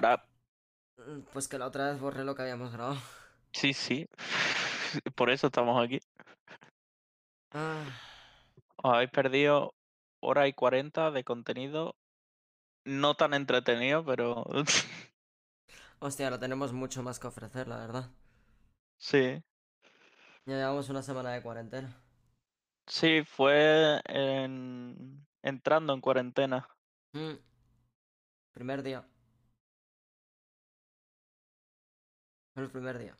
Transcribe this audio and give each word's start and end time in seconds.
para... 0.00 0.22
Mm, 0.98 1.20
Pues 1.32 1.48
que 1.48 1.58
la 1.58 1.66
otra 1.66 1.90
vez 1.90 2.00
borré 2.00 2.24
lo 2.24 2.34
que 2.34 2.42
habíamos 2.42 2.72
grabado. 2.72 2.98
Sí, 3.52 3.72
sí. 3.74 4.06
Por 5.16 5.30
eso 5.30 5.48
estamos 5.48 5.82
aquí. 5.82 6.00
Ah, 7.52 7.84
Os 8.82 8.92
habéis 8.94 9.10
perdido 9.10 9.74
hora 10.20 10.48
y 10.48 10.52
cuarenta 10.52 11.10
de 11.10 11.22
contenido 11.24 11.94
no 12.84 13.14
tan 13.16 13.34
entretenido, 13.34 14.04
pero 14.04 14.44
hostia, 16.00 16.26
ahora 16.26 16.38
tenemos 16.40 16.72
mucho 16.72 17.02
más 17.04 17.18
que 17.20 17.26
ofrecer, 17.28 17.68
la 17.68 17.76
verdad. 17.78 18.10
sí. 18.98 19.42
Ya 20.46 20.54
llevamos 20.56 20.88
una 20.88 21.02
semana 21.02 21.30
de 21.32 21.42
cuarentena. 21.42 21.94
Sí, 22.86 23.22
fue 23.24 24.00
en... 24.06 25.26
entrando 25.42 25.92
en 25.94 26.00
cuarentena. 26.00 26.68
Mm. 27.14 27.38
Primer 28.52 28.82
día. 28.82 29.08
El 32.58 32.70
primer 32.70 32.98
día. 32.98 33.16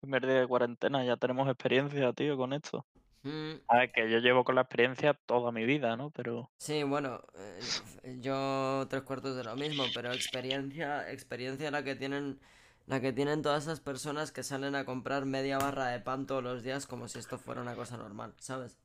Primer 0.00 0.26
día 0.26 0.40
de 0.40 0.48
cuarentena, 0.48 1.04
ya 1.04 1.16
tenemos 1.16 1.48
experiencia, 1.48 2.12
tío, 2.12 2.36
con 2.36 2.52
esto. 2.52 2.84
Mm. 3.22 3.52
A 3.68 3.76
ver, 3.78 3.92
que 3.92 4.10
yo 4.10 4.18
llevo 4.18 4.42
con 4.44 4.56
la 4.56 4.62
experiencia 4.62 5.14
toda 5.14 5.52
mi 5.52 5.64
vida, 5.64 5.96
¿no? 5.96 6.10
Pero 6.10 6.50
Sí, 6.58 6.82
bueno, 6.82 7.20
eh, 7.34 7.60
yo 8.20 8.86
tres 8.88 9.02
cuartos 9.02 9.36
de 9.36 9.44
lo 9.44 9.56
mismo, 9.56 9.84
pero 9.94 10.12
experiencia, 10.12 11.10
experiencia 11.10 11.70
la 11.70 11.84
que 11.84 11.94
tienen, 11.94 12.40
la 12.86 13.00
que 13.00 13.12
tienen 13.12 13.42
todas 13.42 13.64
esas 13.64 13.80
personas 13.80 14.32
que 14.32 14.42
salen 14.42 14.74
a 14.74 14.84
comprar 14.84 15.24
media 15.24 15.58
barra 15.58 15.88
de 15.88 16.00
pan 16.00 16.26
todos 16.26 16.42
los 16.42 16.62
días 16.62 16.86
como 16.86 17.08
si 17.08 17.18
esto 17.18 17.38
fuera 17.38 17.60
una 17.60 17.74
cosa 17.74 17.96
normal, 17.96 18.34
¿sabes? 18.38 18.78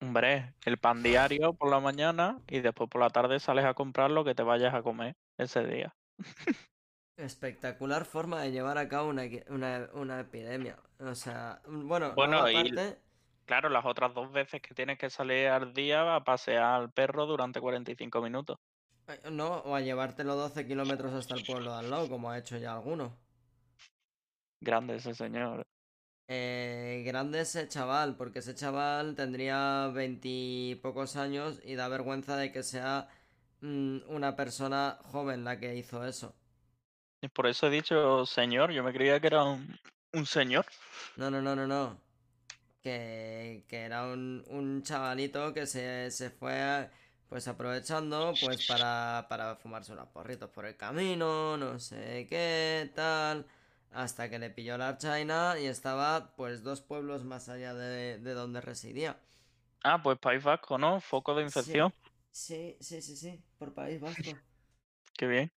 Hombre, 0.00 0.54
el 0.64 0.78
pan 0.78 1.02
diario 1.02 1.54
por 1.54 1.70
la 1.70 1.80
mañana 1.80 2.38
y 2.48 2.60
después 2.60 2.90
por 2.90 3.00
la 3.00 3.10
tarde 3.10 3.40
sales 3.40 3.64
a 3.64 3.74
comprar 3.74 4.10
lo 4.10 4.24
que 4.24 4.34
te 4.34 4.42
vayas 4.42 4.74
a 4.74 4.82
comer 4.82 5.16
ese 5.38 5.64
día. 5.66 5.96
Espectacular 7.16 8.04
forma 8.04 8.42
de 8.42 8.52
llevar 8.52 8.78
a 8.78 8.88
cabo 8.88 9.08
una, 9.08 9.22
una, 9.48 9.88
una 9.94 10.20
epidemia. 10.20 10.76
O 11.00 11.14
sea, 11.14 11.60
bueno, 11.66 12.12
Bueno, 12.14 12.48
luego 12.48 12.60
y- 12.60 12.68
aparte, 12.68 12.98
Claro, 13.46 13.68
las 13.68 13.84
otras 13.86 14.12
dos 14.12 14.32
veces 14.32 14.60
que 14.60 14.74
tienes 14.74 14.98
que 14.98 15.08
salir 15.08 15.46
al 15.48 15.72
día 15.72 16.16
a 16.16 16.24
pasear 16.24 16.64
al 16.64 16.90
perro 16.92 17.26
durante 17.26 17.60
45 17.60 18.20
minutos. 18.20 18.58
no, 19.30 19.48
o 19.68 19.74
a 19.74 19.80
llevártelo 19.80 20.36
12 20.36 20.66
kilómetros 20.66 21.12
hasta 21.12 21.34
el 21.34 21.44
pueblo 21.44 21.72
de 21.72 21.78
al 21.78 21.90
lado, 21.90 22.08
como 22.08 22.30
ha 22.30 22.38
hecho 22.38 22.56
ya 22.58 22.72
alguno. 22.74 23.12
Grande 24.60 24.96
ese 24.96 25.14
señor. 25.14 25.66
Eh, 26.28 27.02
grande 27.06 27.40
ese 27.40 27.68
chaval, 27.68 28.16
porque 28.16 28.40
ese 28.40 28.54
chaval 28.54 29.14
tendría 29.14 29.88
veintipocos 29.88 31.16
años 31.16 31.60
y 31.64 31.74
da 31.76 31.88
vergüenza 31.88 32.36
de 32.36 32.50
que 32.52 32.62
sea 32.64 33.08
mm, 33.60 33.98
una 34.08 34.34
persona 34.36 34.98
joven 35.04 35.44
la 35.44 35.60
que 35.60 35.76
hizo 35.76 36.04
eso. 36.04 36.34
Y 37.20 37.28
por 37.28 37.46
eso 37.46 37.66
he 37.66 37.70
dicho 37.70 38.26
señor, 38.26 38.70
yo 38.72 38.82
me 38.82 38.92
creía 38.92 39.20
que 39.20 39.26
era 39.28 39.44
un, 39.44 39.78
un 40.12 40.26
señor. 40.26 40.66
No, 41.16 41.30
no, 41.30 41.40
no, 41.40 41.56
no, 41.56 41.66
no. 41.66 42.00
Que, 42.82 43.64
que 43.68 43.78
era 43.78 44.04
un, 44.04 44.44
un 44.48 44.82
chavalito 44.82 45.52
que 45.52 45.66
se, 45.66 46.10
se 46.10 46.30
fue 46.30 46.88
pues 47.28 47.48
aprovechando 47.48 48.34
pues 48.40 48.66
para, 48.66 49.26
para 49.28 49.56
fumarse 49.56 49.92
unos 49.92 50.08
porritos 50.08 50.50
por 50.50 50.66
el 50.66 50.76
camino, 50.76 51.56
no 51.56 51.78
sé 51.80 52.26
qué, 52.28 52.90
tal. 52.94 53.46
Hasta 53.92 54.28
que 54.28 54.38
le 54.38 54.50
pilló 54.50 54.76
la 54.76 54.98
China 54.98 55.58
y 55.58 55.66
estaba 55.66 56.34
pues 56.36 56.62
dos 56.62 56.80
pueblos 56.82 57.24
más 57.24 57.48
allá 57.48 57.74
de, 57.74 58.18
de 58.18 58.34
donde 58.34 58.60
residía. 58.60 59.18
Ah, 59.82 60.00
pues 60.02 60.18
País 60.18 60.42
Vasco, 60.42 60.78
¿no? 60.78 61.00
Foco 61.00 61.34
de 61.34 61.42
infección. 61.42 61.92
Sí, 62.30 62.76
sí, 62.80 63.00
sí, 63.00 63.16
sí, 63.16 63.40
por 63.58 63.72
País 63.72 64.00
Vasco. 64.00 64.22
Qué 65.16 65.26
bien. 65.26 65.50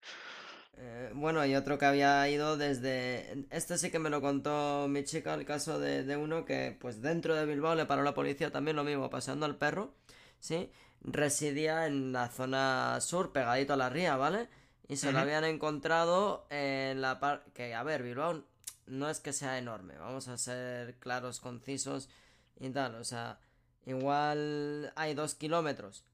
Eh, 0.81 1.11
bueno, 1.13 1.45
y 1.45 1.55
otro 1.55 1.77
que 1.77 1.85
había 1.85 2.27
ido 2.29 2.55
desde... 2.55 3.45
Este 3.49 3.77
sí 3.77 3.91
que 3.91 3.99
me 3.99 4.09
lo 4.09 4.21
contó 4.21 4.87
mi 4.87 5.03
chica, 5.03 5.33
el 5.33 5.45
caso 5.45 5.77
de, 5.77 6.03
de 6.03 6.15
uno 6.15 6.45
que 6.45 6.77
pues 6.79 7.01
dentro 7.01 7.35
de 7.35 7.45
Bilbao 7.45 7.75
le 7.75 7.85
paró 7.85 8.01
la 8.01 8.13
policía 8.13 8.49
también 8.49 8.77
lo 8.77 8.85
mismo, 8.85 9.09
paseando 9.09 9.45
al 9.45 9.57
perro, 9.57 9.93
¿sí? 10.39 10.71
Residía 11.01 11.85
en 11.85 12.13
la 12.13 12.29
zona 12.29 12.99
sur, 13.01 13.33
pegadito 13.33 13.73
a 13.73 13.77
la 13.77 13.89
ría, 13.89 14.15
¿vale? 14.15 14.47
Y 14.87 14.95
se 14.95 15.11
lo 15.11 15.19
habían 15.19 15.43
encontrado 15.43 16.47
en 16.49 17.01
la 17.01 17.19
parte... 17.19 17.51
Que, 17.51 17.75
a 17.75 17.83
ver, 17.83 18.01
Bilbao 18.01 18.45
no 18.87 19.09
es 19.09 19.19
que 19.19 19.33
sea 19.33 19.57
enorme, 19.57 19.97
vamos 19.97 20.29
a 20.29 20.37
ser 20.37 20.95
claros, 20.95 21.41
concisos 21.41 22.09
y 22.57 22.69
tal, 22.69 22.95
o 22.95 23.03
sea, 23.03 23.39
igual 23.85 24.93
hay 24.95 25.13
dos 25.13 25.35
kilómetros. 25.35 26.05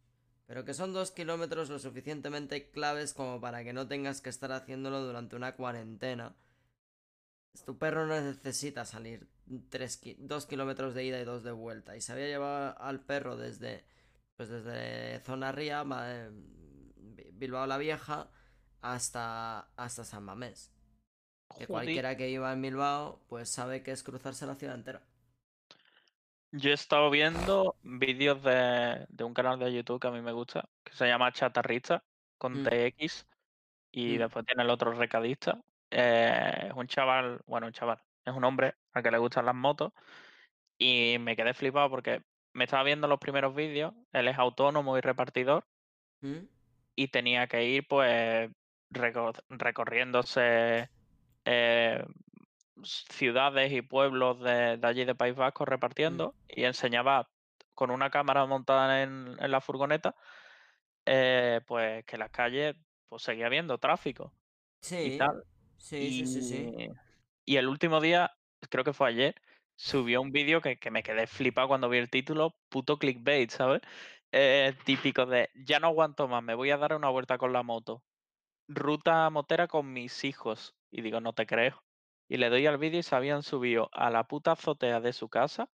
Pero 0.47 0.63
que 0.63 0.73
son 0.73 0.93
dos 0.93 1.11
kilómetros 1.11 1.69
lo 1.69 1.79
suficientemente 1.79 2.69
claves 2.69 3.13
como 3.13 3.41
para 3.41 3.63
que 3.63 3.73
no 3.73 3.87
tengas 3.87 4.21
que 4.21 4.29
estar 4.29 4.51
haciéndolo 4.51 5.01
durante 5.01 5.35
una 5.35 5.55
cuarentena. 5.55 6.35
Tu 7.65 7.77
perro 7.77 8.05
no 8.05 8.19
necesita 8.19 8.85
salir 8.85 9.27
dos 9.47 10.45
kilómetros 10.45 10.93
de 10.93 11.05
ida 11.05 11.19
y 11.19 11.25
dos 11.25 11.43
de 11.43 11.51
vuelta. 11.51 11.95
Y 11.95 12.01
se 12.01 12.11
había 12.11 12.27
llevado 12.27 12.77
al 12.79 12.99
perro 13.05 13.37
desde, 13.37 13.85
pues 14.35 14.49
desde 14.49 15.19
Zona 15.21 15.51
Ría, 15.51 15.83
Bi- 15.83 17.31
Bilbao 17.31 17.65
la 17.65 17.77
Vieja, 17.77 18.29
hasta, 18.81 19.59
hasta 19.77 20.03
San 20.03 20.23
Mamés. 20.25 20.71
Que 21.57 21.65
cualquiera 21.67 22.17
que 22.17 22.29
iba 22.29 22.51
en 22.51 22.61
Bilbao, 22.61 23.23
pues 23.29 23.49
sabe 23.49 23.81
que 23.83 23.91
es 23.91 24.03
cruzarse 24.03 24.45
la 24.45 24.55
ciudad 24.55 24.75
entera. 24.75 25.01
Yo 26.57 26.69
he 26.69 26.73
estado 26.73 27.09
viendo 27.09 27.77
vídeos 27.81 28.41
de, 28.43 29.05
de 29.09 29.23
un 29.23 29.33
canal 29.33 29.59
de 29.59 29.73
YouTube 29.73 29.99
que 29.99 30.07
a 30.07 30.11
mí 30.11 30.21
me 30.21 30.31
gusta, 30.31 30.69
que 30.83 30.93
se 30.93 31.07
llama 31.07 31.31
Chatarrista, 31.31 32.05
con 32.37 32.53
Mm. 32.53 32.63
TX, 32.63 33.27
y 33.91 34.15
Mm. 34.15 34.19
después 34.19 34.45
tiene 34.45 34.63
el 34.63 34.69
otro 34.69 34.93
recadista. 34.93 35.61
Eh, 35.91 36.67
es 36.69 36.73
un 36.73 36.87
chaval, 36.87 37.41
bueno, 37.47 37.67
un 37.67 37.73
chaval, 37.73 38.03
es 38.25 38.33
un 38.33 38.43
hombre 38.45 38.75
al 38.93 39.03
que 39.03 39.11
le 39.11 39.17
gustan 39.17 39.45
las 39.45 39.55
motos, 39.55 39.93
y 40.79 41.17
me 41.19 41.35
quedé 41.35 41.53
flipado 41.53 41.89
porque 41.89 42.23
me 42.53 42.65
estaba 42.65 42.83
viendo 42.83 43.07
los 43.07 43.19
primeros 43.19 43.55
vídeos, 43.55 43.93
él 44.13 44.27
es 44.29 44.37
autónomo 44.37 44.97
y 44.97 45.01
repartidor, 45.01 45.67
¿Mm? 46.21 46.47
y 46.95 47.07
tenía 47.09 47.47
que 47.47 47.65
ir 47.65 47.87
pues 47.87 48.51
recor- 48.91 49.43
recorriéndose 49.49 50.89
eh, 51.45 52.05
ciudades 52.83 53.71
y 53.71 53.81
pueblos 53.81 54.39
de, 54.41 54.77
de 54.77 54.87
allí 54.87 55.05
de 55.05 55.15
País 55.15 55.35
Vasco 55.35 55.65
repartiendo 55.65 56.37
y 56.47 56.63
enseñaba 56.65 57.31
con 57.73 57.91
una 57.91 58.09
cámara 58.09 58.45
montada 58.45 59.03
en, 59.03 59.35
en 59.39 59.51
la 59.51 59.61
furgoneta 59.61 60.15
eh, 61.05 61.61
pues 61.67 62.05
que 62.05 62.17
las 62.17 62.31
calles 62.31 62.75
pues 63.07 63.23
seguía 63.23 63.47
habiendo 63.47 63.77
tráfico 63.79 64.35
y 65.01 65.11
Sí, 65.11 65.13
tal. 65.13 65.43
sí, 65.77 66.11
sí, 66.11 66.25
sí, 66.27 66.41
sí. 66.43 66.71
Y, 66.75 66.87
y 67.45 67.57
el 67.57 67.67
último 67.67 68.01
día, 68.01 68.31
creo 68.69 68.83
que 68.83 68.93
fue 68.93 69.09
ayer, 69.09 69.35
subió 69.75 70.21
un 70.21 70.31
vídeo 70.31 70.61
que, 70.61 70.77
que 70.79 70.91
me 70.91 71.03
quedé 71.03 71.27
flipado 71.27 71.67
cuando 71.69 71.89
vi 71.89 71.97
el 71.99 72.09
título, 72.09 72.59
puto 72.69 72.97
clickbait, 72.99 73.51
¿sabes? 73.51 73.81
Eh, 74.31 74.75
típico 74.85 75.25
de, 75.25 75.49
ya 75.55 75.79
no 75.79 75.87
aguanto 75.87 76.27
más, 76.27 76.43
me 76.43 76.55
voy 76.55 76.71
a 76.71 76.77
dar 76.77 76.95
una 76.95 77.09
vuelta 77.09 77.37
con 77.37 77.53
la 77.53 77.63
moto. 77.63 78.05
Ruta 78.69 79.29
motera 79.31 79.67
con 79.69 79.93
mis 79.93 80.25
hijos. 80.25 80.77
Y 80.91 81.03
digo, 81.03 81.21
no 81.21 81.33
te 81.33 81.47
creo. 81.47 81.84
Y 82.27 82.37
le 82.37 82.49
doy 82.49 82.65
al 82.67 82.77
vídeo 82.77 82.99
y 82.99 83.03
se 83.03 83.15
habían 83.15 83.43
subido 83.43 83.89
a 83.93 84.09
la 84.09 84.27
puta 84.27 84.53
azotea 84.53 84.99
de 85.01 85.13
su 85.13 85.29
casa 85.29 85.69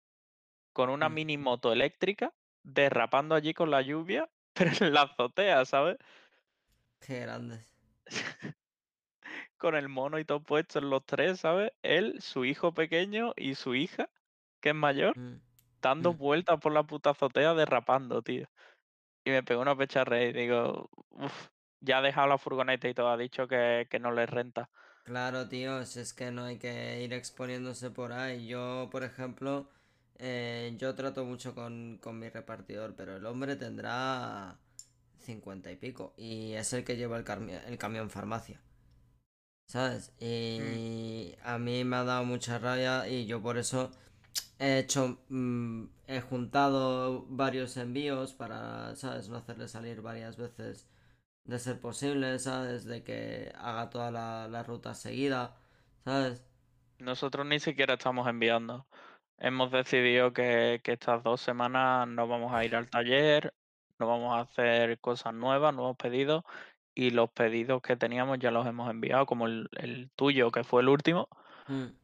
con 0.73 0.91
una 0.91 1.09
mini 1.09 1.39
moto 1.39 1.73
eléctrica, 1.73 2.35
derrapando 2.65 3.35
allí 3.35 3.55
con 3.55 3.71
la 3.71 3.83
lluvia, 3.83 4.31
pero 4.55 4.73
en 4.81 4.95
la 4.95 5.03
azotea, 5.03 5.65
¿sabes? 5.65 5.99
Qué 7.01 7.21
grandes. 7.21 7.67
con 9.57 9.75
el 9.75 9.89
mono 9.89 10.19
y 10.19 10.25
todo 10.25 10.43
puesto 10.43 10.79
en 10.79 10.91
los 10.91 11.05
tres, 11.07 11.41
¿sabes? 11.41 11.73
Él, 11.83 12.21
su 12.21 12.45
hijo 12.45 12.73
pequeño 12.75 13.33
y 13.37 13.55
su 13.55 13.75
hija, 13.75 14.11
que 14.61 14.71
es 14.71 14.75
mayor, 14.75 15.17
Mm. 15.17 15.41
dando 15.83 16.15
Mm. 16.15 16.19
vueltas 16.19 16.61
por 16.61 16.73
la 16.73 16.85
puta 16.85 17.11
azotea 17.11 17.55
derrapando, 17.55 18.23
tío. 18.23 18.49
Y 19.25 19.31
me 19.31 19.43
pegó 19.43 19.63
una 19.63 19.77
pecha 19.77 20.05
reír. 20.05 20.35
Digo, 20.37 20.91
uff, 21.11 21.49
ya 21.81 21.99
ha 21.99 22.03
dejado 22.03 22.29
la 22.29 22.39
furgoneta 22.39 22.89
y 22.89 22.95
todo, 22.95 23.09
ha 23.11 23.17
dicho 23.17 23.49
que, 23.49 23.87
que 23.91 24.01
no 24.01 24.13
le 24.13 24.27
renta. 24.27 24.71
Claro, 25.05 25.49
tío, 25.49 25.85
si 25.87 26.01
es 26.01 26.13
que 26.13 26.31
no 26.31 26.45
hay 26.45 26.59
que 26.59 27.03
ir 27.03 27.13
exponiéndose 27.13 27.91
por 27.91 28.13
ahí. 28.13 28.47
Yo, 28.47 28.89
por 28.91 29.03
ejemplo, 29.03 29.69
eh, 30.19 30.75
yo 30.79 30.95
trato 30.95 31.25
mucho 31.25 31.55
con, 31.55 31.99
con 32.03 32.19
mi 32.19 32.29
repartidor, 32.29 32.95
pero 32.97 33.17
el 33.17 33.27
hombre 33.27 33.57
tendrá 33.57 34.59
cincuenta 35.19 35.71
y 35.71 35.77
pico 35.77 36.15
y 36.17 36.53
es 36.53 36.73
el 36.73 36.85
que 36.85 36.97
lleva 36.97 37.17
el, 37.17 37.79
camión 37.79 38.11
farmacia. 38.11 38.61
¿Sabes? 39.67 40.13
Y 40.21 41.35
a 41.45 41.59
mí 41.59 41.85
me 41.85 41.97
ha 41.97 42.05
dado 42.05 42.25
mucha 42.25 42.59
rabia 42.59 43.09
y 43.09 43.27
yo 43.27 43.41
por 43.41 43.57
eso 43.57 43.91
he 44.59 44.79
hecho, 44.81 45.19
mm, 45.29 45.85
he 46.09 46.21
juntado 46.21 47.25
varios 47.29 47.77
envíos 47.77 48.33
para, 48.35 48.97
¿sabes? 48.97 49.29
No 49.29 49.37
hacerle 49.37 49.69
salir 49.69 50.03
varias 50.03 50.37
veces 50.37 50.87
de 51.45 51.59
ser 51.59 51.81
posible, 51.81 52.39
¿sabes? 52.39 52.85
De 52.85 53.03
que 53.05 53.53
haga 53.57 53.91
toda 53.91 54.11
la, 54.11 54.49
la 54.49 54.63
ruta 54.63 54.95
seguida, 54.95 55.57
¿sabes? 56.05 56.45
Nosotros 56.99 57.47
ni 57.47 57.59
siquiera 57.61 57.95
estamos 57.95 58.29
enviando. 58.29 58.87
Hemos 59.39 59.71
decidido 59.71 60.33
que, 60.33 60.81
que 60.85 60.93
estas 60.93 61.23
dos 61.23 61.41
semanas 61.41 62.07
no 62.09 62.29
vamos 62.29 62.53
a 62.53 62.65
ir 62.65 62.77
al 62.77 62.91
taller, 62.91 63.55
no 63.99 64.07
vamos 64.07 64.35
a 64.37 64.41
hacer 64.41 65.01
cosas 65.01 65.35
nuevas, 65.35 65.75
nuevos 65.75 65.97
pedidos 65.97 66.45
y 66.95 67.11
los 67.11 67.31
pedidos 67.31 67.83
que 67.83 67.97
teníamos 67.97 68.39
ya 68.39 68.51
los 68.51 68.67
hemos 68.67 68.91
enviado, 68.91 69.27
como 69.27 69.47
el, 69.47 69.69
el 69.79 70.11
tuyo, 70.17 70.51
que 70.51 70.65
fue 70.65 70.83
el 70.83 70.89
último. 70.89 71.29
Mm. 71.69 72.00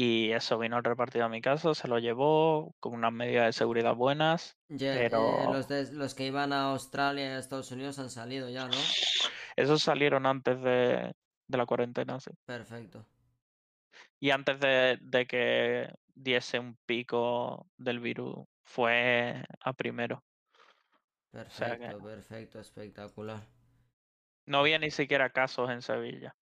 Y 0.00 0.30
eso 0.30 0.58
vino 0.58 0.76
el 0.78 0.84
repartido 0.84 1.24
a 1.24 1.28
mi 1.28 1.40
casa, 1.40 1.74
se 1.74 1.88
lo 1.88 1.98
llevó 1.98 2.72
con 2.78 2.94
unas 2.94 3.12
medidas 3.12 3.46
de 3.46 3.52
seguridad 3.52 3.96
buenas, 3.96 4.56
eh, 4.68 5.08
pero 5.10 5.52
los, 5.52 5.66
de- 5.66 5.92
los 5.92 6.14
que 6.14 6.26
iban 6.26 6.52
a 6.52 6.70
Australia 6.70 7.24
y 7.24 7.28
a 7.30 7.38
Estados 7.40 7.72
Unidos 7.72 7.98
han 7.98 8.08
salido 8.08 8.48
ya, 8.48 8.68
¿no? 8.68 8.76
esos 9.56 9.82
salieron 9.82 10.24
antes 10.24 10.62
de, 10.62 11.12
de 11.48 11.58
la 11.58 11.66
cuarentena, 11.66 12.20
sí. 12.20 12.30
Perfecto. 12.46 13.04
Y 14.20 14.30
antes 14.30 14.60
de, 14.60 14.98
de 15.00 15.26
que 15.26 15.88
diese 16.14 16.60
un 16.60 16.76
pico 16.86 17.66
del 17.76 17.98
virus, 17.98 18.46
fue 18.62 19.42
a 19.60 19.72
primero. 19.72 20.22
sea 21.50 21.76
que- 21.76 21.86
Perfecto, 21.86 22.02
perfecto, 22.04 22.60
espectacular. 22.60 23.40
No 24.46 24.58
había 24.60 24.78
ni 24.78 24.90
siquiera 24.90 25.30
casos 25.30 25.70
en 25.70 25.82
Sevilla. 25.82 26.36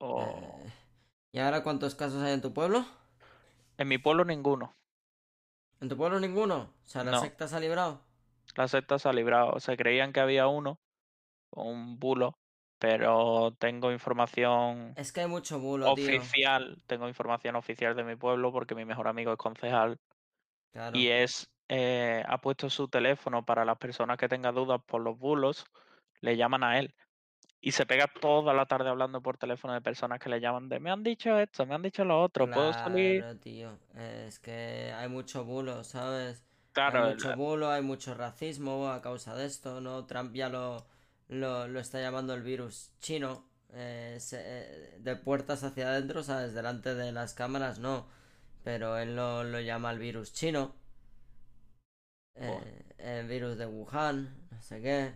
O 0.00 0.20
Eh, 0.20 0.83
¿Y 1.34 1.38
ahora 1.38 1.62
cuántos 1.62 1.94
casos 1.94 2.22
hay 2.22 2.32
en 2.32 2.40
tu 2.40 2.54
pueblo? 2.54 2.86
en 3.78 3.86
mi 3.88 3.98
pueblo 3.98 4.24
ninguno. 4.24 4.74
¿En 5.80 5.88
tu 5.88 5.96
pueblo 5.96 6.18
ninguno? 6.18 6.74
O 6.84 6.86
sea, 6.88 7.04
la 7.04 7.12
No. 7.12 7.20
secta 7.20 7.46
se 7.46 7.54
ha 7.56 7.60
librado. 7.60 8.00
La 8.56 8.68
secta 8.68 8.98
se 8.98 9.08
ha 9.08 9.12
librado. 9.12 9.58
Se 9.60 9.76
creían 9.76 10.12
que 10.12 10.20
había 10.20 10.46
uno, 10.48 10.80
un 11.52 11.98
bulo, 11.98 12.34
pero 12.78 13.54
tengo 13.58 13.92
información 13.92 14.94
Es 14.96 15.12
que 15.12 15.20
hay 15.20 15.28
mucho 15.28 15.60
bulo, 15.60 15.92
tío. 15.94 16.32
oficial, 16.32 16.82
tengo 16.86 17.08
información 17.08 17.56
oficial 17.56 17.96
de 17.96 18.04
mi 18.04 18.16
pueblo 18.16 18.52
porque 18.52 18.74
mi 18.76 18.84
mejor 18.84 19.08
amigo 19.08 19.32
es 19.32 19.38
concejal 19.38 19.98
Claro. 20.72 20.98
y 20.98 21.08
es 21.08 21.50
eh, 21.68 22.24
ha 22.26 22.40
puesto 22.40 22.70
su 22.70 22.88
teléfono 22.88 23.44
para 23.44 23.64
las 23.64 23.78
personas 23.78 24.18
que 24.18 24.28
tengan 24.28 24.54
dudas 24.54 24.80
por 24.86 25.02
los 25.02 25.18
bulos, 25.18 25.66
le 26.20 26.36
llaman 26.36 26.64
a 26.64 26.78
él 26.78 26.94
y 27.66 27.72
se 27.72 27.86
pega 27.86 28.06
toda 28.20 28.52
la 28.52 28.66
tarde 28.66 28.88
hablando 28.90 29.20
por 29.22 29.38
teléfono 29.38 29.74
de 29.74 29.80
personas 29.80 30.18
que 30.20 30.28
le 30.28 30.40
llaman 30.40 30.68
de 30.68 30.80
me 30.80 30.90
han 30.90 31.02
dicho 31.02 31.38
esto, 31.38 31.64
me 31.66 31.74
han 31.74 31.82
dicho 31.82 32.04
lo 32.04 32.22
otro, 32.22 32.46
puedo 32.46 32.72
salir. 32.72 33.24
Tío. 33.40 33.78
Es 33.96 34.38
que 34.38 34.92
hay 34.94 35.08
mucho 35.08 35.44
bulo, 35.44 35.82
¿sabes? 35.84 36.44
Claro, 36.72 36.98
hay 37.04 37.14
mucho 37.14 37.32
bulo, 37.34 37.70
hay 37.70 37.82
mucho 37.82 38.14
racismo 38.14 38.88
a 38.90 39.00
causa 39.00 39.34
de 39.34 39.46
esto, 39.46 39.80
¿no? 39.80 40.04
Trump 40.06 40.34
ya 40.34 40.48
lo, 40.48 40.86
lo, 41.28 41.68
lo 41.68 41.80
está 41.80 42.00
llamando 42.00 42.34
el 42.34 42.42
virus 42.42 42.92
chino. 43.00 43.44
eh, 43.76 44.18
se- 44.20 44.40
eh, 44.40 44.98
de 45.00 45.16
puertas 45.16 45.64
hacia 45.64 45.88
adentro, 45.88 46.22
¿sabes? 46.22 46.54
Delante 46.54 46.94
de 46.94 47.10
las 47.12 47.34
cámaras, 47.34 47.78
no. 47.80 48.06
Pero 48.64 48.98
él 48.98 49.16
lo, 49.16 49.44
lo 49.44 49.60
llama 49.60 49.90
el 49.92 49.98
virus 49.98 50.32
chino. 50.32 50.74
Eh, 52.36 52.84
el 52.98 53.26
virus 53.28 53.58
de 53.58 53.66
Wuhan, 53.66 54.36
no 54.50 54.62
sé 54.62 54.80
qué. 54.80 55.14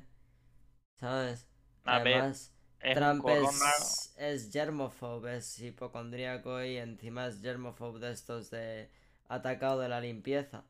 ¿Sabes? 1.01 1.48
A 1.88 1.99
ver, 2.00 2.14
Además, 2.14 2.52
es 2.81 2.94
Trump 2.94 3.29
es, 3.29 4.14
es 4.19 4.52
germophobe, 4.52 5.37
es 5.37 5.58
hipocondríaco 5.61 6.62
y 6.62 6.76
encima 6.76 7.26
es 7.26 7.40
germophobe 7.40 8.00
de 8.00 8.12
estos 8.12 8.50
de 8.50 8.90
atacado 9.29 9.81
de 9.81 9.88
la 9.88 10.00
limpieza. 10.00 10.64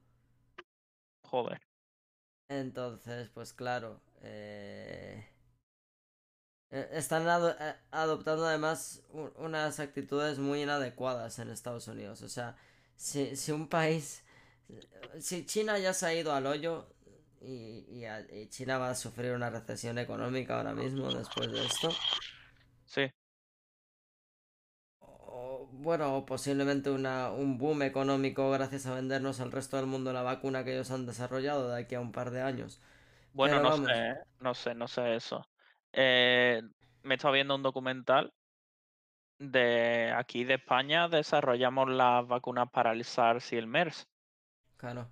Joder. 1.25 1.61
Entonces, 2.49 3.29
pues 3.29 3.53
claro, 3.53 4.00
eh, 4.23 5.26
eh, 6.70 6.88
están 6.93 7.26
eh, 7.26 7.75
adoptando 7.91 8.47
además 8.47 9.03
unas 9.37 9.81
actitudes 9.81 10.38
muy 10.38 10.62
inadecuadas 10.62 11.38
en 11.41 11.50
Estados 11.50 11.88
Unidos. 11.88 12.23
O 12.23 12.29
sea, 12.29 12.56
si, 12.97 13.37
si 13.37 13.53
un 13.53 13.69
país, 13.69 14.23
si 15.21 15.44
China 15.44 15.79
ya 15.79 15.93
se 15.93 16.06
ha 16.06 16.14
ido 16.14 16.32
al 16.32 16.47
hoyo 16.47 16.88
y, 17.40 17.85
y 17.90 18.05
a- 18.06 18.20
y 18.32 18.49
China 18.49 18.79
va 18.79 18.90
a 18.90 18.94
sufrir 18.94 19.32
una 19.32 19.50
recesión 19.50 19.99
económica 19.99 20.56
ahora 20.58 20.75
mismo 20.75 21.12
después 21.12 21.50
de 21.52 21.64
esto. 21.64 22.02
Sí, 22.87 23.12
O, 25.00 25.69
bueno, 25.73 26.17
o 26.17 26.25
posiblemente 26.26 26.88
una, 26.90 27.31
un 27.32 27.58
boom 27.58 27.82
económico 27.82 28.50
gracias 28.50 28.87
a 28.87 28.94
vendernos 28.94 29.40
al 29.40 29.50
resto 29.52 29.76
del 29.76 29.87
mundo 29.87 30.12
la 30.12 30.23
vacuna 30.23 30.64
que 30.64 30.73
ellos 30.75 30.90
han 30.93 31.06
desarrollado 31.06 31.69
de 31.70 31.81
aquí 31.81 31.94
a 31.96 32.00
un 32.00 32.12
par 32.12 32.31
de 32.31 32.43
años. 32.43 32.81
bueno, 33.32 33.58
Pero 33.58 33.61
no 33.61 33.70
vamos. 33.70 33.90
sé, 33.90 34.14
no 34.40 34.55
sé, 34.55 34.75
no 34.75 34.88
sé 34.88 35.14
eso. 35.17 35.44
Eh, 35.93 36.61
me 37.02 37.14
estaba 37.14 37.35
viendo 37.35 37.55
un 37.55 37.62
documental 37.62 38.32
de 39.40 40.12
aquí 40.17 40.44
de 40.44 40.55
España, 40.55 41.08
desarrollamos 41.08 41.88
las 41.90 42.25
vacunas 42.29 42.70
para 42.70 42.93
el 42.93 43.00
SARS 43.00 43.52
y 43.52 43.56
el 43.56 43.67
MERS. 43.67 44.06
Claro. 44.76 45.11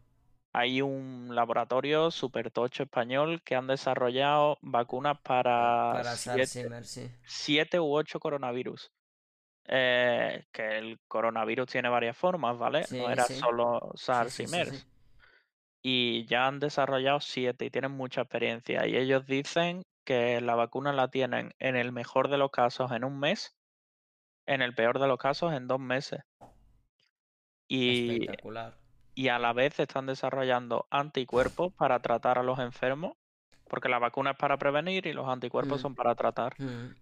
Hay 0.59 0.81
un 0.81 1.35
laboratorio 1.35 2.11
super 2.11 2.51
tocho 2.51 2.85
español 2.85 3.43
que 3.43 3.55
han 3.55 3.67
desarrollado 3.67 4.57
vacunas 4.63 5.21
para, 5.21 5.93
Para 5.93 6.17
siete, 6.17 6.83
sí. 6.83 7.11
siete 7.27 7.79
u 7.79 7.95
ocho 7.95 8.19
coronavirus. 8.19 8.91
Eh, 9.67 10.47
que 10.53 10.79
el 10.79 10.99
coronavirus 11.09 11.69
tiene 11.69 11.91
varias 11.91 12.17
formas, 12.17 12.57
¿vale? 12.57 12.85
Sí, 12.85 12.97
no 12.97 13.11
era 13.11 13.25
sí. 13.25 13.35
solo 13.35 13.93
SARS 13.97 14.41
y 14.41 14.47
MERS. 14.47 14.87
y 15.83 16.25
ya 16.25 16.47
han 16.47 16.59
desarrollado 16.59 17.21
siete 17.21 17.67
y 17.67 17.71
tienen 17.71 17.93
mucha 17.93 18.23
experiencia. 18.23 18.87
Y 18.87 18.97
ellos 18.97 19.27
dicen 19.27 19.83
que 20.07 20.41
la 20.41 20.55
vacuna 20.55 20.95
la 20.95 21.09
tienen 21.09 21.53
en 21.59 21.77
el 21.77 21.93
mejor 21.93 22.31
de 22.31 22.39
los 22.39 22.51
casos 22.51 22.93
en 22.93 23.05
un 23.05 23.19
mes, 23.21 23.55
en 24.47 24.63
el 24.63 24.75
peor 24.75 25.01
de 25.01 25.07
los 25.07 25.19
casos 25.19 25.53
en 25.53 25.69
dos 25.69 25.81
meses. 25.81 26.23
Y, 27.69 28.23
Espectacular. 28.23 28.86
Y 29.17 29.29
a 29.29 29.39
la 29.39 29.55
vez 29.55 29.81
están 29.81 30.05
desarrollando 30.05 30.87
anticuerpos 30.91 31.73
para 31.73 32.01
tratar 32.01 32.39
a 32.39 32.43
los 32.43 32.59
enfermos, 32.59 33.15
porque 33.67 33.89
la 33.89 33.99
vacuna 33.99 34.33
es 34.33 34.37
para 34.37 34.59
prevenir 34.59 35.07
y 35.07 35.15
los 35.15 35.27
anticuerpos 35.27 35.81
Mm. 35.81 35.83
son 35.83 35.95
para 35.95 36.15
tratar. 36.15 36.55
Mm. 36.61 36.95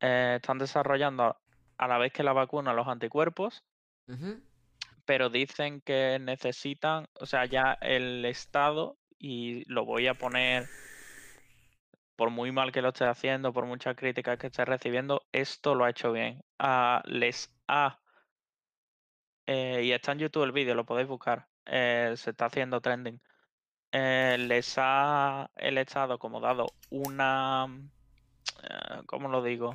Eh, 0.00 0.34
están 0.36 0.58
desarrollando 0.58 1.34
a 1.78 1.88
la 1.88 1.96
vez 1.96 2.12
que 2.12 2.22
la 2.22 2.34
vacuna 2.34 2.74
los 2.74 2.86
anticuerpos, 2.86 3.64
pero 5.06 5.30
dicen 5.30 5.80
que 5.80 6.18
necesitan, 6.20 7.06
o 7.18 7.24
sea, 7.24 7.46
ya 7.46 7.78
el 7.80 8.24
Estado, 8.26 8.98
y 9.18 9.64
lo 9.72 9.86
voy 9.86 10.08
a 10.08 10.14
poner, 10.14 10.66
por 12.16 12.28
muy 12.28 12.52
mal 12.52 12.70
que 12.70 12.82
lo 12.82 12.88
esté 12.90 13.06
haciendo, 13.06 13.54
por 13.54 13.64
muchas 13.64 13.96
críticas 13.96 14.38
que 14.38 14.48
esté 14.48 14.66
recibiendo, 14.66 15.22
esto 15.32 15.74
lo 15.74 15.86
ha 15.86 15.90
hecho 15.90 16.12
bien. 16.12 16.42
Ah, 16.58 17.02
les 17.06 17.50
ha, 17.66 17.98
eh, 19.46 19.82
y 19.84 19.92
está 19.92 20.12
en 20.12 20.18
YouTube 20.18 20.44
el 20.44 20.52
vídeo, 20.52 20.74
lo 20.74 20.84
podéis 20.84 21.08
buscar, 21.08 21.46
eh, 21.66 22.14
se 22.16 22.30
está 22.30 22.46
haciendo 22.46 22.80
trending. 22.80 23.20
Eh, 23.92 24.36
les 24.38 24.74
ha 24.78 25.50
el 25.56 25.78
Estado 25.78 26.18
como 26.18 26.40
dado 26.40 26.66
una, 26.90 27.66
eh, 28.62 29.02
¿cómo 29.06 29.28
lo 29.28 29.42
digo? 29.42 29.74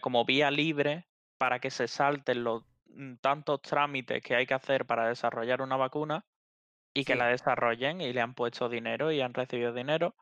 Como 0.00 0.24
vía 0.24 0.52
libre 0.52 1.08
para 1.36 1.58
que 1.58 1.68
se 1.70 1.88
salten 1.88 2.44
los 2.44 2.62
mm, 2.86 3.14
tantos 3.16 3.60
trámites 3.60 4.22
que 4.22 4.36
hay 4.36 4.46
que 4.46 4.54
hacer 4.54 4.86
para 4.86 5.08
desarrollar 5.08 5.62
una 5.62 5.76
vacuna 5.76 6.24
y 6.94 7.04
que 7.04 7.14
Sí. 7.14 7.18
la 7.18 7.26
desarrollen 7.26 8.00
y 8.00 8.12
le 8.12 8.20
han 8.20 8.34
puesto 8.34 8.68
dinero 8.68 9.10
y 9.10 9.20
han 9.20 9.34
recibido 9.34 9.72
dinero. 9.72 10.14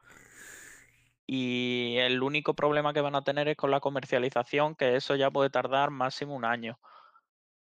Y 1.26 1.96
el 1.98 2.22
único 2.22 2.54
problema 2.54 2.92
que 2.94 3.02
van 3.02 3.14
a 3.14 3.24
tener 3.24 3.46
es 3.48 3.56
con 3.56 3.70
la 3.70 3.80
comercialización, 3.80 4.74
que 4.74 4.96
eso 4.96 5.16
ya 5.16 5.30
puede 5.30 5.50
tardar 5.50 5.90
máximo 5.90 6.34
un 6.34 6.44
año. 6.46 6.78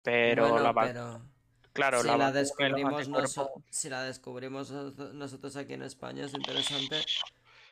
Pero 0.05 0.51
Bueno, 0.51 0.73
la 0.73 0.81
pero 0.83 1.23
claro, 1.73 2.03
si 2.03 2.09
la 2.09 2.17
la 2.19 2.31
descubrimos 2.33 3.09
noso- 3.09 3.53
si 3.71 3.89
la 3.91 4.03
descubrimos 4.03 4.71
noso- 4.71 5.13
nosotros 5.13 5.57
aquí 5.57 5.73
en 5.73 5.83
España 5.83 6.25
es 6.27 6.35
interesante 6.35 7.05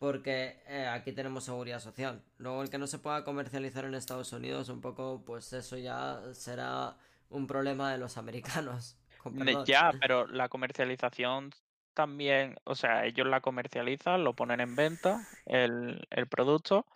porque 0.00 0.60
eh, 0.66 0.86
aquí 0.88 1.12
tenemos 1.12 1.44
seguridad 1.44 1.78
social. 1.78 2.22
Luego 2.38 2.62
el 2.62 2.70
que 2.70 2.78
no 2.78 2.86
se 2.88 2.98
pueda 2.98 3.24
comercializar 3.24 3.84
en 3.84 3.94
Estados 3.94 4.32
Unidos 4.32 4.68
un 4.68 4.80
poco, 4.80 5.22
pues 5.24 5.52
eso 5.52 5.76
ya 5.76 6.20
será 6.32 6.96
un 7.30 7.46
problema 7.46 7.92
de 7.92 7.98
los 7.98 8.16
americanos. 8.16 8.96
Ya, 9.66 9.92
pero 10.00 10.26
la 10.26 10.48
comercialización 10.48 11.50
también, 11.94 12.56
o 12.64 12.74
sea, 12.74 13.06
ellos 13.06 13.26
la 13.28 13.40
comercializan, 13.40 14.24
lo 14.24 14.34
ponen 14.34 14.60
en 14.60 14.74
venta, 14.74 15.28
el, 15.46 16.06
el 16.10 16.26
producto, 16.26 16.86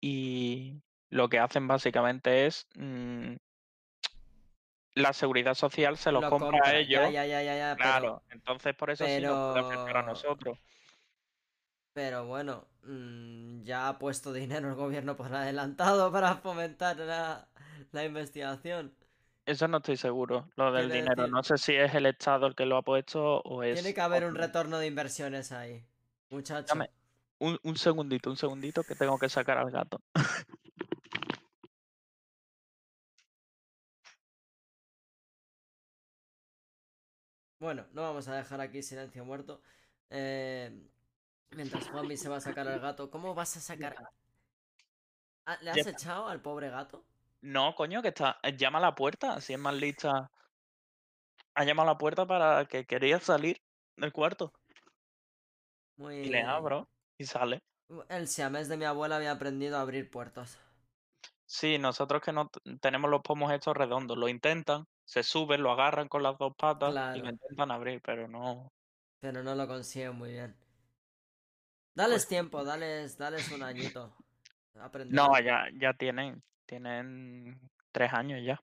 y 0.00 0.80
lo 1.10 1.28
que 1.28 1.38
hacen 1.38 1.68
básicamente 1.68 2.46
es 2.46 2.66
mm, 2.74 3.34
la 4.94 5.12
seguridad 5.12 5.54
social 5.54 5.96
se 5.96 6.12
los 6.12 6.22
Lo 6.22 6.30
compra 6.30 6.60
a 6.64 6.74
ellos. 6.76 7.10
ya, 7.12 7.24
ya, 7.26 7.42
ya, 7.42 7.74
pero- 7.76 7.88
Claro, 7.90 8.22
entonces 8.30 8.74
por 8.74 8.90
eso 8.90 9.06
sí 9.06 9.20
nos 9.20 9.52
puede 9.54 9.66
afectar 9.66 9.88
a 9.96 10.00
pero- 10.00 10.06
nosotros. 10.06 10.58
Pero 11.94 12.26
bueno, 12.26 12.66
mm, 12.84 13.62
ya 13.64 13.88
ha 13.88 13.98
puesto 13.98 14.32
dinero 14.32 14.68
el 14.68 14.74
gobierno 14.74 15.14
por 15.16 15.34
adelantado 15.34 16.10
para 16.10 16.36
fomentar 16.36 16.96
la, 16.98 17.48
la 17.92 18.04
investigación. 18.04 18.94
Eso 19.44 19.66
no 19.68 19.78
estoy 19.78 19.96
seguro, 19.96 20.48
lo 20.56 20.72
del 20.72 20.90
dinero. 20.90 21.22
decir- 21.24 21.32
No 21.32 21.42
sé 21.42 21.58
si 21.58 21.74
es 21.74 21.92
el 21.94 22.06
Estado 22.06 22.46
el 22.46 22.54
que 22.54 22.64
lo 22.64 22.76
ha 22.76 22.82
puesto 22.82 23.40
o 23.40 23.62
es. 23.62 23.74
Tiene 23.74 23.92
que 23.92 24.00
haber 24.00 24.24
un 24.24 24.34
retorno 24.36 24.78
de 24.78 24.86
inversiones 24.86 25.52
ahí. 25.52 25.84
Muchacho. 26.30 26.66
Dame 26.68 26.90
un, 27.40 27.58
un 27.64 27.76
segundito, 27.76 28.30
un 28.30 28.36
segundito 28.36 28.82
que 28.84 28.94
tengo 28.94 29.18
que 29.18 29.28
sacar 29.28 29.58
al 29.58 29.70
gato. 29.70 30.00
Bueno, 37.62 37.86
no 37.92 38.02
vamos 38.02 38.26
a 38.26 38.34
dejar 38.34 38.60
aquí 38.60 38.82
silencio 38.82 39.24
muerto. 39.24 39.60
Eh, 40.10 40.68
Mientras 41.52 41.88
Juanmi 41.88 42.16
se 42.16 42.28
va 42.28 42.38
a 42.38 42.40
sacar 42.40 42.66
al 42.66 42.80
gato. 42.80 43.08
¿Cómo 43.08 43.36
vas 43.36 43.56
a 43.56 43.60
sacar? 43.60 43.94
Ah, 45.46 45.58
¿Le 45.62 45.70
has 45.70 45.86
echado 45.86 46.26
al 46.26 46.40
pobre 46.40 46.70
gato? 46.70 47.04
No, 47.42 47.72
coño, 47.76 48.02
que 48.02 48.08
está. 48.08 48.40
eh, 48.42 48.56
Llama 48.56 48.78
a 48.78 48.82
la 48.82 48.94
puerta, 48.96 49.40
si 49.40 49.52
es 49.52 49.60
más 49.60 49.74
lista. 49.76 50.28
Ha 51.54 51.64
llamado 51.64 51.88
a 51.88 51.92
la 51.92 51.98
puerta 51.98 52.26
para 52.26 52.64
que 52.64 52.84
quería 52.84 53.20
salir 53.20 53.58
del 53.96 54.12
cuarto. 54.12 54.52
Y 55.98 56.30
le 56.30 56.42
Muy. 56.42 56.50
abro 56.50 56.88
y 57.16 57.24
sale. 57.26 57.60
El 58.08 58.26
siamés 58.26 58.68
de 58.68 58.76
mi 58.76 58.86
abuela 58.86 59.16
había 59.16 59.30
aprendido 59.30 59.76
a 59.76 59.82
abrir 59.82 60.10
puertas. 60.10 60.58
Sí, 61.46 61.78
nosotros 61.78 62.22
que 62.22 62.32
no 62.32 62.48
tenemos 62.80 63.08
los 63.10 63.20
pomos 63.22 63.52
estos 63.52 63.76
redondos, 63.76 64.16
lo 64.18 64.28
intentan, 64.28 64.84
se 65.04 65.22
suben, 65.22 65.62
lo 65.62 65.72
agarran 65.72 66.08
con 66.08 66.22
las 66.22 66.38
dos 66.38 66.54
patas 66.56 66.94
y 67.16 67.20
lo 67.20 67.30
intentan 67.30 67.70
abrir, 67.70 68.00
pero 68.02 68.28
no. 68.28 68.72
Pero 69.20 69.42
no 69.42 69.54
lo 69.54 69.66
consiguen 69.66 70.14
muy 70.16 70.32
bien. 70.32 70.56
Dales 71.94 72.22
Pues- 72.22 72.28
tiempo, 72.28 72.64
dales, 72.64 73.18
dales 73.18 73.50
un 73.52 73.62
añito. 73.62 74.14
No, 75.10 75.38
ya, 75.40 75.66
ya 75.74 75.92
tienen, 75.92 76.42
tienen 76.66 77.60
tres 77.92 78.12
años 78.12 78.40
ya. 78.42 78.62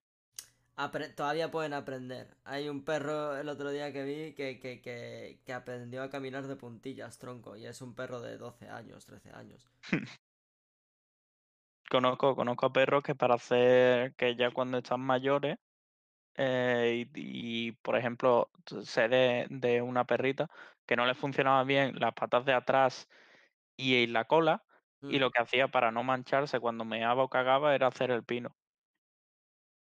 Apre- 0.76 1.14
todavía 1.14 1.52
pueden 1.52 1.74
aprender. 1.74 2.36
Hay 2.46 2.68
un 2.70 2.84
perro 2.84 3.38
el 3.38 3.48
otro 3.50 3.70
día 3.70 3.94
que 3.94 4.04
vi 4.04 4.34
que, 4.34 4.60
que, 4.60 4.82
que, 4.82 5.40
que 5.46 5.54
aprendió 5.54 6.02
a 6.02 6.10
caminar 6.10 6.48
de 6.48 6.56
puntillas, 6.56 7.20
tronco. 7.20 7.56
Y 7.56 7.66
es 7.68 7.82
un 7.82 7.94
perro 7.94 8.22
de 8.22 8.38
12 8.38 8.70
años, 8.70 9.06
13 9.06 9.32
años. 9.34 9.70
Conozco, 11.90 12.36
conozco 12.36 12.68
a 12.68 12.74
perros 12.74 13.02
que 13.04 13.16
para 13.16 13.36
hacer 13.36 14.14
que 14.16 14.36
ya 14.36 14.52
cuando 14.52 14.78
están 14.78 15.02
mayores, 15.02 15.58
eh, 16.40 17.06
y, 17.16 17.68
y, 17.70 17.72
por 17.74 17.98
ejemplo, 17.98 18.52
sé 18.84 19.10
de, 19.10 19.48
de 19.50 19.82
una 19.82 20.06
perrita 20.06 20.50
que 20.86 20.96
no 20.96 21.06
le 21.06 21.16
funcionaba 21.16 21.64
bien 21.66 22.00
las 22.00 22.14
patas 22.14 22.46
de 22.46 22.54
atrás 22.54 23.10
y 23.78 24.08
la 24.08 24.26
cola, 24.26 24.66
y 25.08 25.18
Mm, 25.18 25.20
lo 25.20 25.32
que 25.32 25.42
hacía 25.42 25.70
para 25.70 25.92
no 25.92 26.04
mancharse 26.04 26.60
cuando 26.62 26.86
meaba 26.86 27.24
o 27.24 27.30
cagaba 27.30 27.76
era 27.76 27.88
hacer 27.88 28.12
el 28.12 28.24
pino. 28.26 28.56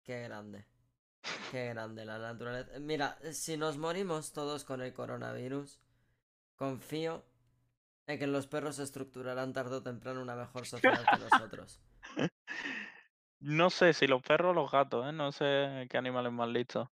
qué 0.05 0.23
grande. 0.23 0.67
Qué 1.51 1.69
grande 1.69 2.05
la 2.05 2.19
naturaleza. 2.19 2.79
Mira, 2.81 3.19
si 3.33 3.57
nos 3.57 3.79
morimos 3.79 4.33
todos 4.33 4.65
con 4.65 4.83
el 4.83 4.93
coronavirus, 4.95 5.81
confío 6.57 7.25
en 8.07 8.19
que 8.19 8.27
los 8.29 8.47
perros 8.49 8.79
estructurarán 8.81 9.53
tarde 9.53 9.77
o 9.77 9.83
temprano 9.83 10.23
una 10.23 10.37
mejor 10.37 10.67
sociedad 10.67 11.09
que 11.09 11.19
nosotros. 11.19 11.81
No 13.43 13.71
sé 13.71 13.93
si 13.93 14.07
los 14.07 14.23
perros 14.23 14.51
o 14.51 14.55
los 14.55 14.71
gatos, 14.71 15.07
¿eh? 15.07 15.13
No 15.13 15.33
sé 15.33 15.87
qué 15.91 15.99
animales 15.99 16.33
más 16.33 16.49
listos. 16.49 16.89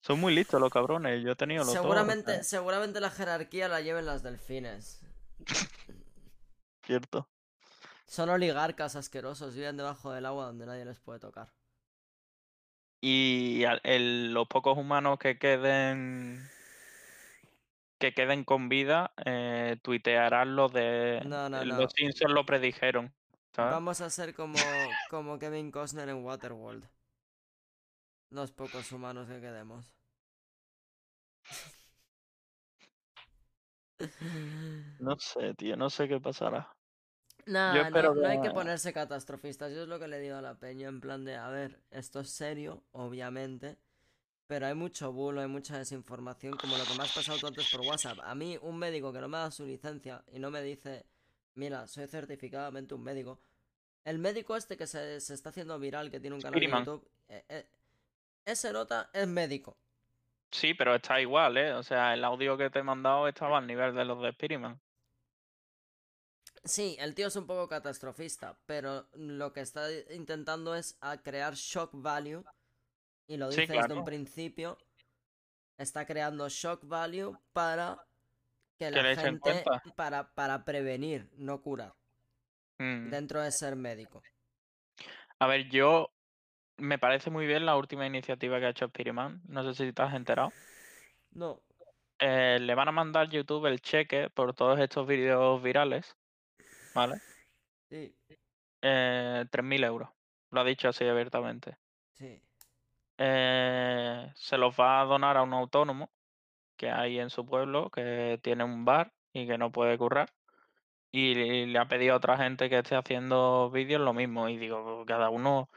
Son 0.00 0.20
muy 0.20 0.34
listos 0.34 0.60
los 0.60 0.70
cabrones, 0.72 1.22
yo 1.24 1.32
he 1.32 1.36
tenido 1.36 1.64
los 1.64 1.72
Seguramente, 1.72 2.32
sea, 2.34 2.44
seguramente 2.44 3.00
la 3.00 3.10
jerarquía 3.10 3.66
la 3.66 3.80
lleven 3.80 4.06
las 4.06 4.22
delfines. 4.22 5.00
cierto. 6.84 7.28
Son 8.06 8.28
oligarcas 8.28 8.94
asquerosos, 8.94 9.54
viven 9.56 9.76
debajo 9.76 10.12
del 10.12 10.26
agua 10.26 10.44
donde 10.46 10.66
nadie 10.66 10.84
les 10.84 11.00
puede 11.00 11.18
tocar. 11.18 11.52
Y 13.00 13.64
el- 13.82 14.32
los 14.32 14.46
pocos 14.46 14.78
humanos 14.78 15.18
que 15.18 15.38
queden 15.38 16.48
que 17.98 18.12
queden 18.12 18.44
con 18.44 18.68
vida, 18.68 19.12
eh, 19.24 19.78
tuitearán 19.82 20.56
los 20.56 20.72
de 20.72 21.22
No, 21.24 21.48
no, 21.48 21.62
eh, 21.62 21.66
no. 21.66 21.78
los 21.78 21.92
Simpsons 21.92 22.32
lo 22.32 22.44
predijeron, 22.44 23.14
¿sabes? 23.54 23.72
Vamos 23.72 24.00
a 24.00 24.10
ser 24.10 24.34
como, 24.34 24.58
como 25.10 25.38
Kevin 25.38 25.70
Costner 25.70 26.08
en 26.08 26.24
Waterworld. 26.24 26.84
Los 28.30 28.52
pocos 28.52 28.92
humanos 28.92 29.28
que 29.28 29.40
quedemos. 29.40 29.92
No 34.98 35.16
sé, 35.18 35.54
tío, 35.54 35.76
no 35.76 35.88
sé 35.90 36.08
qué 36.08 36.20
pasará. 36.20 36.68
Nah, 37.46 37.72
no, 37.72 37.86
espero 37.86 38.14
no 38.14 38.26
hay 38.26 38.38
que- 38.38 38.48
que 38.48 38.50
ponerse 38.54 38.92
catastrofistas. 38.92 39.72
Yo 39.72 39.82
es 39.82 39.88
lo 39.88 39.98
que 40.00 40.08
le 40.08 40.18
digo 40.18 40.36
a 40.36 40.42
la 40.42 40.58
peña, 40.58 40.88
en 40.88 41.00
plan 41.00 41.24
de, 41.24 41.36
a 41.36 41.48
ver, 41.48 41.80
esto 41.90 42.20
es 42.20 42.30
serio, 42.30 42.82
obviamente, 42.92 43.78
pero 44.46 44.66
hay 44.66 44.74
mucho 44.74 45.12
bulo, 45.12 45.40
hay 45.40 45.48
mucha 45.48 45.78
desinformación, 45.78 46.56
como 46.56 46.76
lo 46.76 46.84
que 46.84 46.94
me 46.94 47.04
has 47.04 47.14
pasado 47.14 47.38
tú 47.38 47.46
antes 47.46 47.68
por 47.70 47.80
WhatsApp. 47.80 48.18
A 48.22 48.34
mí, 48.34 48.58
un 48.62 48.78
médico 48.78 49.12
que 49.12 49.20
no 49.20 49.28
me 49.28 49.38
da 49.38 49.50
su 49.50 49.66
licencia 49.66 50.24
y 50.32 50.38
no 50.38 50.50
me 50.50 50.62
dice, 50.62 51.06
mira, 51.54 51.86
soy 51.86 52.06
certificadamente 52.06 52.94
un 52.94 53.02
médico. 53.02 53.40
El 54.04 54.18
médico 54.18 54.56
este 54.56 54.76
que 54.76 54.86
se, 54.86 55.20
se 55.20 55.34
está 55.34 55.50
haciendo 55.50 55.78
viral, 55.78 56.10
que 56.10 56.20
tiene 56.20 56.36
un 56.36 56.42
canal 56.42 56.60
de. 56.60 56.66
YouTube, 56.66 57.08
eh, 57.28 57.44
eh, 57.48 57.66
ese 58.44 58.72
nota 58.72 59.10
es 59.12 59.26
médico. 59.26 59.76
Sí, 60.52 60.74
pero 60.74 60.94
está 60.94 61.20
igual, 61.20 61.56
¿eh? 61.56 61.72
O 61.72 61.82
sea, 61.82 62.14
el 62.14 62.24
audio 62.24 62.56
que 62.56 62.70
te 62.70 62.78
he 62.78 62.82
mandado 62.84 63.26
estaba 63.26 63.58
al 63.58 63.66
nivel 63.66 63.94
de 63.94 64.04
los 64.04 64.22
de 64.22 64.32
Spiderman. 64.32 64.80
Sí, 66.64 66.96
el 66.98 67.14
tío 67.14 67.28
es 67.28 67.36
un 67.36 67.46
poco 67.46 67.68
catastrofista, 67.68 68.58
pero 68.66 69.06
lo 69.14 69.52
que 69.52 69.60
está 69.60 69.88
intentando 70.10 70.74
es 70.74 70.96
a 71.00 71.18
crear 71.18 71.54
shock 71.54 71.90
value. 71.92 72.44
Y 73.26 73.36
lo 73.36 73.50
Sí, 73.50 73.62
dice 73.62 73.72
desde 73.74 73.94
un 73.94 74.04
principio. 74.04 74.78
Está 75.78 76.06
creando 76.06 76.48
shock 76.48 76.86
value 76.86 77.36
para 77.52 77.98
que 78.78 78.90
la 78.90 79.16
gente. 79.16 79.64
Para, 79.94 80.32
para 80.34 80.64
prevenir, 80.64 81.28
no 81.36 81.60
curar. 81.60 81.94
Mm. 82.78 83.10
Dentro 83.10 83.42
de 83.42 83.50
ser 83.52 83.76
médico. 83.76 84.22
A 85.38 85.46
ver, 85.46 85.68
yo 85.68 86.10
me 86.78 86.98
parece 86.98 87.30
muy 87.30 87.46
bien 87.46 87.66
la 87.66 87.76
última 87.76 88.06
iniciativa 88.06 88.58
que 88.58 88.66
ha 88.66 88.70
hecho 88.70 88.88
Spiderman. 88.88 89.42
No 89.48 89.62
sé 89.64 89.74
si 89.86 89.92
te 89.92 90.02
has 90.02 90.14
enterado. 90.14 90.52
No. 91.32 91.60
Eh, 92.18 92.58
le 92.60 92.74
van 92.74 92.88
a 92.88 92.92
mandar 92.92 93.28
YouTube 93.28 93.66
el 93.66 93.80
cheque 93.80 94.30
por 94.30 94.54
todos 94.54 94.78
estos 94.80 95.06
vídeos 95.06 95.62
virales, 95.62 96.16
¿vale? 96.94 97.22
Sí, 97.90 98.14
Eh, 98.82 99.44
3.000 99.50 99.84
euros. 99.84 100.10
Lo 100.50 100.60
ha 100.60 100.64
dicho 100.64 100.88
así 100.88 101.04
abiertamente. 101.04 101.76
sí. 102.18 102.45
Eh, 103.18 104.32
se 104.34 104.58
los 104.58 104.74
va 104.78 105.00
a 105.02 105.04
donar 105.04 105.36
a 105.36 105.42
un 105.42 105.54
autónomo 105.54 106.12
que 106.76 106.90
hay 106.90 107.18
en 107.20 107.30
su 107.30 107.46
pueblo 107.46 107.90
que 107.90 108.40
tiene 108.42 108.64
un 108.64 108.84
bar 108.84 109.14
y 109.32 109.46
que 109.46 109.58
no 109.58 109.72
puede 109.72 109.98
currar. 109.98 110.30
Y 111.12 111.66
le 111.66 111.78
ha 111.78 111.88
pedido 111.88 112.14
a 112.14 112.16
otra 112.18 112.36
gente 112.38 112.70
que 112.70 112.78
esté 112.78 112.96
haciendo 112.96 113.70
vídeos 113.70 114.00
lo 114.02 114.14
mismo. 114.14 114.48
Y 114.48 114.58
digo, 114.58 115.04
cada 115.06 115.30
uno 115.30 115.70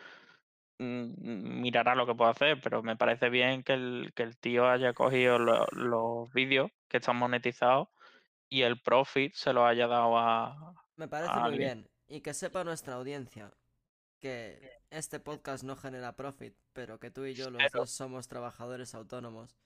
mm, 0.79 1.61
mirará 1.61 1.95
lo 1.95 2.05
que 2.07 2.15
puede 2.15 2.31
hacer, 2.31 2.61
pero 2.61 2.83
me 2.83 2.97
parece 2.97 3.29
bien 3.29 3.63
que 3.63 3.73
el, 3.73 4.11
que 4.15 4.23
el 4.23 4.37
tío 4.39 4.67
haya 4.69 4.93
cogido 4.93 5.39
lo- 5.39 5.67
los 5.71 6.31
vídeos 6.33 6.71
que 6.87 6.97
están 6.97 7.17
monetizados 7.17 7.89
y 8.49 8.63
el 8.63 8.81
profit 8.81 9.33
se 9.35 9.53
lo 9.53 9.65
haya 9.65 9.87
dado 9.87 10.17
a, 10.17 10.75
Me 10.95 11.07
parece 11.07 11.39
a 11.39 11.45
muy 11.45 11.55
alguien. 11.55 11.57
bien. 11.57 11.89
Y 12.07 12.21
que 12.21 12.33
sepa 12.33 12.63
nuestra 12.63 12.95
audiencia 12.95 13.51
que 14.19 14.78
este 14.91 15.19
podcast 15.19 15.63
no 15.63 15.75
genera 15.75 16.15
profit, 16.15 16.55
pero 16.73 16.99
que 16.99 17.11
tú 17.11 17.25
y 17.25 17.33
yo 17.33 17.49
los 17.49 17.61
dos 17.71 17.91
somos 17.91 18.27
trabajadores 18.27 18.95
autónomos. 18.95 19.57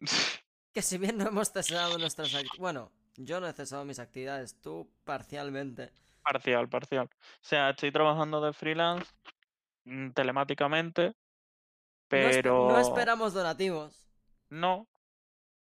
Que 0.72 0.80
si 0.80 0.96
bien 0.96 1.18
no 1.18 1.28
hemos 1.28 1.52
cesado 1.52 1.98
nuestras 1.98 2.28
actividades... 2.28 2.58
Bueno, 2.58 2.90
yo 3.16 3.40
no 3.40 3.46
he 3.46 3.52
cesado 3.52 3.84
mis 3.84 3.98
actividades, 3.98 4.58
tú 4.62 4.90
parcialmente. 5.04 5.92
Parcial, 6.22 6.66
parcial. 6.70 7.10
O 7.12 7.44
sea, 7.44 7.68
estoy 7.68 7.92
trabajando 7.92 8.40
de 8.40 8.54
freelance 8.54 9.12
mm, 9.84 10.12
telemáticamente, 10.12 11.08
No, 11.08 11.14
pero 12.08 12.68
no 12.70 12.80
esperamos 12.80 13.34
donativos, 13.34 14.08
no, 14.48 14.88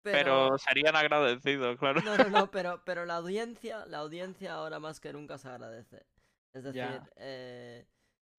pero... 0.01 0.17
pero 0.17 0.57
serían 0.57 0.95
agradecidos, 0.95 1.77
claro. 1.77 2.01
No, 2.01 2.17
no, 2.17 2.29
no, 2.29 2.47
pero, 2.51 2.81
pero 2.83 3.05
la 3.05 3.17
audiencia, 3.17 3.85
la 3.85 3.99
audiencia 3.99 4.53
ahora 4.53 4.79
más 4.79 4.99
que 4.99 5.13
nunca 5.13 5.37
se 5.37 5.49
agradece. 5.49 6.03
Es 6.53 6.63
decir, 6.63 7.01
eh, 7.17 7.85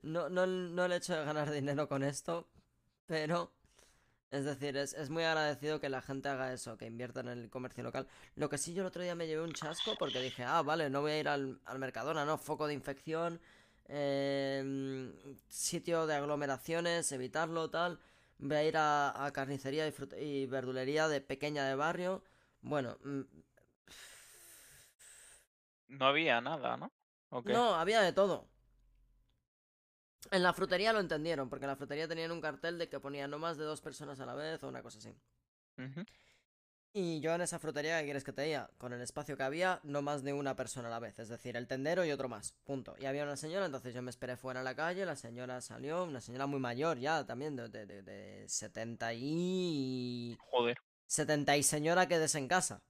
no, 0.02 0.28
no, 0.28 0.46
no 0.46 0.84
el 0.84 0.92
hecho 0.92 1.14
de 1.16 1.24
ganar 1.24 1.50
dinero 1.50 1.88
con 1.88 2.02
esto, 2.02 2.48
pero... 3.06 3.52
Es 4.30 4.44
decir, 4.44 4.76
es, 4.76 4.92
es 4.94 5.10
muy 5.10 5.24
agradecido 5.24 5.80
que 5.80 5.88
la 5.88 6.02
gente 6.02 6.28
haga 6.28 6.52
eso, 6.52 6.76
que 6.76 6.86
invierta 6.86 7.20
en 7.20 7.28
el 7.28 7.50
comercio 7.50 7.84
local. 7.84 8.08
Lo 8.34 8.48
que 8.50 8.58
sí, 8.58 8.74
yo 8.74 8.82
el 8.82 8.88
otro 8.88 9.02
día 9.02 9.14
me 9.14 9.26
llevé 9.26 9.42
un 9.42 9.54
chasco 9.54 9.96
porque 9.98 10.20
dije, 10.20 10.44
ah, 10.44 10.62
vale, 10.62 10.90
no 10.90 11.00
voy 11.02 11.12
a 11.12 11.20
ir 11.20 11.28
al, 11.28 11.60
al 11.64 11.78
Mercadona, 11.78 12.24
¿no? 12.26 12.36
Foco 12.38 12.66
de 12.66 12.74
infección, 12.74 13.40
eh, 13.86 15.12
sitio 15.48 16.06
de 16.06 16.14
aglomeraciones, 16.16 17.10
evitarlo, 17.12 17.70
tal. 17.70 18.00
Voy 18.38 18.56
a 18.56 18.64
ir 18.64 18.76
a, 18.76 19.24
a 19.24 19.32
carnicería 19.32 19.88
y, 19.88 19.94
y 20.22 20.46
verdulería 20.46 21.08
de 21.08 21.20
pequeña 21.20 21.64
de 21.66 21.74
barrio. 21.76 22.22
Bueno, 22.62 22.98
mm, 23.04 23.22
No 25.88 26.06
había 26.06 26.40
nada, 26.40 26.76
¿no? 26.76 26.92
No, 27.44 27.74
había 27.76 28.02
de 28.02 28.12
todo. 28.12 28.48
En 30.30 30.42
la 30.42 30.52
frutería 30.52 30.92
lo 30.92 31.00
entendieron, 31.00 31.48
porque 31.48 31.64
en 31.64 31.70
la 31.70 31.76
frutería 31.76 32.08
tenían 32.08 32.30
un 32.30 32.40
cartel 32.40 32.78
de 32.78 32.88
que 32.88 33.00
ponía 33.00 33.28
no 33.28 33.38
más 33.38 33.56
de 33.56 33.64
dos 33.64 33.80
personas 33.80 34.20
a 34.20 34.26
la 34.26 34.34
vez 34.34 34.62
o 34.62 34.68
una 34.68 34.82
cosa 34.82 34.98
así. 34.98 35.14
Y 36.92 37.20
yo 37.20 37.34
en 37.34 37.42
esa 37.42 37.58
frutería, 37.58 37.98
¿qué 37.98 38.04
quieres 38.04 38.24
que 38.24 38.32
te 38.32 38.42
diga? 38.42 38.70
Con 38.78 38.94
el 38.94 39.02
espacio 39.02 39.36
que 39.36 39.42
había, 39.42 39.80
no 39.82 40.00
más 40.00 40.22
de 40.22 40.32
una 40.32 40.56
persona 40.56 40.88
a 40.88 40.90
la 40.90 40.98
vez. 40.98 41.18
Es 41.18 41.28
decir, 41.28 41.54
el 41.54 41.66
tendero 41.66 42.06
y 42.06 42.10
otro 42.10 42.28
más. 42.30 42.54
Punto. 42.64 42.94
Y 42.98 43.04
había 43.04 43.24
una 43.24 43.36
señora, 43.36 43.66
entonces 43.66 43.94
yo 43.94 44.00
me 44.00 44.08
esperé 44.08 44.38
fuera 44.38 44.60
a 44.60 44.62
la 44.62 44.74
calle. 44.74 45.04
La 45.04 45.14
señora 45.14 45.60
salió, 45.60 46.04
una 46.04 46.22
señora 46.22 46.46
muy 46.46 46.58
mayor 46.58 46.98
ya, 46.98 47.26
también, 47.26 47.54
de, 47.54 47.68
de, 47.68 47.84
de, 47.84 48.02
de 48.02 48.48
70 48.48 49.12
y. 49.12 50.38
Joder. 50.40 50.78
70 51.06 51.56
y 51.58 51.62
señora 51.62 52.08
quedes 52.08 52.34
en 52.34 52.48
casa. 52.48 52.80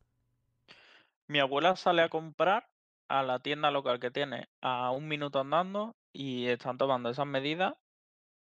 Mi 1.27 1.41
abuela 1.41 1.75
sale 1.75 2.03
a 2.03 2.09
comprar 2.09 2.69
a 3.09 3.25
la 3.25 3.41
tienda 3.41 3.73
local 3.73 3.99
que 3.99 4.13
tiene 4.13 4.49
a 4.61 4.93
un 4.93 5.09
minuto 5.09 5.41
andando 5.41 5.97
y 6.17 6.49
están 6.49 6.79
tomando 6.79 7.11
esas 7.11 7.27
medidas. 7.27 7.75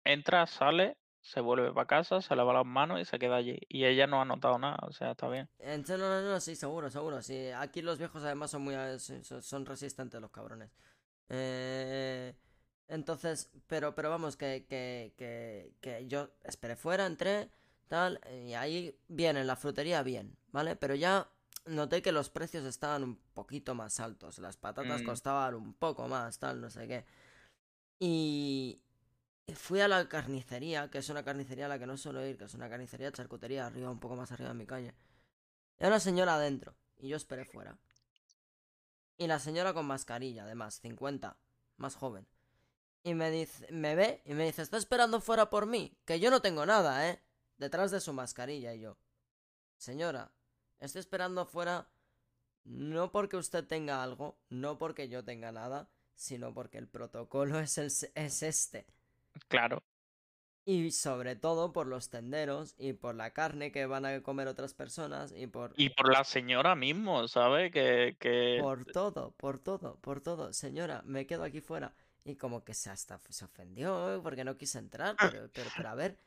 Entra, 0.04 0.46
sale, 0.48 0.98
se 1.22 1.42
vuelve 1.42 1.74
para 1.74 1.88
casa, 1.88 2.22
se 2.22 2.36
lava 2.36 2.54
las 2.54 2.66
manos 2.66 3.02
y 3.02 3.06
se 3.06 3.18
queda 3.20 3.36
allí. 3.38 3.60
Y 3.68 3.86
ella 3.86 4.08
no 4.08 4.22
ha 4.22 4.26
notado 4.26 4.58
nada, 4.60 4.78
o 4.84 4.94
sea, 4.94 5.12
está 5.12 5.28
bien. 5.28 5.50
Entonces, 5.60 6.00
no, 6.00 6.10
no, 6.10 6.30
no, 6.30 6.40
sí, 6.40 6.56
seguro, 6.56 6.90
seguro. 6.90 7.22
Sí. 7.22 7.50
Aquí 7.50 7.82
los 7.82 7.98
viejos 7.98 8.24
además 8.24 8.52
son 8.52 8.62
muy 8.62 8.76
son 9.00 9.66
resistentes 9.66 10.22
los 10.22 10.32
cabrones. 10.32 10.72
Eh, 11.30 12.34
entonces, 12.88 13.52
pero, 13.68 13.96
pero 13.96 14.10
vamos, 14.10 14.38
que, 14.38 14.66
que, 14.70 15.14
que, 15.18 15.74
que 15.82 16.08
yo 16.08 16.30
esperé 16.44 16.76
fuera, 16.78 17.06
entré, 17.06 17.50
tal, 17.90 18.22
y 18.46 18.54
ahí 18.54 18.98
bien, 19.10 19.36
en 19.36 19.48
la 19.48 19.58
frutería 19.58 20.04
bien, 20.04 20.38
¿vale? 20.54 20.76
Pero 20.78 20.96
ya 20.96 21.28
noté 21.66 22.02
que 22.02 22.14
los 22.14 22.30
precios 22.30 22.64
estaban 22.64 23.04
un 23.04 23.18
poquito 23.34 23.76
más 23.76 24.00
altos. 24.00 24.40
Las 24.40 24.56
patatas 24.56 25.02
Mm. 25.02 25.06
costaban 25.06 25.56
un 25.56 25.74
poco 25.74 26.08
más, 26.08 26.40
tal, 26.40 26.62
no 26.62 26.70
sé 26.70 26.88
qué. 26.88 27.06
Y 28.00 28.82
fui 29.56 29.82
a 29.82 29.88
la 29.88 30.08
carnicería, 30.08 30.90
que 30.90 31.00
es 31.00 31.10
una 31.10 31.24
carnicería 31.24 31.66
a 31.66 31.70
la 31.70 31.80
que 31.80 31.88
no 31.88 31.98
suelo 31.98 32.26
ir, 32.26 32.38
que 32.38 32.46
es 32.46 32.54
una 32.54 32.70
carnicería 32.70 33.08
de 33.08 33.14
charcutería 33.14 33.66
arriba, 33.66 33.90
un 33.90 34.00
poco 34.00 34.16
más 34.16 34.32
arriba 34.32 34.50
de 34.50 34.56
mi 34.56 34.66
calle. 34.66 34.94
Y 35.80 35.86
una 35.86 36.00
señora 36.00 36.36
adentro, 36.36 36.76
y 36.98 37.10
yo 37.10 37.18
esperé 37.18 37.46
fuera. 37.46 37.78
Y 39.18 39.28
la 39.28 39.40
señora 39.40 39.74
con 39.74 39.86
mascarilla, 39.86 40.44
además, 40.44 40.80
50, 40.82 41.38
más 41.78 41.96
joven. 41.96 42.28
Y 43.04 43.14
me 43.14 43.32
dice, 43.32 43.72
me 43.72 43.96
ve 43.96 44.22
y 44.26 44.34
me 44.34 44.46
dice, 44.46 44.62
¿está 44.62 44.78
esperando 44.78 45.22
fuera 45.22 45.50
por 45.50 45.66
mí? 45.66 45.98
Que 46.06 46.20
yo 46.20 46.30
no 46.30 46.42
tengo 46.42 46.66
nada, 46.66 47.10
¿eh? 47.10 47.22
Detrás 47.58 47.90
de 47.90 48.02
su 48.02 48.14
mascarilla 48.14 48.74
y 48.74 48.82
yo. 48.82 48.98
Señora, 49.78 50.32
estoy 50.80 51.00
esperando 51.00 51.42
afuera 51.42 51.90
no 52.64 53.12
porque 53.12 53.38
usted 53.38 53.66
tenga 53.66 54.04
algo, 54.04 54.38
no 54.50 54.78
porque 54.78 55.08
yo 55.08 55.24
tenga 55.24 55.52
nada, 55.52 55.90
sino 56.18 56.54
porque 56.54 56.80
el 56.80 56.88
protocolo 56.88 57.60
es, 57.60 57.78
el, 57.78 57.92
es 58.16 58.44
este. 58.44 58.86
Claro. 59.48 59.84
Y 60.66 60.92
sobre 60.92 61.38
todo 61.38 61.72
por 61.72 61.88
los 61.88 62.10
tenderos 62.10 62.76
y 62.78 62.92
por 62.92 63.16
la 63.16 63.32
carne 63.32 63.72
que 63.72 63.86
van 63.86 64.06
a 64.06 64.22
comer 64.22 64.50
otras 64.50 64.74
personas 64.74 65.32
y 65.34 65.48
por... 65.48 65.74
Y 65.78 65.92
por 65.92 66.12
la 66.12 66.26
señora 66.26 66.76
mismo, 66.76 67.26
¿sabes? 67.30 67.72
Que, 67.72 68.18
que 68.20 68.58
Por 68.60 68.84
todo, 68.84 69.32
por 69.38 69.60
todo, 69.60 69.98
por 70.02 70.20
todo. 70.20 70.52
Señora, 70.52 71.04
me 71.06 71.26
quedo 71.26 71.44
aquí 71.44 71.62
fuera. 71.62 71.96
Y 72.26 72.36
como 72.36 72.66
que 72.66 72.74
se 72.74 72.90
hasta 72.90 73.22
se 73.30 73.46
ofendió 73.46 74.20
porque 74.22 74.44
no 74.44 74.58
quise 74.58 74.80
entrar, 74.80 75.16
pero, 75.18 75.50
pero, 75.54 75.70
pero 75.78 75.88
a 75.88 75.96
ver, 75.96 76.18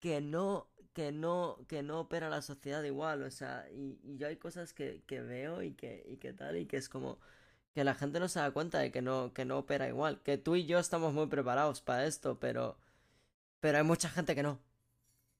que 0.00 0.20
no, 0.20 0.68
que 0.92 1.12
no, 1.12 1.64
que 1.66 1.82
no 1.82 2.00
opera 2.00 2.28
la 2.28 2.42
sociedad 2.42 2.82
igual, 2.82 3.22
o 3.22 3.30
sea, 3.30 3.66
y, 3.70 3.98
y 4.02 4.18
yo 4.18 4.26
hay 4.26 4.36
cosas 4.36 4.74
que, 4.74 5.02
que 5.06 5.22
veo 5.22 5.62
y 5.62 5.72
que, 5.72 6.04
y 6.06 6.18
que 6.18 6.34
tal, 6.34 6.58
y 6.58 6.66
que 6.66 6.76
es 6.76 6.90
como 6.90 7.18
que 7.74 7.84
la 7.84 7.94
gente 7.94 8.20
no 8.20 8.28
se 8.28 8.40
da 8.40 8.50
cuenta 8.50 8.78
de 8.78 8.90
que 8.90 9.02
no, 9.02 9.32
que 9.32 9.44
no 9.44 9.58
opera 9.58 9.88
igual, 9.88 10.20
que 10.22 10.38
tú 10.38 10.56
y 10.56 10.66
yo 10.66 10.78
estamos 10.78 11.12
muy 11.12 11.26
preparados 11.26 11.80
para 11.80 12.06
esto, 12.06 12.38
pero, 12.38 12.76
pero 13.60 13.78
hay 13.78 13.84
mucha 13.84 14.08
gente 14.08 14.34
que 14.34 14.42
no. 14.42 14.60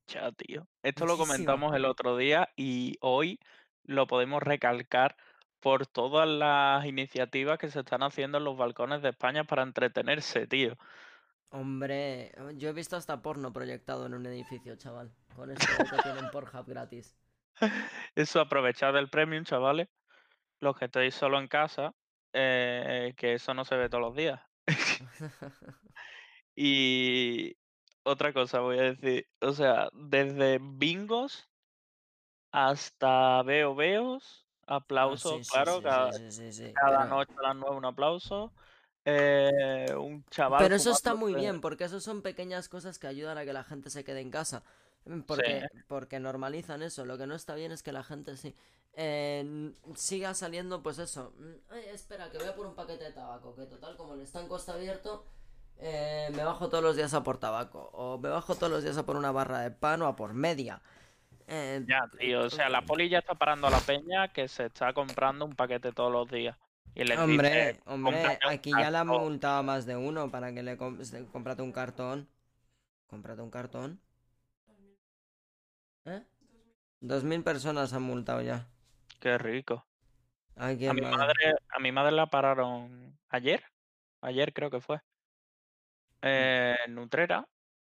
Ya, 0.06 0.32
tío. 0.32 0.66
Esto 0.82 1.04
lo 1.04 1.18
comentamos 1.18 1.74
el 1.74 1.84
otro 1.84 2.16
día 2.16 2.48
y 2.56 2.96
hoy 3.00 3.40
lo 3.84 4.06
podemos 4.06 4.42
recalcar 4.42 5.16
por 5.60 5.86
todas 5.86 6.28
las 6.28 6.84
iniciativas 6.86 7.58
que 7.58 7.70
se 7.70 7.80
están 7.80 8.02
haciendo 8.02 8.38
en 8.38 8.44
los 8.44 8.56
balcones 8.56 9.02
de 9.02 9.10
España 9.10 9.44
para 9.44 9.62
entretenerse, 9.62 10.46
tío. 10.46 10.76
Hombre, 11.50 12.32
yo 12.56 12.68
he 12.68 12.72
visto 12.72 12.96
hasta 12.96 13.22
porno 13.22 13.52
proyectado 13.52 14.06
en 14.06 14.14
un 14.14 14.26
edificio, 14.26 14.76
chaval, 14.76 15.10
con 15.34 15.50
esto 15.50 15.66
que 15.78 16.02
tienen 16.02 16.30
Pornhub 16.32 16.66
gratis. 16.66 17.16
Eso, 18.14 18.40
aprovechad 18.40 18.92
del 18.92 19.08
premium, 19.08 19.44
chavales. 19.44 19.88
Los 20.60 20.76
que 20.76 20.86
estéis 20.86 21.14
solo 21.14 21.38
en 21.38 21.48
casa, 21.48 21.94
eh, 22.32 23.14
que 23.16 23.34
eso 23.34 23.54
no 23.54 23.64
se 23.64 23.76
ve 23.76 23.88
todos 23.88 24.02
los 24.02 24.14
días. 24.16 24.40
Y 26.60 27.56
otra 28.02 28.32
cosa 28.32 28.58
voy 28.58 28.78
a 28.80 28.82
decir, 28.82 29.28
o 29.40 29.52
sea, 29.52 29.88
desde 29.92 30.58
bingos 30.60 31.48
hasta 32.52 33.42
veo 33.42 33.74
veos, 33.74 34.44
Ah, 34.66 34.76
aplausos, 34.76 35.46
sí, 35.46 35.50
claro, 35.52 35.76
sí, 35.76 35.82
cada, 35.82 36.12
sí, 36.12 36.72
cada 36.74 36.98
pero- 37.04 37.08
noche 37.10 37.32
a 37.38 37.42
las 37.48 37.56
nueve 37.56 37.76
un 37.76 37.84
aplauso. 37.86 38.52
eh, 39.04 39.94
un 39.96 40.22
chaval. 40.26 40.58
Pero 40.62 40.74
eso 40.74 40.90
está 40.90 41.14
muy 41.14 41.32
bien, 41.34 41.60
porque 41.62 41.84
eso 41.84 42.00
son 42.00 42.20
pequeñas 42.20 42.68
cosas 42.68 42.98
que 42.98 43.06
ayudan 43.06 43.38
a 43.38 43.44
que 43.46 43.52
la 43.54 43.64
gente 43.64 43.88
se 43.88 44.04
quede 44.04 44.20
en 44.20 44.30
casa. 44.30 44.62
Mm, 45.08 45.20
Porque, 45.22 45.66
porque 45.86 46.20
normalizan 46.20 46.82
eso. 46.82 47.04
Lo 47.04 47.16
que 47.18 47.26
no 47.26 47.34
está 47.34 47.54
bien 47.54 47.72
es 47.72 47.82
que 47.82 47.92
la 47.92 48.04
gente 48.04 48.36
sí, 48.36 48.54
eh, 48.94 49.72
siga 49.94 50.34
saliendo, 50.34 50.82
pues 50.82 50.98
eso. 50.98 51.32
mm, 51.38 51.72
Ay, 51.72 51.84
espera, 51.92 52.30
que 52.30 52.38
voy 52.38 52.46
a 52.48 52.54
por 52.54 52.66
un 52.66 52.74
paquete 52.74 53.04
de 53.04 53.12
tabaco. 53.12 53.54
Que 53.54 53.66
total, 53.66 53.96
como 53.96 54.14
el 54.14 54.20
estanco 54.20 54.56
está 54.56 54.74
abierto, 54.74 55.24
eh, 55.78 56.28
me 56.34 56.44
bajo 56.44 56.68
todos 56.68 56.82
los 56.84 56.96
días 56.96 57.14
a 57.14 57.22
por 57.22 57.38
tabaco. 57.38 57.90
O 57.94 58.18
me 58.18 58.28
bajo 58.28 58.54
todos 58.56 58.70
los 58.72 58.82
días 58.82 58.98
a 58.98 59.06
por 59.06 59.16
una 59.16 59.32
barra 59.32 59.60
de 59.60 59.70
pan 59.70 60.02
o 60.02 60.06
a 60.06 60.16
por 60.16 60.34
media. 60.34 60.82
Eh, 61.46 61.84
Ya, 61.86 62.02
tío, 62.18 62.42
o 62.44 62.50
sea, 62.50 62.68
la 62.68 62.82
poli 62.84 63.08
ya 63.08 63.18
está 63.20 63.34
parando 63.34 63.66
a 63.68 63.70
la 63.70 63.80
peña 63.80 64.28
que 64.32 64.48
se 64.48 64.66
está 64.66 64.92
comprando 64.92 65.44
un 65.46 65.54
paquete 65.56 65.92
todos 65.92 66.12
los 66.12 66.28
días. 66.30 66.56
Y 66.94 67.04
les 67.04 67.18
Hombre, 67.18 67.48
dice, 67.48 67.80
hombre, 67.86 68.12
"Cómprate 68.22 68.46
un 68.46 68.52
aquí 68.54 68.70
ya 68.70 68.90
la 68.90 69.00
han 69.00 69.06
cartón". 69.08 69.24
multado 69.24 69.62
más 69.62 69.86
de 69.86 69.96
uno 69.96 70.30
para 70.30 70.52
que 70.52 70.62
le 70.62 70.76
com- 70.76 71.02
se- 71.04 71.24
cómprate 71.26 71.62
un 71.62 71.72
cartón. 71.72 72.28
Cómprate 73.08 73.42
un 73.42 73.50
cartón. 73.50 74.00
¿Eh? 76.08 76.24
Dos 77.00 77.24
mil 77.24 77.42
personas 77.42 77.92
han 77.92 78.02
multado 78.02 78.42
ya. 78.42 78.66
Qué 79.20 79.38
rico. 79.38 79.86
A 80.56 80.72
mi 80.72 81.00
madre, 81.02 81.54
a 81.68 81.78
mi 81.78 81.92
madre 81.92 82.10
la 82.12 82.26
pararon 82.26 83.16
ayer, 83.28 83.62
ayer 84.20 84.52
creo 84.52 84.70
que 84.70 84.80
fue, 84.80 85.00
eh, 86.22 86.74
en 86.84 86.98
Utrera, 86.98 87.46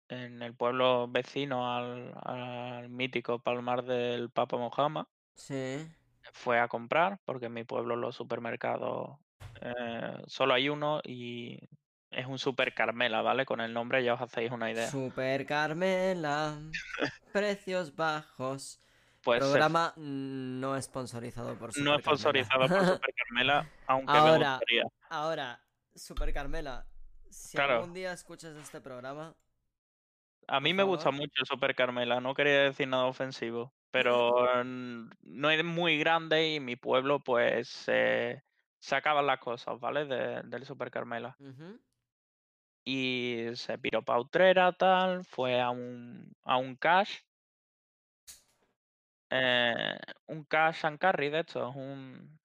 en 0.09 0.41
el 0.41 0.53
pueblo 0.53 1.07
vecino 1.07 1.73
al, 1.73 2.13
al 2.23 2.89
mítico 2.89 3.39
Palmar 3.39 3.83
del 3.83 4.29
Papa 4.29 4.57
Mojama. 4.57 5.07
Sí. 5.35 5.87
Fue 6.33 6.59
a 6.59 6.67
comprar, 6.67 7.19
porque 7.23 7.45
en 7.45 7.53
mi 7.53 7.63
pueblo 7.63 7.95
los 7.95 8.15
supermercados 8.15 9.17
eh, 9.61 10.21
solo 10.27 10.53
hay 10.53 10.67
uno 10.67 10.99
y 11.05 11.57
es 12.17 12.25
un 12.25 12.39
Super 12.39 12.73
Carmela, 12.73 13.21
¿vale? 13.21 13.45
Con 13.45 13.61
el 13.61 13.73
nombre 13.73 14.03
ya 14.03 14.15
os 14.15 14.21
hacéis 14.21 14.51
una 14.51 14.71
idea. 14.71 14.89
Super 14.89 15.45
Carmela. 15.45 16.57
Precios 17.33 17.95
bajos. 17.95 18.81
Pues 19.23 19.39
Programa 19.39 19.93
no 19.97 20.81
sponsorizado 20.81 21.57
por 21.57 21.73
Super 21.73 21.85
No 21.85 21.95
es 21.97 22.03
Carmela. 22.03 22.43
sponsorizado 22.43 22.67
por 22.67 22.85
Super 22.95 23.13
Carmela, 23.13 23.69
aunque 23.87 24.13
me 24.13 24.17
Ahora, 24.19 24.49
gustaría. 24.51 24.83
Ahora, 25.09 25.61
Super 25.95 26.33
Carmela, 26.33 26.85
si 27.29 27.57
Claro. 27.57 27.75
algún 27.75 27.93
día 27.93 28.13
escuchas 28.13 28.55
este 28.55 28.79
programa, 28.81 29.35
A 30.47 30.59
mí 30.61 30.73
me 30.73 30.83
gusta 30.83 31.11
mucho 31.11 31.43
Super 31.45 31.75
Carmela, 31.75 32.21
no 32.21 32.33
quería 32.33 32.61
decir 32.63 32.87
nada 32.87 33.03
ofensivo, 33.05 33.73
pero 33.91 34.31
no 34.63 35.49
es 35.51 35.63
muy 35.65 35.97
grande 35.99 36.53
y 36.53 36.59
mi 36.61 36.75
pueblo 36.77 37.19
pues 37.19 37.67
se 37.67 38.43
se 38.79 38.95
acaban 38.95 39.25
las 39.27 39.39
cosas, 39.39 39.77
¿vale? 39.79 40.05
De- 40.05 40.43
del 40.43 40.65
Super 40.65 40.89
Carmela. 40.89 41.35
Y 42.89 43.53
se 43.55 43.77
piró 43.77 44.01
pa' 44.01 44.17
Utrera, 44.17 44.71
tal, 44.71 45.25
fue 45.25 45.59
a 45.59 45.71
un, 45.71 46.33
a 46.45 46.55
un 46.55 46.77
cash. 46.77 47.19
eh, 49.29 49.99
un 50.27 50.45
cash 50.45 50.85
and 50.85 50.97
carry, 50.97 51.29
de 51.29 51.39
hecho, 51.41 51.67
es 51.67 51.75
un... 51.75 52.39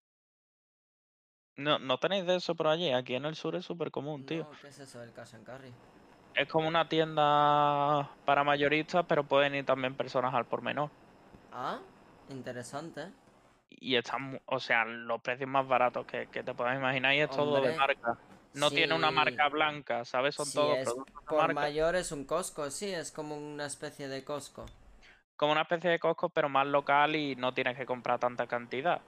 No, 1.59 1.78
no 1.78 1.96
tenéis 1.98 2.26
de 2.26 2.35
eso 2.35 2.57
por 2.57 2.66
allí, 2.66 2.90
aquí 2.90 3.14
en 3.14 3.24
el 3.24 3.37
sur 3.37 3.55
es 3.55 3.64
súper 3.64 3.92
común, 3.92 4.26
tío. 4.26 4.42
No, 4.42 4.50
¿qué 4.61 4.66
es 4.66 4.81
eso 4.81 4.98
del 4.98 5.12
cash 5.12 5.37
and 5.37 5.46
carry? 5.46 5.72
Es 6.35 6.48
como 6.48 6.66
una 6.66 6.88
tienda 6.88 8.11
para 8.24 8.42
mayoristas, 8.42 9.07
pero 9.09 9.22
pueden 9.22 9.55
ir 9.55 9.64
también 9.64 9.94
personas 9.94 10.35
al 10.35 10.46
por 10.46 10.62
menor. 10.62 10.90
Ah, 11.52 11.78
interesante. 12.31 13.12
Y 13.70 13.94
están, 13.94 14.40
o 14.46 14.59
sea, 14.59 14.85
los 14.87 15.22
precios 15.22 15.48
más 15.48 15.68
baratos 15.68 16.05
que, 16.05 16.26
que 16.26 16.42
te 16.42 16.52
puedas 16.52 16.76
imaginar 16.76 17.14
y 17.14 17.20
es 17.20 17.31
todo 17.31 17.61
de 17.61 17.70
Hombre, 17.70 17.76
marca. 17.76 18.31
No 18.54 18.70
tiene 18.70 18.94
una 18.94 19.10
marca 19.10 19.48
blanca, 19.48 20.04
¿sabes? 20.04 20.34
Son 20.34 20.46
si 20.46 20.54
todos 20.54 20.78
es 20.78 20.84
productos 20.84 21.22
por 21.26 21.36
marca. 21.38 21.54
mayor 21.54 21.96
es 21.96 22.12
un 22.12 22.24
Costco, 22.24 22.70
sí, 22.70 22.92
es 22.92 23.10
como 23.10 23.36
una 23.36 23.66
especie 23.66 24.08
de 24.08 24.24
Costco. 24.24 24.66
Como 25.36 25.52
una 25.52 25.62
especie 25.62 25.90
de 25.90 25.98
Costco, 25.98 26.28
pero 26.28 26.48
más 26.48 26.66
local 26.66 27.16
y 27.16 27.34
no 27.36 27.52
tienes 27.54 27.76
que 27.76 27.86
comprar 27.86 28.18
tanta 28.18 28.46
cantidad. 28.46 29.00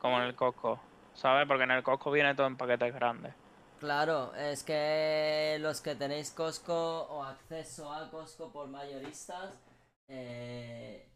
Como 0.00 0.18
en 0.18 0.24
el 0.24 0.34
Costco, 0.34 0.80
¿sabes? 1.14 1.46
Porque 1.46 1.64
en 1.64 1.70
el 1.72 1.82
Costco 1.82 2.10
viene 2.10 2.34
todo 2.34 2.46
en 2.46 2.56
paquetes 2.56 2.92
grandes. 2.94 3.34
Claro, 3.78 4.34
es 4.36 4.62
que 4.62 5.58
los 5.60 5.80
que 5.80 5.94
tenéis 5.94 6.30
Costco 6.30 7.02
o 7.02 7.24
acceso 7.24 7.92
a 7.92 8.10
Costco 8.10 8.52
por 8.52 8.68
mayoristas, 8.68 9.60
eh, 10.08 11.08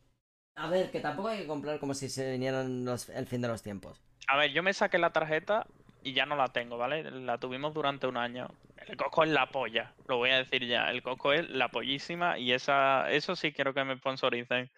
a 0.56 0.68
ver, 0.68 0.90
que 0.90 1.00
tampoco 1.00 1.28
hay 1.28 1.38
que 1.42 1.46
comprar 1.46 1.78
como 1.78 1.94
si 1.94 2.08
se 2.08 2.30
vinieran 2.32 2.84
los- 2.84 3.08
el 3.08 3.26
fin 3.26 3.40
de 3.40 3.48
los 3.48 3.62
tiempos. 3.62 4.00
A 4.28 4.36
ver, 4.36 4.50
yo 4.50 4.62
me 4.62 4.72
saqué 4.74 4.98
la 4.98 5.10
tarjeta 5.12 5.66
y 6.06 6.12
ya 6.12 6.24
no 6.24 6.36
la 6.36 6.46
tengo, 6.46 6.78
¿vale? 6.78 7.02
La 7.10 7.36
tuvimos 7.38 7.74
durante 7.74 8.06
un 8.06 8.16
año. 8.16 8.46
El 8.76 8.96
Costco 8.96 9.24
es 9.24 9.30
la 9.30 9.50
polla, 9.50 9.92
lo 10.06 10.18
voy 10.18 10.30
a 10.30 10.38
decir 10.38 10.64
ya. 10.64 10.88
El 10.88 11.02
Costco 11.02 11.32
es 11.32 11.50
la 11.50 11.68
pollísima 11.68 12.38
y 12.38 12.52
esa, 12.52 13.10
eso 13.10 13.34
sí 13.34 13.52
quiero 13.52 13.74
que 13.74 13.82
me 13.82 13.96
sponsoricen. 13.98 14.70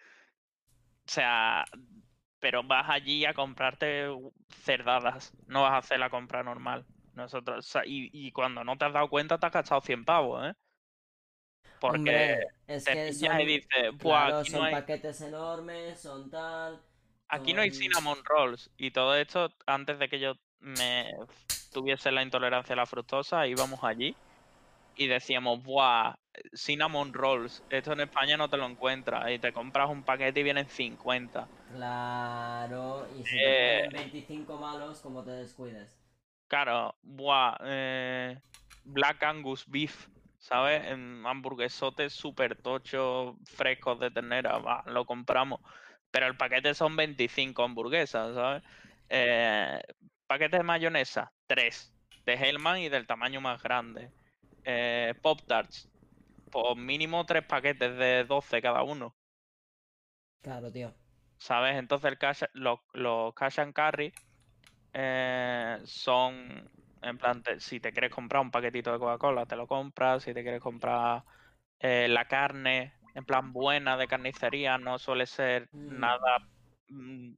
sea, 1.05 1.65
pero 2.39 2.63
vas 2.63 2.89
allí 2.89 3.25
a 3.25 3.35
comprarte 3.35 4.07
cerdadas, 4.49 5.33
no 5.45 5.61
vas 5.61 5.73
a 5.73 5.77
hacer 5.77 5.99
la 5.99 6.09
compra 6.09 6.41
normal. 6.41 6.83
Nosotros, 7.13 7.59
o 7.59 7.69
sea, 7.69 7.85
y, 7.85 8.09
y 8.11 8.31
cuando 8.31 8.63
no 8.63 8.75
te 8.75 8.85
has 8.85 8.93
dado 8.93 9.07
cuenta 9.09 9.37
te 9.37 9.45
has 9.45 9.53
gastado 9.53 9.81
100 9.81 10.05
pavos, 10.05 10.47
¿eh? 10.47 10.53
Porque 11.79 11.97
Hombre, 11.99 12.47
es 12.65 12.83
te 12.85 12.93
que 12.93 13.13
son, 13.13 13.39
y 13.39 13.45
dices, 13.45 13.91
Buah, 14.01 14.25
claro, 14.25 14.37
aquí 14.39 14.49
no 14.49 14.57
son 14.57 14.65
hay, 14.65 14.71
paquetes 14.71 15.21
enormes, 15.21 15.99
son 16.01 16.29
tal, 16.31 16.81
aquí 17.27 17.53
no 17.53 17.61
hay 17.61 17.71
cinnamon 17.71 18.17
rolls. 18.25 18.71
Y 18.77 18.91
todo 18.91 19.15
esto 19.15 19.49
antes 19.67 19.99
de 19.99 20.09
que 20.09 20.19
yo 20.19 20.33
me 20.59 21.11
tuviese 21.71 22.11
la 22.11 22.23
intolerancia 22.23 22.73
a 22.73 22.77
la 22.77 22.85
fructosa, 22.85 23.47
íbamos 23.47 23.83
allí 23.83 24.15
y 24.95 25.07
decíamos, 25.07 25.63
buah, 25.63 26.15
cinnamon 26.53 27.13
rolls, 27.13 27.63
esto 27.69 27.93
en 27.93 28.01
España 28.01 28.35
no 28.37 28.49
te 28.49 28.57
lo 28.57 28.65
encuentras. 28.65 29.31
Y 29.31 29.39
te 29.39 29.53
compras 29.53 29.89
un 29.89 30.03
paquete 30.03 30.41
y 30.41 30.43
vienen 30.43 30.67
50. 30.67 31.47
Claro, 31.73 33.07
y 33.17 33.23
si 33.23 33.43
te 33.43 33.45
Eh, 33.45 33.83
ponen 33.85 34.11
25 34.11 34.57
malos, 34.57 34.99
como 34.99 35.23
te 35.23 35.31
descuides. 35.31 35.95
Claro, 36.47 36.95
buah, 37.03 37.57
eh, 37.63 38.41
Black 38.83 39.23
Angus 39.23 39.65
Beef, 39.67 40.07
¿sabes? 40.37 40.85
En 40.87 41.25
hamburguesotes 41.25 42.11
súper 42.11 42.55
tochos, 42.61 43.35
frescos 43.45 43.99
de 43.99 44.11
ternera, 44.11 44.57
va, 44.57 44.83
lo 44.87 45.05
compramos. 45.05 45.61
Pero 46.11 46.27
el 46.27 46.35
paquete 46.35 46.73
son 46.73 46.95
25 46.95 47.63
hamburguesas, 47.63 48.33
¿sabes? 48.35 48.63
Eh, 49.09 49.81
paquete 50.29 50.59
de 50.59 50.63
mayonesa, 50.63 51.33
3. 51.47 51.97
De 52.25 52.35
Hellman 52.35 52.79
y 52.79 52.89
del 52.89 53.07
tamaño 53.07 53.41
más 53.41 53.63
grande. 53.63 54.13
Eh, 54.63 55.15
Pop 55.23 55.41
Tarts, 55.47 55.91
por 56.51 56.77
mínimo 56.77 57.25
3 57.25 57.45
paquetes 57.47 57.97
de 57.97 58.25
12 58.25 58.61
cada 58.61 58.83
uno, 58.83 59.17
Claro, 60.41 60.71
tío. 60.71 60.93
¿sabes? 61.37 61.75
Entonces 61.77 62.11
el 62.11 62.17
cash, 62.17 62.43
los, 62.53 62.79
los 62.93 63.33
cash 63.33 63.59
and 63.59 63.73
carry 63.73 64.13
eh, 64.93 65.79
son, 65.85 66.69
en 67.01 67.19
plan, 67.19 67.43
te- 67.43 67.59
si 67.61 67.81
te 67.81 67.93
quieres 67.93 68.11
comprar 68.11 68.41
un 68.43 68.51
paquetito 68.51 68.91
de 68.93 68.99
Coca-Cola, 68.99 69.47
te 69.47 69.55
lo 69.55 69.67
compras. 69.67 70.23
Si 70.23 70.33
te 70.35 70.43
quieres 70.43 70.61
comprar 70.61 71.25
eh, 71.79 72.07
la 72.09 72.27
carne, 72.27 72.95
en 73.13 73.25
plan 73.25 73.53
buena 73.53 73.97
de 73.97 74.07
carnicería, 74.07 74.77
no 74.77 74.99
suele 74.99 75.25
ser 75.27 75.71
Mm. 75.73 75.87
nada 75.87 76.39
mm, 76.89 77.33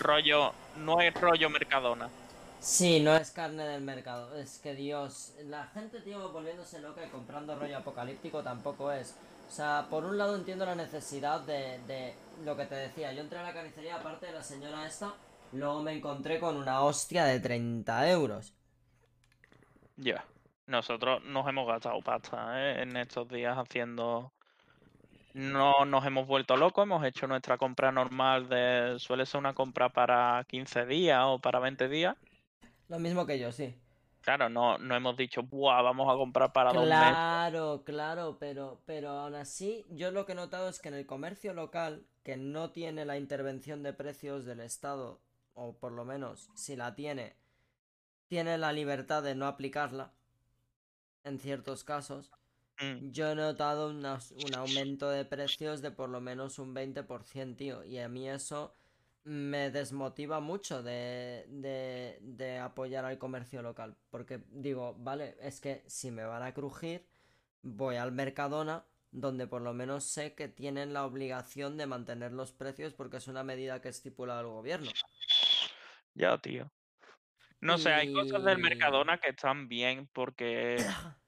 rollo, 0.00 0.56
no 0.74 1.00
es 1.00 1.14
rollo 1.14 1.50
Mercadona. 1.50 2.10
Sí, 2.58 3.00
no 3.00 3.16
es 3.16 3.30
carne 3.30 3.64
del 3.64 3.82
mercado. 3.82 4.36
Es 4.36 4.58
que 4.58 4.74
Dios, 4.74 5.34
la 5.44 5.66
gente, 5.68 6.00
tío, 6.02 6.30
volviéndose 6.30 6.80
loca 6.80 7.04
y 7.04 7.10
comprando 7.10 7.56
rollo 7.58 7.78
apocalíptico 7.78 8.42
tampoco 8.42 8.92
es. 8.92 9.18
O 9.48 9.50
sea, 9.50 9.86
por 9.90 10.04
un 10.04 10.18
lado 10.18 10.36
entiendo 10.36 10.66
la 10.66 10.74
necesidad 10.74 11.40
de, 11.40 11.80
de 11.86 12.14
lo 12.44 12.56
que 12.56 12.66
te 12.66 12.74
decía. 12.76 13.12
Yo 13.12 13.22
entré 13.22 13.38
a 13.38 13.42
la 13.42 13.54
carnicería, 13.54 13.96
aparte 13.96 14.26
de 14.26 14.32
la 14.32 14.42
señora 14.42 14.86
esta, 14.86 15.14
luego 15.52 15.82
me 15.82 15.94
encontré 15.94 16.38
con 16.40 16.56
una 16.56 16.82
hostia 16.82 17.24
de 17.24 17.40
30 17.40 18.10
euros. 18.10 18.54
Ya. 19.96 20.24
Nosotros 20.66 21.22
nos 21.24 21.48
hemos 21.48 21.66
gastado 21.66 22.00
pasta 22.00 22.60
¿eh? 22.60 22.82
en 22.82 22.96
estos 22.96 23.28
días 23.28 23.56
haciendo. 23.58 24.32
No 25.32 25.84
nos 25.84 26.04
hemos 26.06 26.26
vuelto 26.26 26.56
locos, 26.56 26.82
hemos 26.82 27.04
hecho 27.04 27.26
nuestra 27.26 27.56
compra 27.56 27.92
normal 27.92 28.48
de. 28.48 28.96
Suele 28.98 29.26
ser 29.26 29.38
una 29.38 29.54
compra 29.54 29.88
para 29.88 30.44
15 30.48 30.86
días 30.86 31.22
o 31.24 31.38
para 31.38 31.58
20 31.60 31.88
días. 31.88 32.16
Lo 32.88 32.98
mismo 32.98 33.26
que 33.26 33.38
yo, 33.38 33.52
sí. 33.52 33.74
Claro, 34.22 34.50
no, 34.50 34.76
no 34.76 34.94
hemos 34.94 35.16
dicho, 35.16 35.42
Buah, 35.42 35.80
vamos 35.80 36.12
a 36.12 36.16
comprar 36.16 36.52
para 36.52 36.72
dos 36.72 36.86
meses. 36.86 37.08
Claro, 37.08 37.82
claro, 37.84 38.36
pero, 38.38 38.82
pero 38.84 39.10
aún 39.10 39.34
así, 39.34 39.86
yo 39.88 40.10
lo 40.10 40.26
que 40.26 40.32
he 40.32 40.34
notado 40.34 40.68
es 40.68 40.78
que 40.78 40.88
en 40.88 40.94
el 40.94 41.06
comercio 41.06 41.54
local, 41.54 42.04
que 42.22 42.36
no 42.36 42.70
tiene 42.70 43.06
la 43.06 43.16
intervención 43.16 43.82
de 43.82 43.94
precios 43.94 44.44
del 44.44 44.60
Estado, 44.60 45.20
o 45.54 45.72
por 45.72 45.92
lo 45.92 46.04
menos 46.04 46.50
si 46.54 46.76
la 46.76 46.94
tiene, 46.94 47.34
tiene 48.28 48.58
la 48.58 48.72
libertad 48.72 49.22
de 49.22 49.34
no 49.34 49.46
aplicarla, 49.46 50.12
en 51.24 51.38
ciertos 51.38 51.82
casos, 51.82 52.30
Mm, 52.80 53.10
yo 53.10 53.30
he 53.30 53.34
notado 53.34 53.88
un 53.90 54.54
aumento 54.54 55.10
de 55.10 55.24
precios 55.24 55.82
de 55.82 55.90
por 55.90 56.08
lo 56.08 56.20
menos 56.20 56.58
un 56.58 56.74
20%, 56.74 57.56
tío, 57.56 57.84
y 57.84 57.98
a 57.98 58.08
mí 58.08 58.28
eso 58.28 58.74
me 59.24 59.70
desmotiva 59.70 60.40
mucho 60.40 60.82
de, 60.82 61.44
de, 61.48 62.18
de 62.22 62.58
apoyar 62.58 63.04
al 63.04 63.18
comercio 63.18 63.60
local, 63.62 63.96
porque 64.10 64.42
digo, 64.50 64.94
vale, 64.98 65.36
es 65.40 65.60
que 65.60 65.84
si 65.86 66.10
me 66.10 66.24
van 66.24 66.42
a 66.42 66.54
crujir, 66.54 67.06
voy 67.62 67.96
al 67.96 68.12
Mercadona, 68.12 68.84
donde 69.12 69.46
por 69.46 69.62
lo 69.62 69.74
menos 69.74 70.04
sé 70.04 70.34
que 70.34 70.48
tienen 70.48 70.92
la 70.92 71.04
obligación 71.04 71.76
de 71.76 71.86
mantener 71.86 72.32
los 72.32 72.52
precios 72.52 72.94
porque 72.94 73.18
es 73.18 73.28
una 73.28 73.42
medida 73.42 73.80
que 73.80 73.88
estipula 73.88 74.40
el 74.40 74.46
gobierno. 74.46 74.90
Ya, 76.14 76.38
tío. 76.38 76.70
No 77.60 77.76
sé, 77.76 77.92
hay 77.92 78.12
cosas 78.12 78.42
del. 78.44 78.58
Mercadona 78.58 79.18
que 79.18 79.30
están 79.30 79.68
bien 79.68 80.08
porque 80.12 80.76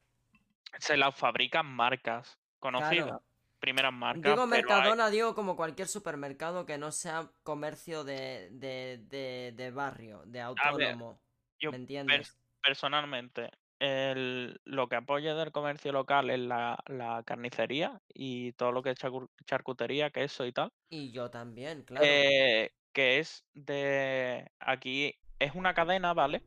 se 0.78 0.96
las 0.96 1.14
fabrican 1.14 1.66
marcas 1.66 2.38
conocidas, 2.58 3.06
Claro. 3.06 3.24
primeras 3.60 3.92
marcas, 3.92 4.24
Digo 4.24 4.42
hay, 4.42 4.48
Mercadona, 4.50 5.10
digo 5.10 5.34
como 5.34 5.56
cualquier 5.56 5.88
supermercado 5.88 6.66
que 6.66 6.78
no 6.78 6.92
sea 6.92 7.30
comercio 7.42 8.04
de, 8.04 8.50
de, 8.52 8.98
de, 9.08 9.52
de 9.56 9.70
barrio, 9.70 10.22
de 10.26 10.38
ver, 10.40 10.46
autónomo. 10.46 11.20
yo 11.60 11.70
¿Me 11.70 11.76
entiendes? 11.76 12.38
personalmente, 12.62 13.50
el, 13.78 14.60
lo 14.64 14.88
que 14.88 14.96
apoyo 14.96 15.36
del 15.36 15.50
comercio 15.50 15.92
local 15.92 16.30
es 16.30 16.38
la, 16.40 16.78
la 16.86 17.22
carnicería 17.24 18.00
y 18.08 18.52
todo 18.52 18.70
lo 18.72 18.82
que 18.82 18.90
es 18.90 18.98
charcu- 18.98 19.30
charcutería, 19.46 20.10
queso 20.10 20.46
y 20.46 20.52
tal, 20.52 20.70
Y 20.88 21.10
yo 21.12 21.30
también, 21.30 21.82
claro. 21.82 22.04
eh, 22.06 22.70
que 22.92 23.18
es 23.18 23.44
de, 23.54 24.50
aquí 24.60 25.14
es 25.38 25.54
una 25.54 25.74
cadena, 25.74 26.12
¿vale? 26.14 26.42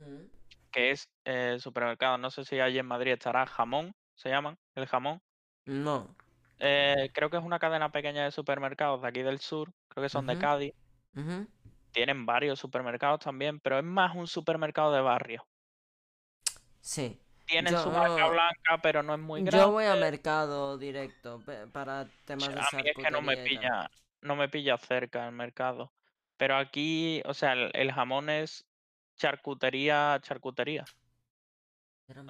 Mm. 0.00 0.37
Que 0.70 0.90
es 0.90 1.08
eh, 1.24 1.56
supermercado, 1.58 2.18
no 2.18 2.30
sé 2.30 2.44
si 2.44 2.60
allí 2.60 2.78
en 2.78 2.86
Madrid 2.86 3.12
estará 3.12 3.46
jamón, 3.46 3.94
se 4.14 4.28
llaman, 4.28 4.58
el 4.74 4.86
jamón. 4.86 5.20
No. 5.64 6.14
Eh, 6.58 7.10
creo 7.14 7.30
que 7.30 7.36
es 7.36 7.42
una 7.44 7.58
cadena 7.58 7.90
pequeña 7.90 8.24
de 8.24 8.30
supermercados 8.32 9.02
de 9.02 9.08
aquí 9.08 9.22
del 9.22 9.38
sur, 9.38 9.72
creo 9.88 10.02
que 10.02 10.08
son 10.08 10.26
de 10.26 10.38
Cádiz. 10.38 10.74
Tienen 11.92 12.26
varios 12.26 12.58
supermercados 12.58 13.20
también, 13.20 13.60
pero 13.60 13.78
es 13.78 13.84
más 13.84 14.14
un 14.14 14.26
supermercado 14.26 14.92
de 14.92 15.00
barrio. 15.00 15.46
Sí. 16.80 17.18
Tienen 17.46 17.78
su 17.78 17.90
marca 17.90 18.26
Yo, 18.26 18.30
blanca, 18.30 18.78
pero 18.82 19.02
no 19.02 19.14
es 19.14 19.20
muy 19.20 19.42
yo 19.44 19.72
voy 19.72 19.84
a 19.84 19.96
grande. 19.96 20.10
mercado 20.10 20.76
directo 20.76 21.42
para 21.72 22.06
temas 22.26 22.54
de 22.54 22.60
A 22.60 22.68
mí 22.76 22.82
es 22.84 22.96
que 22.96 23.10
no 23.10 23.22
me 23.22 23.38
pilla, 23.38 23.90
no 24.20 24.36
me 24.36 24.48
pilla 24.50 24.76
cerca 24.76 25.26
el 25.26 25.32
mercado. 25.32 25.92
Pero 26.36 26.56
aquí, 26.56 27.22
o 27.24 27.32
sea, 27.34 27.54
el, 27.54 27.70
el 27.74 27.90
jamón 27.92 28.28
es 28.28 28.67
charcutería, 29.18 30.18
charcutería. 30.22 30.84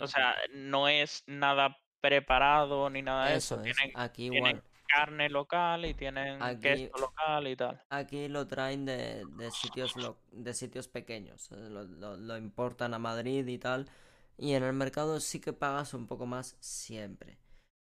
O 0.01 0.07
sea, 0.09 0.35
no 0.53 0.89
es 0.89 1.23
nada 1.27 1.79
preparado 2.01 2.91
ni 2.91 3.03
nada 3.03 3.27
de 3.27 3.37
eso. 3.37 3.55
Eso 3.55 3.65
es, 3.65 3.77
Tienen, 3.77 3.97
aquí 3.97 4.29
tienen 4.31 4.57
igual. 4.57 4.65
carne 4.89 5.29
local 5.29 5.85
y 5.85 5.95
tienen 5.95 6.43
Aquí, 6.43 6.61
queso 6.63 6.99
local 6.99 7.47
y 7.47 7.55
tal. 7.57 7.81
aquí 7.91 8.27
lo 8.29 8.47
traen 8.49 8.85
de, 8.87 9.25
de 9.37 9.51
sitios 9.53 9.97
lo- 9.97 10.19
de 10.33 10.53
sitios 10.55 10.89
pequeños. 10.89 11.51
eh, 11.53 11.69
Lo, 11.71 11.85
lo- 11.85 12.17
lo 12.17 12.37
importan 12.37 12.95
a 12.95 12.99
Madrid 12.99 13.47
y 13.47 13.59
tal. 13.59 13.89
Y 14.37 14.55
en 14.55 14.63
el 14.65 14.73
mercado 14.73 15.21
sí 15.21 15.41
que 15.41 15.53
pagas 15.53 15.95
un 15.95 16.07
poco 16.07 16.27
más 16.27 16.57
siempre. 16.61 17.39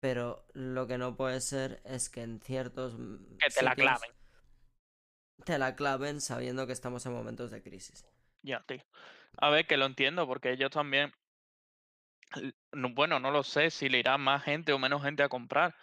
Pero 0.01 0.47
lo 0.53 0.87
que 0.87 0.99
no 0.99 1.17
puede 1.17 1.41
ser 1.41 1.81
es 1.85 2.09
que 2.11 2.23
en 2.23 2.41
ciertos 2.41 2.95
Que 3.39 3.49
te 3.51 3.63
la 3.63 3.75
claven. 3.75 4.11
te 5.45 5.59
la 5.59 5.75
claven 5.77 6.21
sabiendo 6.21 6.67
que 6.67 6.73
estamos 6.75 7.05
en 7.07 7.13
momentos 7.13 7.51
de 7.51 7.63
crisis. 7.63 8.05
Ya, 8.45 8.61
tío. 8.67 8.79
A 9.39 9.51
ver, 9.51 9.67
que 9.67 9.77
lo 9.77 9.87
entiendo, 9.87 10.27
porque 10.27 10.53
ellos 10.53 10.71
también. 10.71 11.13
bueno, 12.95 13.19
no 13.21 13.31
lo 13.31 13.43
sé 13.43 13.71
si 13.71 13.89
le 13.89 13.99
irá 13.99 14.19
más 14.19 14.43
gente 14.45 14.73
o 14.73 14.79
menos 14.79 15.03
gente 15.03 15.23
a 15.23 15.29
comprar. 15.29 15.75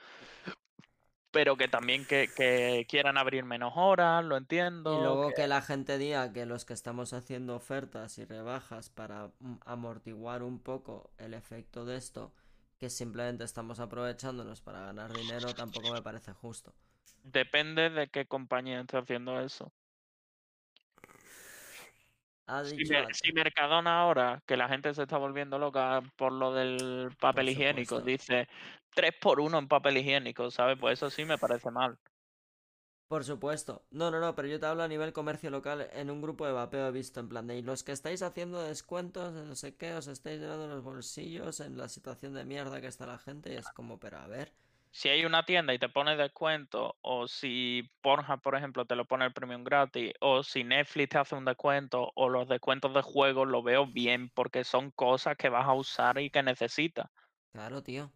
Pero 1.31 1.57
que 1.57 1.67
también 1.67 2.05
que, 2.05 2.27
que 2.35 2.85
quieran 2.89 3.17
abrir 3.17 3.43
menos 3.45 3.73
horas, 3.75 4.23
lo 4.23 4.37
Y 4.83 4.97
entiendo. 4.97 4.97
luego 4.99 5.33
Que 5.33 5.33
que 5.33 5.47
la 5.47 5.63
gente 5.63 5.97
diga 5.97 6.31
que 6.33 6.45
los 6.45 6.65
que 6.65 6.73
estamos 6.73 7.13
haciendo 7.13 7.55
ofertas 7.55 8.19
y 8.19 8.25
rebajas 8.25 8.91
para 8.91 9.31
mm, 9.39 9.55
amortiguar 9.65 10.43
un 10.43 10.59
poco 10.59 11.09
el 11.17 11.33
efecto 11.33 11.83
de 11.85 11.97
esto, 11.97 12.31
que 12.77 12.89
simplemente 12.91 13.43
estamos 13.43 13.79
aprovechándonos 13.79 14.61
para 14.61 14.81
ganar 14.81 15.13
dinero, 15.13 15.55
tampoco 15.55 15.91
me 15.91 16.03
parece 16.03 16.33
justo. 16.33 16.73
depende 17.23 17.89
de 17.89 18.09
qué 18.09 18.27
compañía 18.27 18.81
esté 18.81 18.97
haciendo 18.97 19.39
eso. 19.41 19.73
Ha 22.47 22.63
Si, 22.63 22.83
dicho 22.83 22.93
Mercadona 23.33 24.01
ahora, 24.01 24.39
que 24.45 24.55
la 24.57 24.67
gente 24.69 24.93
se 24.93 25.01
está 25.03 25.17
volviendo 25.17 25.57
loca 25.59 26.01
por 26.15 26.31
lo 26.31 26.53
del 26.53 27.15
por 27.19 27.19
papel 27.19 27.49
higiénico, 27.49 28.01
dice 28.01 28.47
3 28.93 29.13
por 29.19 29.39
1 29.39 29.57
en 29.59 29.67
papel 29.67 29.97
higiénico, 29.97 30.51
¿sabes? 30.51 30.77
Pues 30.79 30.93
eso 30.99 31.09
sí 31.09 31.25
me 31.25 31.37
parece 31.39 31.71
mal. 31.71 31.97
Por 33.07 33.25
supuesto. 33.25 33.85
No, 33.91 34.09
no, 34.09 34.19
no, 34.21 34.35
pero 34.35 34.47
yo 34.47 34.59
te 34.59 34.65
hablo 34.65 34.83
a 34.83 34.87
nivel 34.87 35.11
comercio 35.11 35.49
local. 35.51 35.89
En 35.91 36.09
un 36.09 36.21
grupo 36.21 36.45
de 36.45 36.53
vapeo 36.53 36.87
he 36.87 36.91
visto 36.91 37.19
en 37.19 37.27
plan 37.27 37.45
de, 37.45 37.57
y 37.57 37.61
los 37.61 37.83
que 37.83 37.91
estáis 37.91 38.21
haciendo 38.21 38.61
descuentos, 38.63 39.33
de 39.33 39.43
no 39.43 39.55
sé 39.55 39.75
qué, 39.75 39.93
os 39.95 40.07
estáis 40.07 40.39
llenando 40.39 40.67
los 40.67 40.81
bolsillos 40.81 41.59
en 41.59 41.77
la 41.77 41.89
situación 41.89 42.33
de 42.33 42.45
mierda 42.45 42.79
que 42.79 42.87
está 42.87 43.05
la 43.05 43.17
gente. 43.19 43.51
Y 43.51 43.57
es 43.57 43.69
como, 43.69 43.99
pero 43.99 44.17
a 44.19 44.27
ver, 44.27 44.53
si 44.91 45.07
hay 45.07 45.23
una 45.23 45.45
tienda 45.45 45.73
y 45.73 45.79
te 45.79 45.87
pone 45.87 46.17
descuento, 46.17 46.97
o 47.01 47.27
si 47.27 47.89
Pornhub, 48.01 48.41
por 48.41 48.55
ejemplo, 48.55 48.85
te 48.85 48.95
lo 48.95 49.05
pone 49.05 49.25
el 49.25 49.33
premium 49.33 49.63
gratis, 49.63 50.13
o 50.19 50.43
si 50.43 50.65
Netflix 50.65 51.09
te 51.09 51.17
hace 51.17 51.35
un 51.35 51.45
descuento, 51.45 52.11
o 52.15 52.27
los 52.27 52.47
descuentos 52.49 52.93
de 52.93 53.01
juegos, 53.01 53.47
lo 53.47 53.63
veo 53.63 53.87
bien 53.87 54.29
porque 54.29 54.65
son 54.65 54.91
cosas 54.91 55.37
que 55.37 55.49
vas 55.49 55.65
a 55.65 55.73
usar 55.73 56.19
y 56.19 56.29
que 56.29 56.43
necesitas. 56.43 57.09
Claro, 57.53 57.81
tío. 57.81 58.11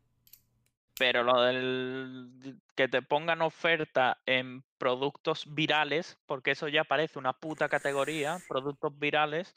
Pero 0.98 1.24
lo 1.24 1.42
del 1.42 2.60
que 2.76 2.88
te 2.88 3.02
pongan 3.02 3.42
oferta 3.42 4.22
en 4.26 4.64
productos 4.78 5.54
virales, 5.54 6.18
porque 6.26 6.52
eso 6.52 6.68
ya 6.68 6.84
parece 6.84 7.20
una 7.20 7.34
puta 7.34 7.70
categoría, 7.70 8.38
productos 8.48 8.98
virales, 8.98 9.54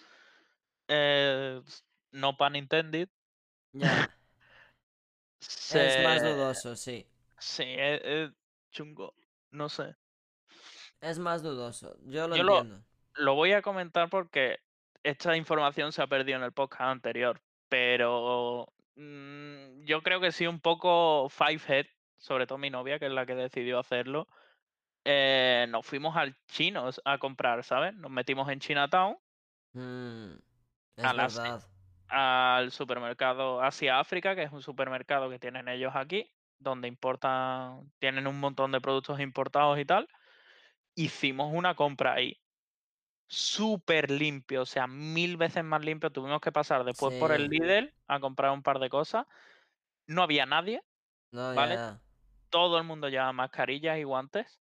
eh, 0.88 1.60
no 2.12 2.36
pan 2.36 2.56
intended, 2.56 3.08
Ya. 3.72 4.17
Es 5.40 6.02
más 6.04 6.22
dudoso, 6.22 6.74
sí. 6.76 7.06
Sí, 7.38 7.64
es, 7.66 8.00
es 8.04 8.30
chungo, 8.70 9.14
no 9.50 9.68
sé. 9.68 9.94
Es 11.00 11.18
más 11.18 11.42
dudoso. 11.42 11.96
Yo 12.06 12.26
lo 12.28 12.36
Yo 12.36 12.42
entiendo. 12.42 12.84
Lo 13.14 13.34
voy 13.34 13.52
a 13.52 13.62
comentar 13.62 14.08
porque 14.10 14.58
esta 15.02 15.36
información 15.36 15.92
se 15.92 16.02
ha 16.02 16.06
perdido 16.06 16.38
en 16.38 16.44
el 16.44 16.52
podcast 16.52 16.82
anterior, 16.82 17.40
pero 17.68 18.72
mm, 18.96 19.84
yo 19.84 20.02
creo 20.02 20.20
que 20.20 20.32
sí 20.32 20.46
un 20.46 20.60
poco 20.60 21.28
Fivehead, 21.28 21.86
sobre 22.16 22.46
todo 22.46 22.58
mi 22.58 22.70
novia, 22.70 22.98
que 22.98 23.06
es 23.06 23.12
la 23.12 23.26
que 23.26 23.34
decidió 23.34 23.78
hacerlo. 23.78 24.26
eh, 25.10 25.66
nos 25.70 25.86
fuimos 25.86 26.16
al 26.16 26.36
chino 26.48 26.90
a 27.04 27.18
comprar, 27.18 27.64
¿sabes? 27.64 27.94
Nos 27.94 28.10
metimos 28.10 28.48
en 28.50 28.60
Chinatown, 28.60 29.16
Mm, 29.72 30.32
es 30.96 31.04
A 31.04 31.12
las- 31.14 31.36
verdad. 31.36 31.62
Al 32.08 32.70
supermercado 32.72 33.62
Asia 33.62 34.00
África, 34.00 34.34
que 34.34 34.42
es 34.44 34.52
un 34.52 34.62
supermercado 34.62 35.30
que 35.30 35.38
tienen 35.38 35.68
ellos 35.68 35.92
aquí, 35.94 36.30
donde 36.58 36.88
importan, 36.88 37.92
tienen 37.98 38.26
un 38.26 38.40
montón 38.40 38.72
de 38.72 38.80
productos 38.80 39.20
importados 39.20 39.78
y 39.78 39.84
tal. 39.84 40.08
Hicimos 40.94 41.52
una 41.54 41.74
compra 41.74 42.14
ahí. 42.14 42.40
Súper 43.28 44.10
limpio, 44.10 44.62
o 44.62 44.66
sea, 44.66 44.86
mil 44.86 45.36
veces 45.36 45.62
más 45.62 45.84
limpio. 45.84 46.10
Tuvimos 46.10 46.40
que 46.40 46.52
pasar 46.52 46.84
después 46.84 47.18
por 47.18 47.32
el. 47.32 47.48
Lidl 47.48 47.94
a 48.06 48.20
comprar 48.20 48.52
un 48.52 48.62
par 48.62 48.78
de 48.78 48.88
cosas. 48.88 49.26
No 50.06 50.22
había 50.22 50.46
nadie, 50.46 50.82
No, 51.30 51.54
Vale. 51.54 51.78
todo 52.48 52.78
el 52.78 52.84
mundo 52.84 53.08
llevaba 53.08 53.32
mascarillas 53.32 53.98
y 53.98 54.04
guantes. 54.04 54.60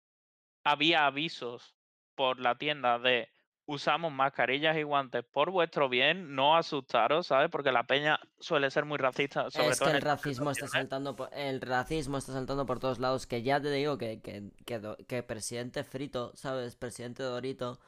Había 0.64 1.06
avisos 1.06 1.76
por 2.16 2.40
la 2.40 2.56
tienda 2.58 2.98
de 2.98 3.30
usamos 3.66 4.12
mascarillas 4.12 4.76
y 4.76 4.84
guantes 4.84 5.24
por 5.24 5.50
vuestro 5.50 5.88
bien, 5.88 6.34
no 6.34 6.56
asustaros, 6.56 7.26
¿sabes? 7.26 7.50
Porque 7.50 7.72
la 7.72 7.84
peña 7.84 8.18
suele 8.38 8.70
ser 8.70 8.84
muy 8.84 8.96
racista, 8.96 9.50
sobre 9.50 9.68
es 9.68 9.78
todo 9.78 9.90
que 9.90 9.96
el 9.96 10.02
racismo 10.02 10.50
está 10.52 10.68
saltando 10.68 11.16
por, 11.16 11.30
el 11.34 11.60
racismo 11.60 12.18
está 12.18 12.32
saltando 12.32 12.64
por 12.64 12.78
todos 12.78 13.00
lados 13.00 13.26
que 13.26 13.42
ya 13.42 13.60
te 13.60 13.70
digo 13.70 13.98
que 13.98 14.20
que, 14.20 14.50
que, 14.64 14.80
que 15.06 15.22
presidente 15.22 15.82
frito 15.84 16.32
sabes 16.36 16.76
presidente 16.76 17.22
Dorito 17.22 17.80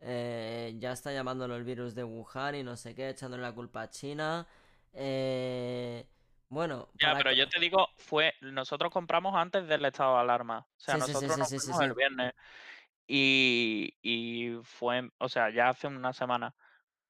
eh, 0.00 0.74
ya 0.78 0.92
está 0.92 1.12
llamándolo 1.12 1.56
el 1.56 1.64
virus 1.64 1.94
de 1.94 2.04
Wuhan 2.04 2.54
y 2.54 2.62
no 2.62 2.76
sé 2.76 2.94
qué 2.94 3.10
echándole 3.10 3.42
la 3.42 3.52
culpa 3.52 3.82
a 3.82 3.90
China 3.90 4.46
eh, 4.94 6.06
bueno 6.48 6.88
Ya, 6.98 7.14
pero 7.16 7.32
yo 7.32 7.48
te 7.48 7.60
digo, 7.60 7.90
fue, 7.96 8.34
nosotros 8.40 8.90
compramos 8.90 9.34
antes 9.34 9.68
del 9.68 9.84
estado 9.84 10.14
de 10.14 10.20
alarma. 10.20 10.60
O 10.60 10.80
sea, 10.80 10.94
Sí, 10.94 11.00
nosotros 11.00 11.32
sí, 11.32 11.38
nos 11.38 11.48
sí, 11.48 11.58
sí, 11.58 11.66
fuimos 11.66 11.82
el 11.82 11.94
viernes. 11.94 12.32
Y, 13.08 13.98
y 14.02 14.58
fue, 14.64 15.10
o 15.18 15.28
sea, 15.30 15.50
ya 15.50 15.70
hace 15.70 15.88
una 15.88 16.12
semana. 16.12 16.54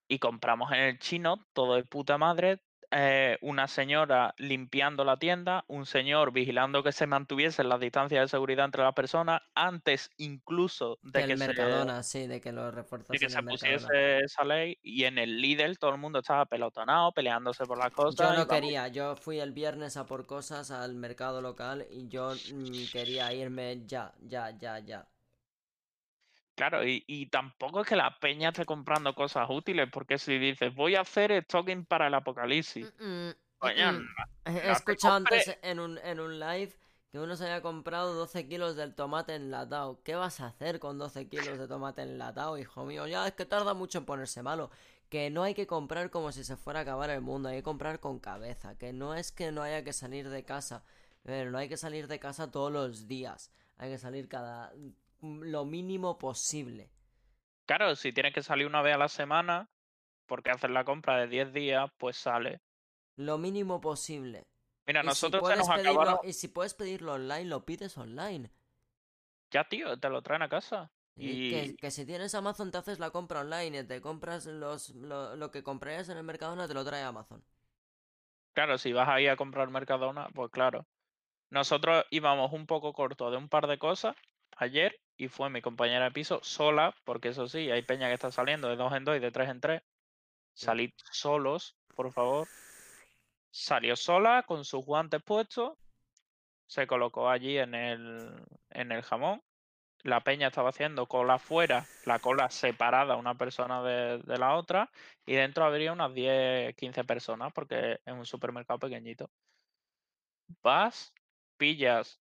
Y 0.09 0.19
compramos 0.19 0.73
en 0.73 0.81
el 0.81 0.99
chino, 0.99 1.47
todo 1.55 1.77
de 1.77 1.85
puta 1.85 2.19
madre. 2.19 2.63
eh, 2.91 3.39
una 3.43 3.69
señora 3.69 4.35
limpiando 4.39 5.05
la 5.05 5.19
tienda, 5.19 5.65
un 5.69 5.87
señor 5.87 6.33
vigilando 6.33 6.83
que 6.83 6.93
se 6.93 7.07
mantuviesen 7.07 7.69
las 7.69 7.81
distancias 7.81 8.23
de 8.23 8.29
seguridad 8.29 8.65
entre 8.67 8.83
las 8.83 8.95
personas, 8.95 9.43
antes 9.55 10.11
incluso 10.17 10.99
de 11.03 11.25
que 11.27 11.37
se, 11.37 11.53
Mercadona 11.53 12.03
sí 12.03 12.27
de 12.27 12.41
que 12.41 12.53
lo 12.53 12.73
de 13.11 13.19
que 13.19 13.29
se 13.29 13.43
Mercadona 13.43 13.43
pusiese 13.43 14.21
esa 14.25 14.45
ley. 14.45 14.79
Y 14.83 15.05
en 15.05 15.19
el 15.19 15.41
Lidl 15.41 15.79
todo 15.79 15.93
el 15.93 15.99
mundo 15.99 16.21
estaba 16.21 16.47
pelotonado, 16.47 17.13
peleándose 17.13 17.67
por 17.67 17.79
las 17.79 17.91
cosas. 17.91 18.17
Yo 18.17 18.33
no 18.33 18.47
vamos, 18.47 18.49
quería, 18.49 18.89
yo 18.89 19.15
fui 19.17 19.39
el 19.41 19.53
viernes 19.53 19.97
a 19.97 20.07
por 20.07 20.27
cosas 20.27 20.71
al 20.71 20.95
mercado 20.95 21.41
local 21.41 21.87
y 21.91 22.09
yo 22.09 22.35
mm, 22.45 22.87
quería 22.91 23.33
irme 23.33 23.85
ya, 23.87 24.15
ya, 24.21 24.51
ya, 24.57 24.79
ya. 24.81 25.09
Claro, 26.59 26.85
y, 26.85 27.05
y 27.07 27.27
tampoco 27.27 27.83
es 27.83 27.87
que 27.87 27.95
la 27.95 28.19
peña 28.19 28.49
esté 28.49 28.65
comprando 28.65 29.15
cosas 29.15 29.47
útiles, 29.49 29.89
porque 29.93 30.19
si 30.19 30.39
dices 30.39 30.75
voy 30.75 30.97
a 30.97 31.03
hacer 31.03 31.31
stocking 31.45 31.85
para 31.87 32.09
el 32.09 32.15
apocalipsis, 32.15 32.93
Mm, 32.99 33.29
mm, 33.29 33.35
coño, 33.59 33.93
mm. 33.93 34.09
He 34.45 34.53
no 34.53 34.61
te 34.61 34.71
escuchado 34.73 35.15
antes 35.15 35.57
en 35.63 35.79
un, 35.79 35.99
en 35.99 36.19
un 36.19 36.41
live 36.41 36.75
que 37.13 37.21
uno 37.21 37.37
se 37.37 37.45
había 37.45 37.63
comprado 37.63 38.13
12 38.13 38.49
kilos 38.49 38.75
del 38.75 38.97
tomate 38.97 39.37
enlatado. 39.37 40.03
¿Qué 40.03 40.17
vas 40.17 40.41
a 40.41 40.49
hacer 40.49 40.81
con 40.81 40.99
12 40.99 41.29
kilos 41.29 41.59
de 41.59 41.69
tomate 41.69 42.03
enlatado, 42.03 42.59
hijo 42.59 42.85
mío? 42.85 43.07
Ya 43.07 43.25
es 43.29 43.35
que 43.35 43.47
tarda 43.47 43.73
mucho 43.75 43.99
en 43.99 44.05
ponerse 44.05 44.43
malo. 44.43 44.71
Que 45.09 45.31
no 45.31 45.45
hay 45.45 45.55
que 45.55 45.69
comprar 45.69 46.11
como 46.11 46.33
si 46.33 46.43
se 46.43 46.57
fuera 46.57 46.81
a 46.81 46.83
acabar 46.83 47.11
el 47.11 47.21
mundo, 47.21 47.51
hay 47.51 47.59
que 47.59 47.63
comprar 47.63 48.01
con 48.01 48.19
cabeza. 48.19 48.77
Que 48.77 48.93
no 48.93 49.15
es 49.15 49.31
que 49.31 49.53
no 49.53 49.63
haya 49.63 49.85
que 49.85 49.93
salir 49.93 50.29
de 50.29 50.45
casa, 50.45 50.83
pero 51.23 51.51
no 51.53 51.59
hay 51.59 51.69
que 51.69 51.77
salir 51.77 52.09
de 52.09 52.19
casa 52.19 52.51
todos 52.51 52.73
los 52.73 53.07
días. 53.07 53.53
Hay 53.79 53.91
que 53.91 53.99
salir 53.99 54.29
cada 54.29 54.73
lo 55.23 55.65
mínimo 55.65 56.19
posible. 56.19 56.91
Claro, 57.67 57.95
si 57.95 58.13
tienes 58.13 58.35
que 58.35 58.43
salir 58.43 58.67
una 58.67 58.83
vez 58.83 58.95
a 58.95 58.99
la 58.99 59.09
semana, 59.09 59.71
porque 60.27 60.51
haces 60.51 60.71
la 60.71 60.85
compra 60.85 61.19
de 61.19 61.29
10 61.29 61.53
días, 61.53 61.91
pues 61.99 62.17
sale. 62.17 62.61
Lo 63.17 63.37
mínimo 63.37 63.83
posible. 63.83 64.47
Mira, 64.87 65.03
Y 65.03 65.11
si, 65.13 65.31
nosotros 65.31 65.45
se 65.47 65.55
puedes 65.55 65.57
nos 65.57 65.69
pedirlo, 65.69 66.11
acabaron. 66.11 66.19
y 66.23 66.33
si 66.33 66.49
puedes 66.49 66.75
pedirlo 66.75 67.15
online, 67.15 67.45
lo 67.45 67.65
pides 67.65 67.97
online. 67.99 68.51
Ya, 69.51 69.65
tío, 69.69 69.99
te 69.99 70.09
lo 70.09 70.23
traen 70.23 70.43
a 70.43 70.49
casa. 70.49 70.91
Y 71.17 71.77
que, 71.77 71.91
si 71.91 72.07
tienes 72.07 72.35
Amazon 72.35 72.71
te 72.71 72.79
haces 72.79 72.99
la 73.01 73.11
compra 73.11 73.41
online 73.41 73.81
y 73.81 73.85
te 73.87 74.01
compras 74.01 74.47
los, 74.47 74.91
lo, 74.91 75.35
lo 75.37 75.51
que 75.51 75.63
comprarías 75.65 76.09
en 76.11 76.17
el 76.19 76.23
Mercadona 76.25 76.69
te 76.69 76.75
lo 76.75 76.85
trae 76.85 77.03
Amazon. 77.03 77.45
claro, 78.53 78.79
si 78.79 78.93
vas 78.93 79.09
ahí 79.09 79.27
a 79.29 79.37
comprar 79.37 79.69
Mercadona, 79.71 80.29
pues 80.35 80.51
claro. 80.51 80.87
Nosotros 81.51 82.05
íbamos 82.11 82.53
un 82.53 82.67
poco 82.67 82.93
corto 82.93 83.31
de 83.31 83.37
un 83.39 83.49
par 83.49 83.67
de 83.69 83.79
cosas 83.79 84.17
ayer 84.57 85.01
y 85.19 85.29
fue 85.29 85.51
mi 85.51 85.61
compañera 85.61 86.07
de 86.07 86.13
piso 86.13 86.41
sola, 86.43 86.95
porque 87.05 87.29
eso 87.29 87.49
sí, 87.49 87.71
hay 87.71 87.83
peña 87.83 88.09
que 88.09 88.15
está 88.15 88.31
saliendo 88.31 88.69
de 88.69 88.77
dos 88.77 88.93
en 88.95 89.05
dos 89.05 89.17
y 89.17 89.21
de 89.21 89.33
tres 89.33 89.51
en 89.51 89.61
tres. 89.61 89.83
Salid 90.55 90.93
solos, 91.13 91.77
por 91.95 92.13
favor. 92.13 92.49
Salió 93.51 93.97
sola 93.97 94.45
con 94.45 94.65
sus 94.65 94.85
guantes 94.85 95.23
puestos, 95.23 95.77
se 96.67 96.87
colocó 96.87 97.29
allí 97.29 97.59
en 97.59 97.75
el, 97.75 98.47
en 98.71 98.93
el 98.93 99.03
jamón. 99.03 99.43
La 100.05 100.23
peña 100.23 100.49
estaba 100.49 100.71
haciendo 100.71 101.07
cola 101.09 101.35
afuera, 101.35 101.87
la 102.05 102.21
cola 102.21 102.51
separada 102.51 103.17
una 103.17 103.37
persona 103.37 103.83
de, 103.83 104.19
de 104.19 104.39
la 104.39 104.57
otra, 104.57 104.91
y 105.27 105.35
dentro 105.35 105.65
habría 105.65 105.93
unas 105.93 106.15
10, 106.15 106.77
15 106.77 107.05
personas, 107.05 107.53
porque 107.53 108.01
es 108.05 108.13
un 108.15 108.27
supermercado 108.27 108.79
pequeñito. 108.79 109.31
Vas, 110.63 111.13
pillas, 111.57 112.21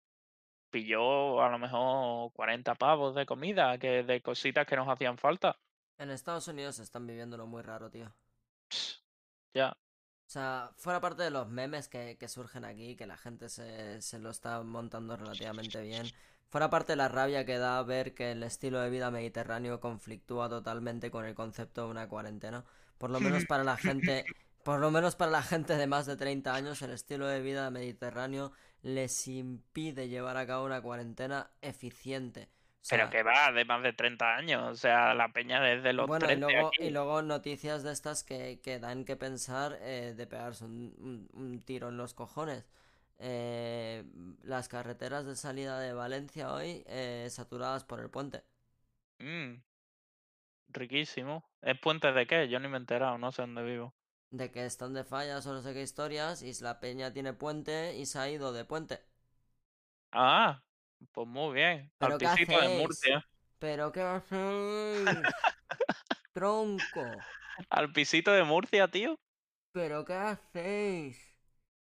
pilló 0.76 1.42
a 1.42 1.50
lo 1.50 1.58
mejor 1.58 2.34
40 2.34 2.76
pavos 2.76 3.16
de 3.16 3.26
comida, 3.26 3.78
que 3.78 4.04
de 4.04 4.22
cositas 4.22 4.68
que 4.68 4.76
nos 4.76 4.90
hacían 4.90 5.18
falta. 5.18 5.58
En 5.98 6.12
Estados 6.12 6.50
Unidos 6.50 6.80
están 6.80 7.08
viviéndolo 7.08 7.48
muy 7.48 7.62
raro, 7.62 7.90
tío. 7.90 8.14
Ya, 9.54 9.70
O 9.70 10.30
sea, 10.30 10.72
fuera 10.76 11.00
parte 11.00 11.24
de 11.24 11.30
los 11.30 11.48
memes 11.48 11.88
que, 11.88 12.18
que 12.18 12.28
surgen 12.28 12.66
aquí, 12.66 12.98
que 12.98 13.08
la 13.08 13.16
gente 13.16 13.48
se, 13.48 14.02
se 14.02 14.20
lo 14.20 14.30
está 14.30 14.62
montando 14.64 15.16
relativamente 15.16 15.82
bien. 15.82 16.08
Fuera 16.50 16.70
parte 16.70 16.92
de 16.92 16.98
la 16.98 17.08
rabia 17.08 17.46
que 17.46 17.58
da 17.58 17.82
ver 17.82 18.14
que 18.14 18.34
el 18.34 18.44
estilo 18.44 18.82
de 18.82 18.90
vida 18.90 19.12
mediterráneo 19.12 19.80
conflictúa 19.80 20.50
totalmente 20.50 21.10
con 21.10 21.24
el 21.24 21.36
concepto 21.36 21.86
de 21.86 21.92
una 21.92 22.10
cuarentena. 22.10 22.66
Por 22.98 23.12
lo 23.12 23.22
menos 23.22 23.46
para 23.46 23.64
la 23.64 23.78
gente, 23.78 24.26
por 24.66 24.82
lo 24.82 24.92
menos 24.92 25.16
para 25.16 25.32
la 25.32 25.42
gente 25.42 25.78
de 25.78 25.88
más 25.88 26.06
de 26.06 26.18
30 26.18 26.54
años, 26.54 26.82
el 26.82 26.92
estilo 26.92 27.28
de 27.28 27.40
vida 27.40 27.70
mediterráneo 27.70 28.52
les 28.94 29.28
impide 29.28 30.08
llevar 30.10 30.38
a 30.38 30.48
cabo 30.48 30.66
una 30.66 30.82
cuarentena 30.82 31.52
eficiente. 31.62 32.50
O 32.82 32.88
pero 32.88 33.10
que 33.10 33.24
va 33.24 33.52
de 33.52 33.66
más 33.66 33.82
de 33.84 33.94
30 33.94 34.36
años, 34.36 34.64
o 34.72 34.76
sea, 34.76 35.14
la 35.14 35.30
peña 35.34 35.62
desde 35.62 35.94
los 35.94 36.08
bueno, 36.08 36.32
y 36.32 36.36
13 36.36 36.36
luego, 36.36 36.76
aquí. 36.76 36.88
y 36.88 36.90
luego 36.92 37.22
noticias 37.22 37.84
de 37.84 37.92
estas 37.94 38.24
que, 38.24 38.60
que 38.62 38.80
dan 38.80 39.06
que 39.06 39.16
pensar 39.16 39.78
eh, 39.82 40.14
de 40.16 40.28
pegarse 40.28 40.66
un, 40.66 40.94
un- 41.00 41.30
un 41.34 41.62
tiro 41.62 41.90
en 41.90 41.98
los 41.98 42.14
cojones. 42.14 42.66
Eh, 43.18 44.04
las 44.44 44.68
carreteras 44.68 45.26
de 45.26 45.36
salida 45.38 45.80
de 45.80 45.94
Valencia 45.94 46.54
hoy 46.54 46.84
eh, 46.88 47.28
saturadas 47.32 47.86
por 47.86 48.02
el 48.02 48.10
puente. 48.10 48.44
Mm, 49.22 49.62
riquísimo. 50.70 51.50
¿Es 51.62 51.80
puente 51.80 52.12
de 52.12 52.28
qué? 52.28 52.48
Yo 52.50 52.60
ni 52.60 52.68
me 52.68 52.76
he 52.78 52.80
enterado, 52.80 53.18
no 53.18 53.32
sé 53.32 53.42
dónde 53.42 53.64
vivo. 53.64 53.96
De 54.40 54.52
que 54.52 54.66
están 54.66 54.94
de 54.94 55.04
fallas 55.04 55.48
o 55.48 55.54
no 55.54 55.62
sé 55.64 55.74
qué 55.74 55.82
historias 55.82 56.44
y 56.44 56.54
la 56.62 56.80
peña 56.80 57.12
tiene 57.12 57.34
puente 57.34 57.96
y 57.98 58.06
se 58.06 58.20
ha 58.20 58.30
ido 58.30 58.54
de 58.54 58.66
puente. 58.66 59.00
Ah, 60.12 60.64
pues 61.12 61.28
muy 61.28 61.54
bien. 61.56 61.92
Al 62.00 62.16
¿Pero 62.18 62.18
qué 62.20 62.28
pisito 62.28 62.60
de? 62.62 62.70
Murcia. 62.70 63.26
¿Pero 63.60 63.92
qué? 63.92 64.02
Tronco. 66.34 67.06
Al 67.70 67.92
pisito 67.92 68.32
de 68.32 68.44
Murcia, 68.44 68.88
tío. 68.88 69.20
¿Pero 69.72 70.06
qué 70.06 70.14
hacéis? 70.14 71.18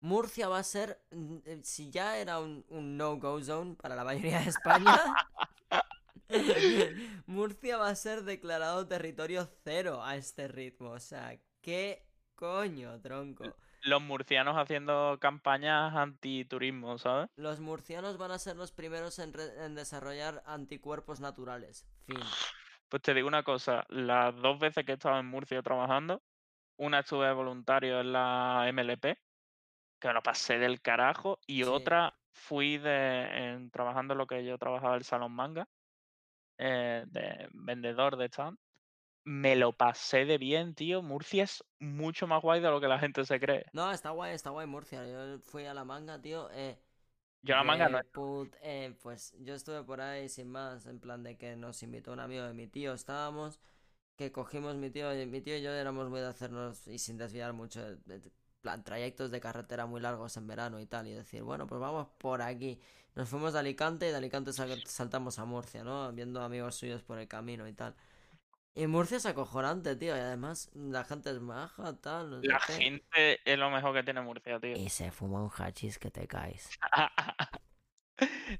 Murcia 0.01 0.49
va 0.49 0.59
a 0.61 0.65
ser, 0.65 1.01
eh, 1.47 1.61
si 1.65 1.91
ya 1.91 2.19
era 2.19 2.41
un, 2.41 2.65
un 2.71 2.97
no-go 2.97 3.43
zone 3.43 3.77
para 3.77 3.97
la 3.97 4.05
mayoría 4.05 4.41
de 4.41 4.51
España, 4.51 5.01
Murcia 7.27 7.77
va 7.77 7.89
a 7.89 7.95
ser 7.95 8.25
declarado 8.25 8.87
territorio 8.87 9.49
cero 9.65 10.03
a 10.05 10.17
este 10.17 10.49
ritmo. 10.49 10.91
O 10.91 11.01
sea, 11.01 11.39
¿qué 11.61 12.07
coño, 12.37 13.01
tronco? 13.01 13.45
Los 13.83 14.03
murcianos 14.03 14.57
haciendo 14.57 15.19
campañas 15.21 15.95
antiturismo, 15.95 16.99
¿sabes? 16.99 17.29
Los 17.37 17.61
murcianos 17.61 18.19
van 18.19 18.31
a 18.31 18.39
ser 18.39 18.57
los 18.57 18.73
primeros 18.73 19.19
en, 19.19 19.33
desarrollar 19.75 20.43
anticuerpos 20.47 21.21
naturales. 21.21 21.87
Fin. 22.07 22.19
Pues 22.89 23.03
te 23.03 23.15
digo 23.15 23.27
una 23.29 23.43
cosa, 23.43 23.85
las 23.89 24.35
dos 24.37 24.59
veces 24.59 24.85
que 24.85 24.93
he 24.93 24.95
estado 24.95 25.19
en 25.19 25.27
Murcia 25.27 25.63
trabajando, 25.63 26.23
una 26.79 27.01
estuve 27.01 27.27
de 27.27 27.33
voluntario 27.33 28.01
en 28.01 28.13
la 28.13 28.67
MLP, 28.69 29.19
que 29.99 30.09
me 30.09 30.15
lo 30.15 30.23
pasé 30.23 30.59
del 30.59 30.81
carajo, 30.81 31.39
y 31.47 31.65
Sí. 31.65 31.69
otra 31.69 32.15
fui 32.33 32.79
de 32.79 33.23
en- 33.23 33.71
trabajando 33.71 34.15
en 34.15 34.19
lo 34.19 34.27
que 34.27 34.45
yo 34.45 34.59
trabajaba 34.59 34.97
el 34.97 35.05
Salón 35.05 35.33
Manga, 35.33 35.69
eh, 36.59 37.05
de 37.07 37.49
vendedor 37.53 38.17
de 38.17 38.27
stand. 38.29 38.59
Me 39.27 39.57
lo 39.57 39.73
pasé 39.73 40.25
de 40.25 40.39
bien, 40.39 40.75
tío. 40.75 41.03
Murcia 41.03 41.43
es 41.45 41.65
mucho 41.81 42.29
más 42.29 42.41
guay 42.41 42.61
de 42.61 42.71
lo 42.71 42.81
que 42.81 42.87
la 42.87 42.99
gente 43.01 43.25
se 43.25 43.41
cree. 43.41 43.67
No, 43.73 43.91
está 43.91 44.11
guay, 44.11 44.35
está 44.35 44.51
guay 44.51 44.69
Murcia. 44.69 45.05
Yo 45.05 45.41
fui 45.41 45.67
a 45.67 45.75
la 45.75 45.85
manga, 45.85 46.23
tío. 46.23 46.49
Eh, 46.53 46.79
Yo 47.43 47.55
a 47.55 47.59
la 47.59 47.65
manga 47.65 47.89
no 47.89 48.01
put- 48.13 48.55
eh, 48.63 48.97
pues 49.03 49.35
yo 49.41 49.55
estuve 49.55 49.83
por 49.83 50.01
ahí 50.01 50.29
sin 50.29 50.49
más, 50.49 50.87
en 50.87 51.01
plan 51.01 51.25
de 51.25 51.37
que 51.37 51.57
nos 51.57 51.83
invitó 51.83 52.13
un 52.13 52.21
amigo 52.21 52.45
de 52.45 52.55
mi 52.55 52.69
tío, 52.69 52.93
estábamos, 52.95 53.59
que 54.17 54.31
cogimos 54.33 54.77
mi 54.77 54.91
tío, 54.91 55.13
y 55.21 55.27
mi 55.27 55.41
tío 55.41 55.57
y 55.57 55.63
yo 55.63 55.73
éramos 55.73 56.09
muy 56.09 56.21
de 56.21 56.29
hacernos, 56.29 56.87
y 56.89 56.99
sin 56.99 57.19
desviar 57.19 57.53
mucho, 57.53 57.83
de- 57.83 58.21
de 58.21 58.33
plan, 58.63 58.85
trayectos 58.85 59.31
de 59.33 59.41
carretera 59.41 59.87
muy 59.87 60.01
largos 60.01 60.37
en 60.37 60.47
verano 60.47 60.81
y 60.81 60.87
tal, 60.87 61.09
y 61.09 61.13
decir, 61.15 61.43
bueno, 61.43 61.67
pues 61.67 61.81
vamos 61.81 62.09
por 62.19 62.43
aquí. 62.43 62.81
Nos 63.17 63.29
fuimos 63.29 63.53
de 63.55 63.59
Alicante 63.61 64.09
y 64.09 64.11
de 64.11 64.17
Alicante 64.17 64.53
sal- 64.53 64.83
saltamos 64.87 65.39
a 65.41 65.45
Murcia, 65.45 65.85
¿no? 65.85 66.13
Viendo 66.13 66.41
amigos 66.43 66.77
suyos 66.77 67.03
por 67.03 67.19
el 67.19 67.29
camino 67.29 67.67
y 67.69 67.73
tal. 67.75 67.95
Y 68.77 68.87
Murcia 68.87 69.17
es 69.17 69.27
acojonante, 69.27 69.97
tío, 69.97 70.17
y 70.17 70.21
además 70.21 70.71
la 70.75 71.03
gente 71.03 71.31
es 71.31 71.41
maja, 71.41 71.97
tal, 72.01 72.31
no 72.31 72.45
sé 72.45 72.51
La 72.51 72.59
qué. 72.61 72.87
gente 72.89 73.41
es 73.45 73.59
lo 73.59 73.71
mejor 73.71 73.93
que 73.95 74.03
tiene 74.03 74.23
Murcia, 74.23 74.59
tío. 74.59 74.81
Y 74.81 74.91
se 74.91 75.11
fuma 75.11 75.43
un 75.43 75.51
hachís 75.51 75.99
que 75.99 76.13
te 76.13 76.29
caes. 76.29 76.79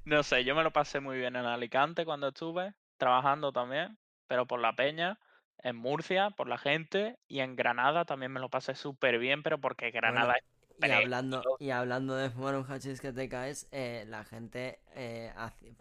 No 0.05 0.23
sé, 0.23 0.43
yo 0.43 0.55
me 0.55 0.63
lo 0.63 0.71
pasé 0.73 0.99
muy 0.99 1.17
bien 1.17 1.35
en 1.35 1.45
Alicante 1.45 2.05
cuando 2.05 2.29
estuve, 2.29 2.73
trabajando 2.97 3.51
también, 3.51 3.97
pero 4.27 4.45
por 4.47 4.59
la 4.59 4.75
peña, 4.75 5.19
en 5.59 5.75
Murcia, 5.75 6.31
por 6.31 6.47
la 6.47 6.57
gente, 6.57 7.19
y 7.27 7.39
en 7.39 7.55
Granada 7.55 8.05
también 8.05 8.31
me 8.31 8.39
lo 8.39 8.49
pasé 8.49 8.75
súper 8.75 9.19
bien, 9.19 9.43
pero 9.43 9.59
porque 9.59 9.91
Granada 9.91 10.33
Bueno, 10.33 10.37
es 10.37 10.43
y 10.79 10.89
hablando, 10.89 11.51
y 11.57 11.71
hablando 11.71 12.15
de 12.15 12.29
fumar 12.29 12.55
un 12.55 12.65
hachís 12.71 13.01
que 13.01 13.11
te 13.11 13.27
caes, 13.29 13.67
eh, 13.71 14.05
la 14.07 14.23
gente 14.23 14.79
eh, 14.95 15.33
hace- 15.35 15.75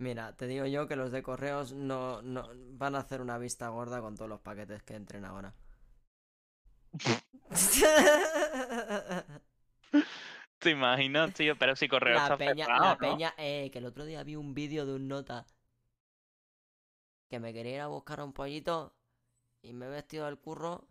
Mira, 0.00 0.36
te 0.36 0.48
digo 0.48 0.66
yo 0.66 0.88
que 0.88 0.96
los 0.96 1.12
de 1.12 1.22
correos 1.22 1.72
no, 1.74 2.22
no 2.22 2.48
van 2.72 2.96
a 2.96 2.98
hacer 2.98 3.20
una 3.20 3.38
vista 3.38 3.68
gorda 3.68 4.00
con 4.00 4.16
todos 4.16 4.28
los 4.28 4.40
paquetes 4.40 4.82
que 4.82 4.96
entren 4.96 5.24
ahora. 5.24 5.54
¿Te 10.58 10.70
imaginas, 10.70 11.34
tío? 11.34 11.56
Pero 11.58 11.74
si 11.76 11.88
correo 11.88 12.16
La 12.16 12.24
está 12.24 12.36
peña, 12.36 12.66
cerrado, 12.66 12.84
la 12.84 12.96
¿no? 12.98 12.98
peña, 12.98 13.34
eh, 13.38 13.70
que 13.72 13.78
el 13.78 13.86
otro 13.86 14.04
día 14.04 14.22
vi 14.22 14.36
un 14.36 14.54
vídeo 14.54 14.86
de 14.86 14.94
un 14.94 15.08
nota 15.08 15.46
que 17.30 17.40
me 17.40 17.52
quería 17.54 17.74
ir 17.76 17.80
a 17.80 17.86
buscar 17.86 18.20
un 18.22 18.32
pollito 18.34 18.94
y 19.62 19.72
me 19.74 19.86
he 19.86 19.90
vestido 19.90 20.26
del 20.26 20.38
curro 20.38 20.88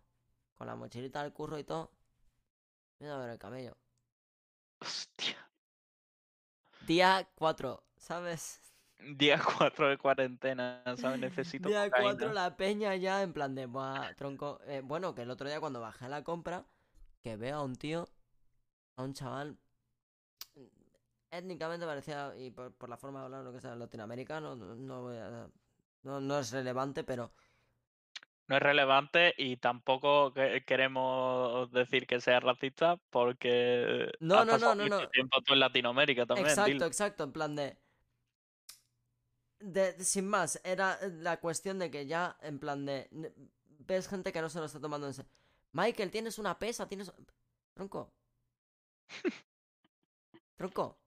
con 0.56 0.66
la 0.68 0.76
mochilita 0.76 1.22
del 1.22 1.32
curro 1.32 1.58
y 1.58 1.64
todo. 1.64 1.92
Mira 3.00 3.16
a 3.16 3.18
ver 3.18 3.30
el 3.30 3.38
camello. 3.38 3.76
Hostia. 4.82 5.38
Día 6.80 7.26
4, 7.36 7.82
¿sabes? 7.96 8.60
Día 9.16 9.38
4 9.70 9.88
de 9.88 9.98
cuarentena, 9.98 10.82
¿sabes? 10.96 11.20
Necesito 11.20 11.68
Día 11.68 11.84
cocaína. 11.86 12.10
4 12.10 12.32
la 12.32 12.56
peña 12.56 12.94
ya 12.96 13.22
en 13.22 13.32
plan 13.32 13.54
de, 13.54 13.66
"Buah, 13.66 14.14
tronco. 14.14 14.60
Eh, 14.66 14.82
bueno, 14.84 15.14
que 15.14 15.22
el 15.22 15.30
otro 15.30 15.48
día 15.48 15.60
cuando 15.60 15.80
bajé 15.80 16.06
a 16.06 16.08
la 16.08 16.24
compra, 16.24 16.64
que 17.22 17.36
veo 17.36 17.56
a 17.58 17.62
un 17.62 17.76
tío, 17.76 18.08
a 18.96 19.02
un 19.02 19.14
chaval, 19.14 19.56
étnicamente 21.30 21.86
parecía, 21.86 22.32
y 22.36 22.50
por, 22.50 22.72
por 22.72 22.88
la 22.88 22.96
forma 22.96 23.20
de 23.20 23.24
hablar, 23.26 23.44
lo 23.44 23.52
que 23.52 23.60
sea, 23.60 23.74
latinoamericano, 23.76 24.56
no, 24.56 24.74
no, 24.74 25.02
voy 25.02 25.16
a- 25.16 25.48
no, 26.02 26.20
no 26.20 26.38
es 26.38 26.50
relevante, 26.50 27.04
pero 27.04 27.30
No 28.48 28.56
es 28.56 28.62
relevante 28.62 29.32
y 29.38 29.58
tampoco 29.58 30.34
que- 30.34 30.64
queremos 30.66 31.70
decir 31.70 32.08
que 32.08 32.20
sea 32.20 32.40
racista 32.40 32.96
porque 33.10 34.10
No, 34.18 34.38
has 34.40 34.46
no, 34.46 34.58
no, 34.58 34.74
no, 34.74 34.88
no. 34.88 35.08
tiempo 35.08 35.40
tú 35.42 35.52
en 35.52 35.60
Latinoamérica 35.60 36.26
también, 36.26 36.48
exacto, 36.48 36.72
dilo. 36.72 36.86
exacto, 36.86 37.24
en 37.24 37.32
plan 37.32 37.54
de... 37.54 37.76
De, 39.60 40.02
sin 40.04 40.26
más, 40.26 40.60
era 40.64 40.98
la 41.06 41.38
cuestión 41.38 41.78
de 41.78 41.90
que 41.90 42.06
ya, 42.06 42.36
en 42.40 42.58
plan 42.58 42.84
de... 42.86 43.08
Ves 43.86 44.08
gente 44.08 44.32
que 44.32 44.40
no 44.40 44.48
se 44.48 44.58
lo 44.58 44.66
está 44.66 44.80
tomando 44.80 45.06
en 45.06 45.14
serio. 45.14 45.30
Michael, 45.72 46.10
tienes 46.10 46.38
una 46.38 46.58
pesa, 46.58 46.88
tienes... 46.88 47.12
Tronco. 47.74 48.12
Tronco. 50.56 50.98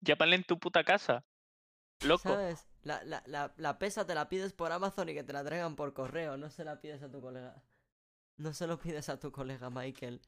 Llámale 0.00 0.36
en 0.36 0.44
tu 0.44 0.58
puta 0.58 0.84
casa. 0.84 1.24
Loco. 2.02 2.30
¿Sabes? 2.30 2.66
La, 2.82 3.04
la, 3.04 3.22
la, 3.26 3.52
la 3.56 3.78
pesa 3.78 4.06
te 4.06 4.14
la 4.14 4.28
pides 4.28 4.52
por 4.52 4.72
Amazon 4.72 5.08
y 5.10 5.14
que 5.14 5.24
te 5.24 5.32
la 5.32 5.44
traigan 5.44 5.76
por 5.76 5.92
correo. 5.92 6.36
No 6.36 6.48
se 6.50 6.64
la 6.64 6.80
pides 6.80 7.02
a 7.02 7.10
tu 7.10 7.20
colega. 7.20 7.62
No 8.36 8.54
se 8.54 8.66
lo 8.66 8.78
pides 8.78 9.08
a 9.10 9.20
tu 9.20 9.30
colega 9.30 9.68
Michael. 9.68 10.20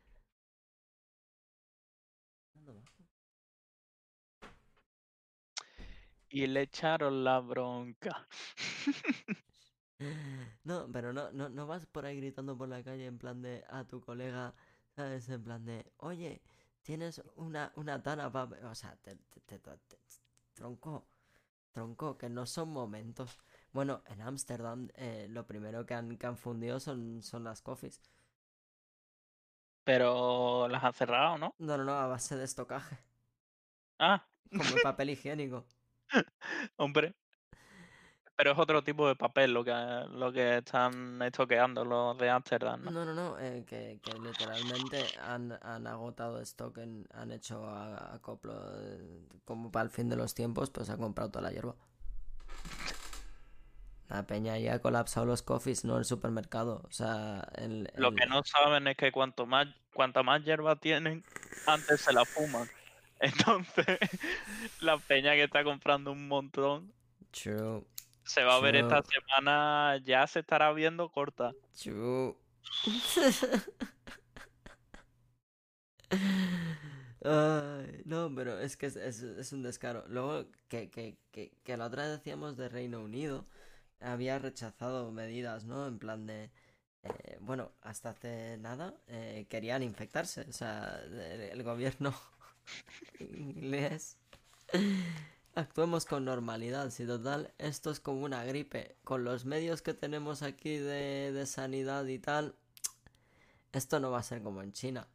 Y 6.33 6.49
le 6.49 6.63
echaron 6.63 7.23
la 7.23 7.39
bronca. 7.39 8.27
No, 10.65 10.89
pero 10.93 11.13
no, 11.13 11.31
no, 11.33 11.49
no 11.49 11.67
vas 11.67 11.87
por 11.87 12.07
ahí 12.07 12.17
gritando 12.17 12.57
por 12.57 12.69
la 12.69 12.83
calle 12.83 13.07
en 13.07 13.19
plan 13.19 13.43
de 13.43 13.65
a 13.69 13.85
tu 13.85 14.01
colega, 14.01 14.55
¿sabes? 14.97 15.29
En 15.29 15.43
plan 15.43 15.65
de, 15.65 15.93
oye, 15.99 16.43
tienes 16.83 17.23
una, 17.37 17.73
una 17.77 18.03
tana 18.03 18.31
para... 18.31 18.71
O 18.71 18.75
sea, 18.75 18.97
te, 19.03 19.17
te- 19.17 19.41
te- 19.59 19.59
te- 19.59 19.99
tronco, 20.55 21.07
tronco, 21.73 22.19
que 22.19 22.29
no 22.31 22.47
son 22.47 22.71
momentos. 22.71 23.39
Bueno, 23.73 24.03
en 24.09 24.23
Ámsterdam 24.23 24.89
eh, 24.97 25.27
lo 25.31 25.47
primero 25.47 25.87
que 25.87 25.95
han, 25.95 26.17
que 26.19 26.27
han 26.27 26.37
fundido 26.39 26.81
son, 26.81 27.23
son 27.23 27.45
las 27.45 27.63
coffees. 27.63 28.03
Pero 29.85 30.67
las 30.69 30.83
han 30.85 30.93
cerrado, 30.93 31.39
¿no? 31.39 31.55
No, 31.59 31.77
no, 31.79 31.85
no, 31.85 31.93
a 31.95 32.07
base 32.09 32.37
de 32.37 32.45
estocaje, 32.45 32.99
Ah, 33.99 34.27
como 34.55 34.75
el 34.75 34.81
papel 34.81 35.11
higiénico. 35.11 35.65
hombre. 36.77 37.15
Pero 38.35 38.53
es 38.53 38.59
otro 38.59 38.83
tipo 38.83 39.07
de 39.07 39.15
papel 39.15 39.53
lo 39.53 39.63
que, 39.63 39.73
lo 40.11 40.33
que 40.33 40.59
están 40.59 41.21
estoqueando 41.23 41.85
los 41.85 42.17
de 42.19 42.31
Ámsterdam, 42.31 42.83
¿no? 42.83 42.91
No, 42.91 43.05
no, 43.05 43.15
no, 43.15 43.39
eh, 43.39 43.63
que, 43.67 44.01
que 44.03 44.19
literalmente 44.19 44.97
han, 45.23 45.53
han 45.63 45.87
agotado 45.87 46.41
stock, 46.41 46.79
en- 46.79 47.07
han 47.13 47.31
hecho 47.31 47.65
a- 47.67 48.15
acoplo, 48.15 48.55
eh, 48.81 49.21
como 49.45 49.71
para 49.71 49.85
el 49.85 49.91
fin 49.91 50.09
de 50.09 50.17
los 50.17 50.35
tiempos, 50.35 50.71
pues 50.71 50.89
ha 50.91 50.97
comprado 50.97 51.31
toda 51.31 51.43
la 51.43 51.53
hierba. 51.53 51.77
La 54.09 54.27
peña 54.27 54.59
ya 54.59 54.75
ha 54.75 54.79
colapsado 54.81 55.25
los 55.25 55.43
coffees, 55.43 55.85
no 55.85 55.97
el 55.99 56.05
supermercado. 56.05 56.83
O 56.85 56.91
sea, 56.91 57.47
el, 57.55 57.91
Lo 57.95 58.13
que 58.15 58.27
no 58.27 58.43
saben 58.45 58.87
es 58.89 58.97
que 58.97 59.13
cuanto 59.13 59.47
más, 59.47 59.69
cuanta 59.95 60.23
más 60.23 60.43
hierba 60.45 60.77
tienen, 60.77 61.23
antes 61.67 62.01
se 62.01 62.13
la 62.13 62.25
fuman. 62.25 62.69
Entonces, 63.23 63.87
la 64.81 64.99
peña 64.99 65.33
que 65.35 65.45
está 65.45 65.65
comprando 65.65 66.13
un 66.13 66.29
montón 66.29 66.93
True, 67.33 67.85
se 68.25 68.43
va 68.45 68.57
a 68.57 68.61
ver 68.61 68.75
esta 68.77 69.03
semana, 69.03 69.99
ya 70.05 70.27
se 70.27 70.41
estará 70.41 70.73
viendo 70.73 71.09
corta. 71.11 71.55
true. 71.77 72.35
Ay, 77.25 78.03
no, 78.05 78.33
pero 78.35 78.59
es 78.59 78.77
que 78.77 78.87
es, 78.87 78.97
es- 78.97 79.23
es 79.23 79.53
un 79.53 79.63
descaro. 79.63 80.05
Luego, 80.09 80.47
que, 80.69 80.91
que, 80.91 81.19
que, 81.31 81.53
que 81.65 81.77
la 81.77 81.87
otra 81.87 82.05
vez 82.05 82.19
decíamos 82.19 82.57
de 82.57 82.69
Reino 82.69 83.01
Unido, 83.01 83.47
había 84.01 84.39
rechazado 84.39 85.13
medidas, 85.13 85.65
¿no? 85.65 85.87
En 85.87 85.99
plan 85.99 86.27
de... 86.27 86.51
eh, 87.05 87.39
bueno, 87.41 87.73
hasta 87.83 88.11
hace 88.11 88.59
nada 88.59 88.95
eh, 89.09 89.47
querían 89.51 89.83
infectarse. 89.83 90.43
O 90.49 90.53
sea, 90.53 91.01
el, 91.07 91.21
el 91.21 91.63
gobierno 91.65 92.15
inglés... 93.21 94.19
Actuemos 95.55 96.07
con 96.07 96.25
normalidad, 96.25 96.89
si 96.89 97.07
total, 97.07 97.53
esto 97.59 97.91
es 97.91 98.01
como 98.01 98.25
una 98.25 98.43
gripe. 98.43 98.97
Con 99.05 99.23
los 99.23 99.45
medios 99.45 99.83
que 99.83 99.93
tenemos 99.93 100.41
aquí 100.43 100.79
de, 100.79 101.31
de 101.31 101.45
sanidad 101.45 102.07
y 102.07 102.19
tal, 102.19 102.55
esto 103.73 104.01
no 104.01 104.11
va 104.11 104.21
a 104.21 104.23
ser 104.23 104.43
como 104.43 104.63
en 104.63 104.73
China. 104.73 105.09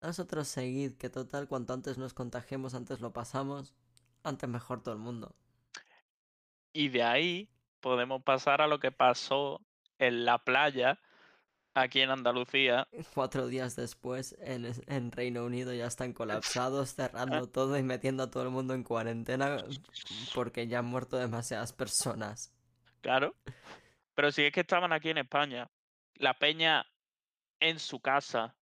Nosotros 0.00 0.46
seguid, 0.46 0.92
que 0.94 1.10
total, 1.10 1.48
cuanto 1.48 1.72
antes 1.72 1.98
nos 1.98 2.14
contagiemos, 2.14 2.74
antes 2.74 3.00
lo 3.00 3.12
pasamos, 3.12 3.74
antes 4.22 4.48
mejor 4.48 4.84
todo 4.84 4.94
el 4.94 5.00
mundo. 5.00 5.34
Y 6.72 6.88
de 6.88 7.02
ahí 7.02 7.48
podemos 7.80 8.22
pasar 8.22 8.62
a 8.62 8.68
lo 8.68 8.78
que 8.78 8.92
pasó 8.92 9.60
en 9.98 10.24
la 10.24 10.38
playa 10.38 11.00
aquí 11.74 12.00
en 12.00 12.10
Andalucía. 12.10 12.86
Cuatro 13.14 13.46
días 13.46 13.76
después, 13.76 14.36
en, 14.40 14.72
en 14.86 15.12
Reino 15.12 15.44
Unido 15.44 15.72
ya 15.72 15.86
están 15.86 16.12
colapsados, 16.14 16.94
cerrando 16.94 17.48
todo 17.48 17.78
y 17.78 17.82
metiendo 17.82 18.24
a 18.24 18.30
todo 18.30 18.42
el 18.44 18.50
mundo 18.50 18.74
en 18.74 18.84
cuarentena 18.84 19.64
porque 20.34 20.66
ya 20.66 20.80
han 20.80 20.86
muerto 20.86 21.16
demasiadas 21.16 21.72
personas. 21.72 22.52
Claro. 23.00 23.34
Pero 24.14 24.30
si 24.30 24.42
es 24.42 24.52
que 24.52 24.60
estaban 24.60 24.92
aquí 24.92 25.10
en 25.10 25.18
España, 25.18 25.70
la 26.16 26.34
peña 26.34 26.86
en 27.60 27.78
su 27.78 28.00
casa 28.00 28.54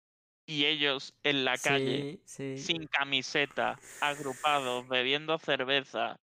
y 0.45 0.66
ellos 0.66 1.14
en 1.24 1.45
la 1.45 1.57
calle, 1.57 2.20
Sí, 2.26 2.57
sí. 2.57 2.57
sin 2.57 2.88
camiseta, 2.88 3.80
agrupados, 4.01 4.88
bebiendo 4.88 5.38
cerveza. 5.39 6.20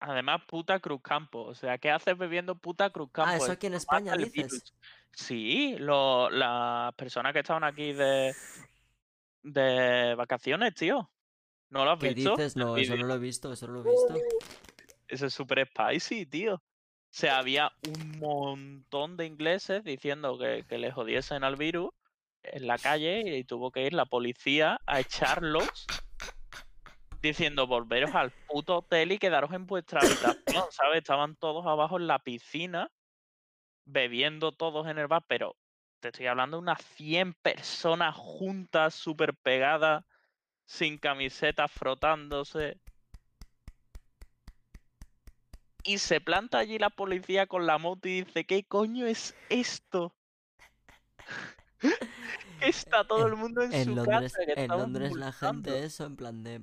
Además, 0.00 0.42
puta 0.46 0.80
Cruz 0.80 1.02
Campo. 1.02 1.42
O 1.44 1.54
sea, 1.54 1.76
¿qué 1.78 1.90
haces 1.90 2.16
bebiendo 2.16 2.54
puta 2.54 2.90
Cruz 2.90 3.10
Campo? 3.12 3.30
Ah, 3.32 3.36
eso 3.36 3.52
aquí 3.52 3.66
en 3.66 3.74
España 3.74 4.16
dices. 4.16 4.32
virus. 4.32 4.74
Sí, 5.12 5.76
lo- 5.78 6.30
las 6.30 6.94
personas 6.94 7.32
que 7.32 7.40
estaban 7.40 7.64
aquí 7.64 7.92
de, 7.92 8.34
de 9.42 10.14
vacaciones, 10.14 10.74
tío. 10.74 11.10
¿No 11.70 11.84
lo 11.84 11.92
has 11.92 11.98
¿Qué 11.98 12.14
visto? 12.14 12.30
dices? 12.36 12.56
No, 12.56 12.76
eso 12.76 12.96
no 12.96 13.06
lo 13.06 13.14
he 13.14 13.18
visto, 13.18 13.52
eso 13.52 13.66
no 13.66 13.74
lo 13.74 13.80
he 13.86 13.90
visto. 13.90 14.14
Eso 15.08 15.26
es 15.26 15.34
súper 15.34 15.66
spicy, 15.68 16.26
tío. 16.26 16.54
O 16.54 17.12
sea, 17.12 17.38
había 17.38 17.72
un 17.88 18.18
montón 18.18 19.16
de 19.16 19.26
ingleses 19.26 19.82
diciendo 19.84 20.38
que, 20.38 20.64
que 20.68 20.78
le 20.78 20.92
jodiesen 20.92 21.44
al 21.44 21.56
virus 21.56 21.90
en 22.42 22.66
la 22.66 22.78
calle 22.78 23.36
y 23.36 23.44
tuvo 23.44 23.70
que 23.70 23.84
ir 23.84 23.92
la 23.92 24.06
policía 24.06 24.80
a 24.86 25.00
echarlos 25.00 25.86
diciendo 27.22 27.66
volveros 27.66 28.14
al 28.14 28.30
puto 28.48 28.78
hotel 28.78 29.12
y 29.12 29.18
quedaros 29.18 29.52
en 29.52 29.66
vuestra 29.66 30.00
habitación, 30.00 30.64
¿sabes? 30.70 30.98
Estaban 30.98 31.36
todos 31.36 31.66
abajo 31.66 31.98
en 31.98 32.06
la 32.06 32.18
piscina 32.18 32.90
bebiendo 33.84 34.52
todos 34.52 34.86
en 34.86 34.98
el 34.98 35.08
bar, 35.08 35.24
pero 35.26 35.56
te 36.00 36.08
estoy 36.08 36.26
hablando 36.26 36.56
de 36.56 36.62
unas 36.62 36.82
100 36.96 37.34
personas 37.34 38.14
juntas, 38.14 38.94
súper 38.94 39.34
pegadas, 39.34 40.04
sin 40.64 40.98
camisetas, 40.98 41.70
frotándose. 41.70 42.80
Y 45.82 45.98
se 45.98 46.20
planta 46.20 46.58
allí 46.58 46.78
la 46.78 46.90
policía 46.90 47.46
con 47.46 47.66
la 47.66 47.78
moto 47.78 48.08
y 48.08 48.22
dice, 48.22 48.44
¿qué 48.44 48.64
coño 48.64 49.06
es 49.06 49.34
esto? 49.48 50.14
Está 52.60 53.04
todo 53.06 53.26
el 53.26 53.36
mundo 53.36 53.62
en, 53.62 53.72
En 53.72 53.84
su 53.86 53.94
Londres, 53.94 54.34
casa, 54.34 54.42
en 54.54 54.68
Londres 54.68 55.12
la 55.12 55.26
multando". 55.26 55.70
gente 55.70 55.84
eso 55.84 56.04
en 56.04 56.16
plan 56.16 56.42
de 56.44 56.62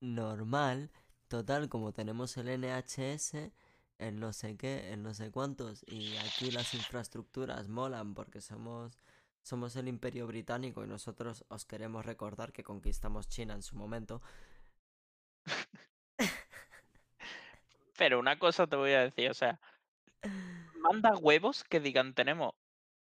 normal, 0.00 0.90
total, 1.28 1.68
como 1.68 1.92
tenemos 1.92 2.36
el 2.36 2.48
NHS, 2.48 3.52
en 3.98 4.20
no 4.20 4.32
sé 4.32 4.56
qué, 4.56 4.92
en 4.92 5.02
no 5.02 5.14
sé 5.14 5.30
cuántos, 5.30 5.84
y 5.86 6.16
aquí 6.18 6.50
las 6.50 6.74
infraestructuras 6.74 7.68
molan 7.68 8.14
porque 8.14 8.40
somos 8.40 8.96
somos 9.42 9.76
el 9.76 9.88
Imperio 9.88 10.26
Británico 10.26 10.84
y 10.84 10.88
nosotros 10.88 11.44
os 11.48 11.64
queremos 11.64 12.04
recordar 12.04 12.52
que 12.52 12.62
conquistamos 12.62 13.28
China 13.28 13.54
en 13.54 13.62
su 13.62 13.76
momento. 13.76 14.20
Pero 17.96 18.18
una 18.18 18.38
cosa 18.38 18.66
te 18.66 18.76
voy 18.76 18.92
a 18.92 19.00
decir, 19.00 19.30
o 19.30 19.34
sea, 19.34 19.58
manda 20.82 21.16
huevos 21.16 21.64
que 21.64 21.80
digan, 21.80 22.14
tenemos 22.14 22.54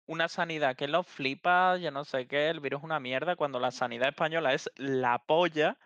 una 0.06 0.28
sanidad 0.30 0.76
que 0.76 0.88
los 0.88 1.08
flipa, 1.08 1.78
yo 1.78 1.92
no 1.92 2.06
sé 2.06 2.28
qué, 2.28 2.50
el 2.50 2.60
virus 2.62 2.80
es 2.80 2.84
una 2.86 3.00
mierda, 3.00 3.36
cuando 3.36 3.60
la 3.60 3.72
sanidad 3.72 4.10
española 4.10 4.54
es 4.54 4.70
la 4.78 5.20
polla, 5.26 5.78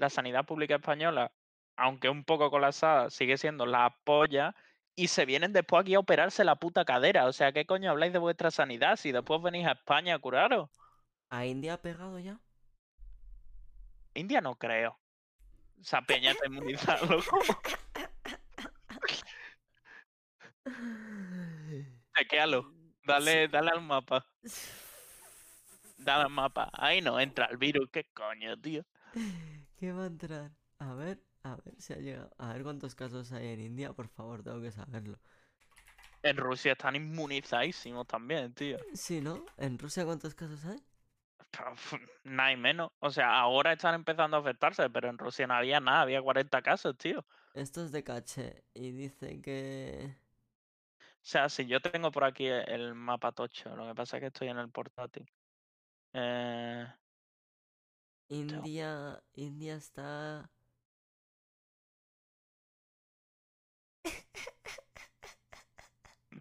la 0.00 0.08
sanidad 0.10 0.46
pública 0.46 0.76
española, 0.76 1.30
aunque 1.76 2.08
un 2.08 2.24
poco 2.24 2.50
colapsada, 2.50 3.10
sigue 3.10 3.36
siendo 3.36 3.66
la 3.66 3.94
polla, 4.04 4.54
y 4.96 5.08
se 5.08 5.26
vienen 5.26 5.52
después 5.52 5.82
aquí 5.82 5.94
a 5.94 6.00
operarse 6.00 6.42
la 6.42 6.56
puta 6.56 6.84
cadera. 6.84 7.26
O 7.26 7.32
sea, 7.32 7.52
¿qué 7.52 7.66
coño 7.66 7.90
habláis 7.90 8.12
de 8.12 8.18
vuestra 8.18 8.50
sanidad 8.50 8.96
si 8.96 9.12
después 9.12 9.42
venís 9.42 9.66
a 9.66 9.72
España 9.72 10.14
a 10.14 10.18
curaros? 10.18 10.70
¿A 11.28 11.44
India 11.46 11.74
ha 11.74 11.76
pegado 11.76 12.18
ya? 12.18 12.40
India 14.14 14.40
no 14.40 14.56
creo. 14.56 14.98
Esa 15.80 16.02
peña 16.02 16.32
está 16.32 16.46
inmunizada, 16.46 17.00
loco. 17.06 17.38
Chequéalo. 22.16 22.72
Dale, 23.04 23.48
dale 23.48 23.70
al 23.70 23.82
mapa. 23.82 24.26
Dale 25.98 26.24
al 26.24 26.30
mapa. 26.30 26.70
Ahí 26.72 27.02
no 27.02 27.20
entra 27.20 27.46
el 27.46 27.58
virus. 27.58 27.90
¿Qué 27.90 28.04
coño, 28.14 28.58
tío? 28.58 28.82
¿Qué 29.80 29.92
va 29.92 30.02
a 30.04 30.06
entrar? 30.08 30.50
A 30.78 30.92
ver, 30.92 31.22
a 31.42 31.56
ver 31.56 31.74
si 31.78 31.94
ha 31.94 31.96
llegado. 31.96 32.30
A 32.36 32.52
ver 32.52 32.62
cuántos 32.62 32.94
casos 32.94 33.32
hay 33.32 33.48
en 33.48 33.60
India, 33.60 33.94
por 33.94 34.08
favor, 34.08 34.42
tengo 34.42 34.60
que 34.60 34.70
saberlo. 34.70 35.18
En 36.22 36.36
Rusia 36.36 36.72
están 36.72 36.96
inmunizadísimos 36.96 38.06
también, 38.06 38.52
tío. 38.52 38.76
Sí, 38.92 39.22
¿no? 39.22 39.42
¿En 39.56 39.78
Rusia 39.78 40.04
cuántos 40.04 40.34
casos 40.34 40.62
hay? 40.66 40.76
Nada 42.24 42.52
y 42.52 42.58
menos. 42.58 42.90
O 42.98 43.10
sea, 43.10 43.40
ahora 43.40 43.72
están 43.72 43.94
empezando 43.94 44.36
a 44.36 44.40
afectarse, 44.40 44.90
pero 44.90 45.08
en 45.08 45.16
Rusia 45.16 45.46
no 45.46 45.54
había 45.54 45.80
nada. 45.80 46.02
Había 46.02 46.20
40 46.20 46.60
casos, 46.60 46.98
tío. 46.98 47.24
Esto 47.54 47.82
es 47.82 47.90
de 47.90 48.04
caché 48.04 48.62
y 48.74 48.90
dice 48.90 49.40
que... 49.40 50.14
O 50.98 51.22
sea, 51.22 51.48
si 51.48 51.64
yo 51.64 51.80
tengo 51.80 52.10
por 52.10 52.24
aquí 52.24 52.46
el 52.46 52.94
mapa 52.94 53.32
tocho, 53.32 53.74
lo 53.74 53.86
que 53.86 53.94
pasa 53.94 54.18
es 54.18 54.20
que 54.20 54.26
estoy 54.26 54.48
en 54.48 54.58
el 54.58 54.68
portátil. 54.68 55.26
Eh, 56.12 56.86
India... 58.30 59.20
India 59.34 59.74
está... 59.74 60.48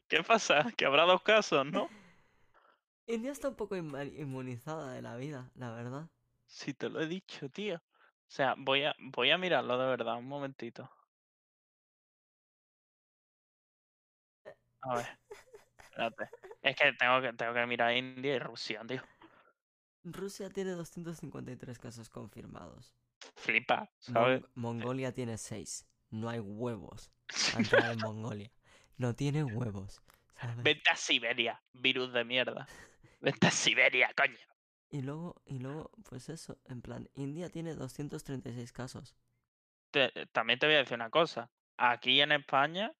¿Qué 0.07 0.23
pasa? 0.23 0.71
Que 0.77 0.85
habrá 0.85 1.03
dos 1.03 1.21
casos, 1.23 1.65
¿no? 1.65 1.89
India 3.07 3.31
está 3.31 3.49
un 3.49 3.55
poco 3.55 3.75
inmunizada 3.75 4.93
de 4.93 5.01
la 5.01 5.15
vida, 5.15 5.49
la 5.55 5.71
verdad. 5.71 6.07
Si 6.45 6.73
te 6.73 6.89
lo 6.89 7.01
he 7.01 7.07
dicho, 7.07 7.49
tío. 7.49 7.75
O 7.77 8.31
sea, 8.31 8.53
voy 8.55 8.83
a, 8.83 8.95
voy 8.99 9.31
a 9.31 9.39
mirarlo 9.39 9.77
de 9.79 9.87
verdad, 9.87 10.17
un 10.17 10.27
momentito. 10.27 10.89
A 14.81 14.95
ver, 14.95 15.19
espérate. 15.79 16.29
Es 16.61 16.75
que 16.75 16.93
tengo 16.93 17.21
que, 17.21 17.33
tengo 17.33 17.53
que 17.53 17.65
mirar 17.65 17.95
India 17.95 18.35
y 18.35 18.39
Rusia, 18.39 18.81
tío. 18.87 19.01
Rusia 20.03 20.49
tiene 20.49 20.71
253 20.71 21.77
casos 21.79 22.09
confirmados. 22.09 22.93
Flipa, 23.35 23.89
¿sabes? 23.99 24.41
Mong- 24.41 24.49
Mongolia 24.55 25.13
tiene 25.13 25.37
6. 25.37 25.85
No 26.09 26.29
hay 26.29 26.39
huevos 26.39 27.11
entrar 27.57 27.91
en 27.91 27.99
Mongolia. 27.99 28.51
No 28.97 29.13
tiene 29.15 29.43
huevos, 29.43 30.01
¿sabes? 30.33 30.65
A 30.91 30.95
Siberia, 30.95 31.61
virus 31.73 32.11
de 32.13 32.23
mierda. 32.25 32.67
Vente 33.21 33.47
a 33.47 33.51
Siberia, 33.51 34.11
coño. 34.15 34.37
Y 34.89 35.01
luego, 35.01 35.41
y 35.45 35.59
luego, 35.59 35.91
pues 36.09 36.29
eso, 36.29 36.57
en 36.65 36.81
plan, 36.81 37.09
India 37.13 37.49
tiene 37.49 37.75
236 37.75 38.71
casos. 38.73 39.15
Te- 39.91 40.11
también 40.31 40.59
te 40.59 40.65
voy 40.65 40.75
a 40.75 40.79
decir 40.79 40.95
una 40.95 41.09
cosa. 41.09 41.51
Aquí 41.77 42.19
en 42.21 42.31
España, 42.31 42.91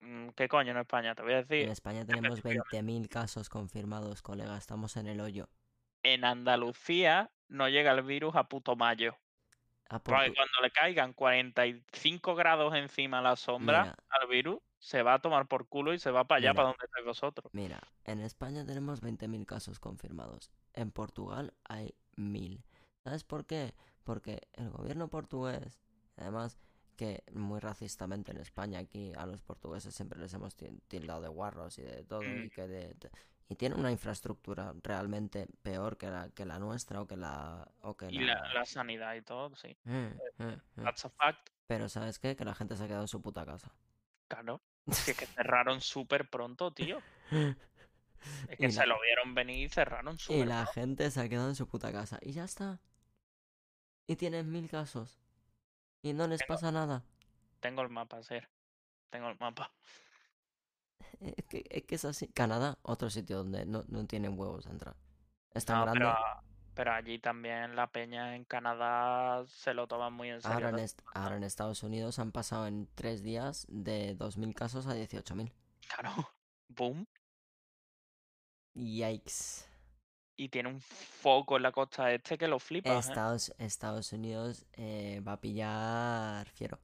mm, 0.00 0.30
¿qué 0.30 0.48
coño 0.48 0.72
en 0.72 0.78
España? 0.78 1.14
Te 1.14 1.22
voy 1.22 1.34
a 1.34 1.38
En 1.38 1.46
decir, 1.48 1.68
España 1.68 2.04
tenemos 2.04 2.38
efectivamente. 2.40 2.82
20.000 2.82 3.08
casos 3.08 3.48
confirmados, 3.48 4.22
colega, 4.22 4.56
estamos 4.58 4.96
en 4.96 5.06
el 5.06 5.20
hoyo. 5.20 5.48
En 6.14 6.24
Andalucía 6.24 7.30
no 7.48 7.68
llega 7.68 7.92
el 7.92 8.02
virus 8.02 8.34
a 8.36 8.44
puto 8.48 8.76
mayo. 8.76 9.16
A 9.88 10.00
Porque 10.00 10.34
cuando 10.34 10.60
le 10.62 10.70
caigan 10.72 11.12
45 11.12 12.34
grados 12.34 12.74
encima 12.74 13.18
a 13.20 13.22
la 13.22 13.36
sombra 13.36 13.82
Mira. 13.84 13.96
al 14.08 14.28
virus, 14.28 14.58
se 14.78 15.02
va 15.02 15.14
a 15.14 15.18
tomar 15.20 15.46
por 15.46 15.68
culo 15.68 15.94
y 15.94 15.98
se 15.98 16.10
va 16.10 16.24
para 16.24 16.38
allá, 16.38 16.50
Mira. 16.50 16.54
para 16.54 16.68
donde 16.68 16.84
estáis 16.84 17.06
vosotros. 17.06 17.52
Mira, 17.54 17.80
en 18.04 18.20
España 18.20 18.64
tenemos 18.66 19.00
20.000 19.00 19.46
casos 19.46 19.78
confirmados. 19.78 20.50
En 20.74 20.90
Portugal 20.90 21.54
hay 21.64 21.94
1.000. 22.16 22.64
¿Sabes 23.04 23.22
por 23.22 23.46
qué? 23.46 23.74
Porque 24.02 24.42
el 24.54 24.70
gobierno 24.70 25.08
portugués, 25.08 25.80
además 26.16 26.58
que 26.96 27.22
muy 27.32 27.60
racistamente 27.60 28.32
en 28.32 28.38
España 28.38 28.78
aquí 28.80 29.12
a 29.16 29.26
los 29.26 29.42
portugueses 29.42 29.94
siempre 29.94 30.18
les 30.18 30.32
hemos 30.34 30.56
ti- 30.56 30.80
tildado 30.88 31.20
de 31.20 31.28
guarros 31.28 31.78
y 31.78 31.82
de 31.82 32.02
todo 32.04 32.22
Mm. 32.22 32.44
y 32.44 32.50
que 32.50 32.66
de, 32.66 32.94
de- 32.94 33.10
y 33.48 33.54
tienen 33.56 33.78
una 33.78 33.90
infraestructura 33.92 34.74
realmente 34.82 35.46
peor 35.62 35.96
que 35.96 36.08
la 36.10 36.30
que 36.30 36.44
la 36.44 36.58
nuestra 36.58 37.00
o 37.00 37.06
que 37.06 37.16
la 37.16 37.70
o 37.82 37.96
que 37.96 38.06
Y 38.10 38.18
la, 38.18 38.52
la 38.52 38.64
sanidad 38.64 39.14
y 39.14 39.22
todo, 39.22 39.54
sí. 39.54 39.68
Eh, 39.68 39.78
eh, 39.86 40.18
eh. 40.38 40.58
That's 40.82 41.04
a 41.04 41.10
fact. 41.10 41.50
Pero 41.66 41.88
¿sabes 41.88 42.18
qué? 42.18 42.36
Que 42.36 42.44
la 42.44 42.54
gente 42.54 42.76
se 42.76 42.84
ha 42.84 42.86
quedado 42.86 43.02
en 43.04 43.08
su 43.08 43.22
puta 43.22 43.44
casa. 43.46 43.72
Claro. 44.28 44.60
Si 44.92 45.10
es 45.10 45.16
que 45.16 45.26
cerraron 45.26 45.80
súper 45.80 46.30
pronto, 46.30 46.72
tío. 46.72 46.98
Es 47.30 48.56
que 48.58 48.66
Y 48.66 48.70
se 48.70 48.80
la- 48.80 48.86
lo 48.94 49.00
vieron 49.00 49.34
venir 49.34 49.66
y 49.66 49.68
cerraron 49.68 50.14
Y 50.14 50.18
súper 50.18 50.46
la 50.46 50.62
pronto. 50.64 50.72
gente 50.72 51.10
se 51.10 51.20
ha 51.20 51.28
quedado 51.28 51.48
en 51.48 51.56
su 51.56 51.68
puta 51.68 51.90
casa. 51.92 52.18
Y 52.22 52.32
ya 52.32 52.44
está. 52.44 52.80
Y 54.06 54.14
tienen 54.16 54.50
mil 54.50 54.68
casos. 54.70 55.18
Y 56.02 56.12
no 56.12 56.26
les 56.28 56.38
Tengo- 56.40 56.54
pasa 56.54 56.70
nada. 56.70 57.02
Tengo 57.60 57.82
el 57.82 57.88
mapa, 57.88 58.22
ser. 58.22 58.48
Tengo 59.10 59.28
el 59.28 59.36
mapa. 59.40 59.72
Es 61.20 61.44
que, 61.46 61.64
es 61.70 61.82
que 61.84 61.94
es 61.94 62.04
así. 62.04 62.28
Canadá, 62.28 62.78
otro 62.82 63.10
sitio 63.10 63.38
donde 63.38 63.64
no, 63.66 63.84
no 63.88 64.06
tienen 64.06 64.38
huevos 64.38 64.66
a 64.66 64.70
entrar. 64.70 64.96
Es 65.54 65.64
tan 65.64 65.78
No, 65.78 65.82
grande. 65.84 66.00
pero, 66.00 66.14
pero 66.74 66.92
allí 66.92 67.18
también 67.18 67.74
la 67.74 67.86
peña 67.90 68.36
en 68.36 68.44
Canadá 68.44 69.44
se 69.46 69.72
lo 69.72 69.86
toman 69.86 70.12
muy 70.12 70.30
en 70.30 70.42
serio. 70.42 70.68
Ahora 70.68 70.82
en, 70.82 70.88
ahora 71.14 71.46
Estados 71.46 71.82
Unidos 71.82 72.18
han 72.18 72.32
pasado 72.32 72.66
en 72.66 72.88
tres 72.94 73.22
días 73.22 73.66
de 73.68 74.16
2.000 74.16 74.54
casos 74.54 74.86
a 74.86 74.94
18.000. 74.94 75.52
Claro. 75.88 76.12
Boom. 76.68 77.06
Yikes. 78.74 79.64
Y 80.38 80.50
tiene 80.50 80.68
un 80.68 80.80
foco 80.82 81.56
en 81.56 81.62
la 81.62 81.72
costa 81.72 82.12
este 82.12 82.36
que 82.36 82.46
lo 82.46 82.58
flipas, 82.58 83.06
¿eh? 83.06 83.08
Estados, 83.10 83.54
Estados 83.56 84.12
Unidos 84.12 84.66
eh, 84.74 85.22
va 85.26 85.32
a 85.32 85.40
pillar 85.40 86.46
fiero. 86.50 86.78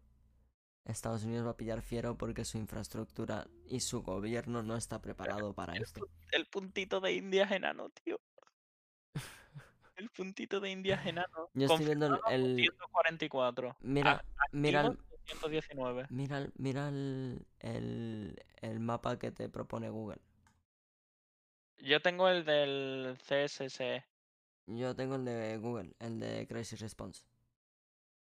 Estados 0.84 1.24
Unidos 1.24 1.46
va 1.46 1.50
a 1.50 1.56
pillar 1.56 1.80
fiero 1.82 2.16
porque 2.16 2.44
su 2.44 2.58
infraestructura 2.58 3.46
y 3.66 3.80
su 3.80 4.02
gobierno 4.02 4.62
no 4.62 4.76
está 4.76 5.00
preparado 5.00 5.54
para 5.54 5.74
El, 5.74 5.82
esto. 5.82 6.08
el 6.32 6.46
puntito 6.46 7.00
de 7.00 7.12
India 7.12 7.44
es 7.44 7.52
enano, 7.52 7.88
tío. 7.90 8.20
El 9.96 10.10
puntito 10.10 10.58
de 10.58 10.70
India 10.70 10.96
es 10.96 11.06
enano. 11.06 11.50
Yo 11.54 11.66
estoy 11.66 11.84
viendo 11.84 12.06
el- 12.06 12.12
Confirmado, 12.12 12.34
el- 12.34 12.56
144. 12.56 13.76
Mira, 13.82 14.24
mira, 14.50 14.80
el, 14.80 14.86
Activo, 14.86 15.06
219. 15.20 16.06
mira, 16.10 16.48
mira 16.56 16.88
el, 16.88 17.46
el, 17.60 18.42
el 18.62 18.80
mapa 18.80 19.18
que 19.18 19.30
te 19.30 19.48
propone 19.48 19.90
Google. 19.90 20.18
Yo 21.78 22.00
tengo 22.00 22.28
el 22.28 22.44
del 22.44 23.16
CSSE. 23.18 24.04
Yo 24.66 24.96
tengo 24.96 25.16
el 25.16 25.24
de 25.24 25.58
Google, 25.58 25.94
el 26.00 26.18
de 26.18 26.46
Crisis 26.48 26.80
Response. 26.80 27.24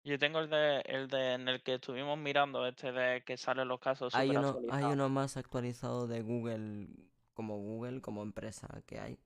Yo 0.07 0.17
tengo 0.17 0.39
el 0.39 0.49
de, 0.49 0.79
el 0.85 1.09
de 1.09 1.33
en 1.33 1.49
el 1.49 1.61
que 1.61 1.73
estuvimos 1.75 2.17
mirando, 2.17 2.65
este 2.65 2.93
de 2.93 3.23
que 3.25 3.35
salen 3.35 3.67
los 3.67 3.81
casos 3.81 4.13
Hay 4.13 4.29
super 4.29 4.39
uno, 4.39 4.47
hay 4.69 4.85
actualizados. 4.85 4.93
uno 4.93 5.09
más 5.09 5.35
actualizado 5.35 6.07
de 6.07 6.21
Google 6.21 6.87
como 7.33 7.57
Google, 7.57 7.99
como 7.99 8.23
empresa 8.23 8.69
que 8.85 9.01
hay. 9.01 9.19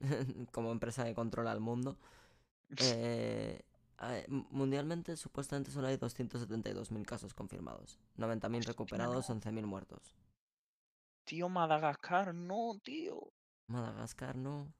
como 0.52 0.72
empresa 0.72 1.04
que 1.04 1.14
controla 1.14 1.52
el 1.52 1.60
mundo. 1.60 1.96
Eh, 2.82 3.62
mundialmente 4.28 5.14
supuestamente 5.16 5.70
solo 5.70 5.86
hay 5.88 5.98
272.000 5.98 7.04
casos 7.04 7.34
confirmados. 7.34 7.98
90.000 8.16 8.64
recuperados, 8.64 9.28
11.000 9.28 9.66
muertos. 9.66 10.14
Tío, 11.24 11.48
Madagascar, 11.48 12.34
no, 12.34 12.80
tío. 12.82 13.32
Madagascar 13.68 14.34
no. 14.36 14.72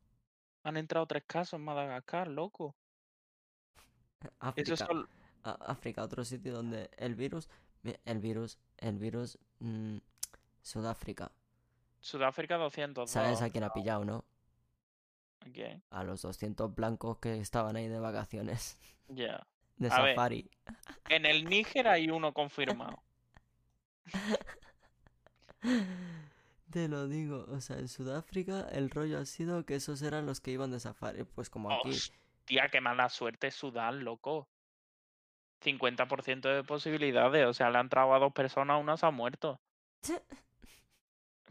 Han 0.64 0.76
entrado 0.76 1.06
tres 1.06 1.24
casos 1.26 1.58
en 1.58 1.64
Madagascar, 1.64 2.28
loco. 2.28 2.74
África. 4.38 4.74
Esos 4.74 4.86
son, 4.86 5.08
A- 5.44 5.52
África, 5.72 6.02
otro 6.02 6.24
sitio 6.24 6.52
donde 6.54 6.90
el 6.96 7.14
virus, 7.14 7.48
el 8.04 8.18
virus, 8.18 8.58
el 8.78 8.98
virus, 8.98 9.38
mm, 9.60 9.96
Sudáfrica. 10.62 11.32
Sudáfrica 12.00 12.56
200. 12.56 13.10
¿Sabes 13.10 13.40
a 13.42 13.50
quién 13.50 13.64
ha 13.64 13.72
pillado, 13.72 14.04
no? 14.04 14.24
¿Quién? 15.52 15.82
A 15.90 16.04
los 16.04 16.20
200 16.22 16.74
blancos 16.74 17.18
que 17.18 17.38
estaban 17.38 17.76
ahí 17.76 17.88
de 17.88 17.98
vacaciones, 17.98 18.78
Ya. 19.08 19.46
de 19.78 19.88
A 19.90 20.02
ver. 20.02 20.14
safari. 20.14 20.50
En 21.08 21.24
el 21.26 21.46
Níger 21.46 21.88
hay 21.88 22.10
uno 22.10 22.32
confirmado. 22.34 23.02
Te 26.70 26.86
lo 26.88 27.08
digo, 27.08 27.46
o 27.48 27.60
sea, 27.60 27.78
en 27.78 27.88
Sudáfrica 27.88 28.68
el 28.70 28.90
rollo 28.90 29.18
ha 29.18 29.24
sido 29.26 29.64
que 29.66 29.74
esos 29.74 30.02
eran 30.02 30.24
los 30.26 30.40
que 30.40 30.52
iban 30.52 30.70
de 30.70 30.78
safari, 30.78 31.24
pues 31.24 31.50
como 31.50 31.70
aquí. 31.72 31.90
Hostia, 31.90 32.14
qué 32.70 32.80
mala 32.80 33.08
suerte 33.08 33.50
Sudán, 33.50 34.04
loco. 34.04 34.48
50% 35.60 36.48
de 36.48 36.64
posibilidades. 36.64 37.46
O 37.46 37.52
sea, 37.52 37.70
le 37.70 37.78
han 37.78 37.86
entrado 37.86 38.14
a 38.14 38.18
dos 38.18 38.32
personas, 38.32 38.80
una 38.80 38.96
se 38.96 39.06
ha 39.06 39.10
muerto. 39.10 39.60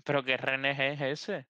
Pero 0.04 0.24
qué 0.24 0.38
RNG 0.38 0.82
es 0.82 1.02
ese. 1.02 1.48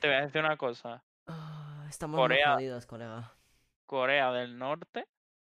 Te 0.00 0.08
voy 0.08 0.16
a 0.16 0.20
decir 0.22 0.40
una 0.40 0.56
cosa. 0.56 1.04
Ah, 1.26 1.86
estamos 1.88 2.16
muy 2.16 2.24
Corea. 2.24 2.54
jodidos, 2.54 2.86
colega. 2.86 3.32
Corea 3.86 4.32
del 4.32 4.58
Norte, 4.58 5.06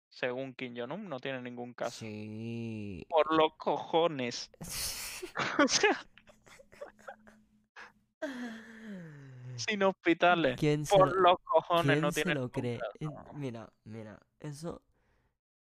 según 0.09 0.53
Kim 0.55 0.75
Jong-un, 0.77 1.09
no 1.09 1.21
tiene 1.21 1.41
ningún 1.41 1.73
caso. 1.75 2.01
Sí. 2.01 3.07
Por 3.09 3.35
los 3.35 3.55
cojones. 3.57 4.51
O 5.59 5.67
sea, 5.67 5.99
sin 9.59 9.83
hospitales. 9.83 10.57
¿Quién 10.59 10.87
se 10.87 10.97
Por 10.97 11.09
lo, 11.15 11.21
los 11.31 11.39
cojones 11.45 11.85
quién 11.95 12.01
no 12.01 12.13
se 12.13 12.23
tiene 12.23 12.41
lo 12.41 12.51
cree? 12.51 12.81
Eh, 13.01 13.09
Mira, 13.35 13.69
mira, 13.85 14.19
eso, 14.41 14.83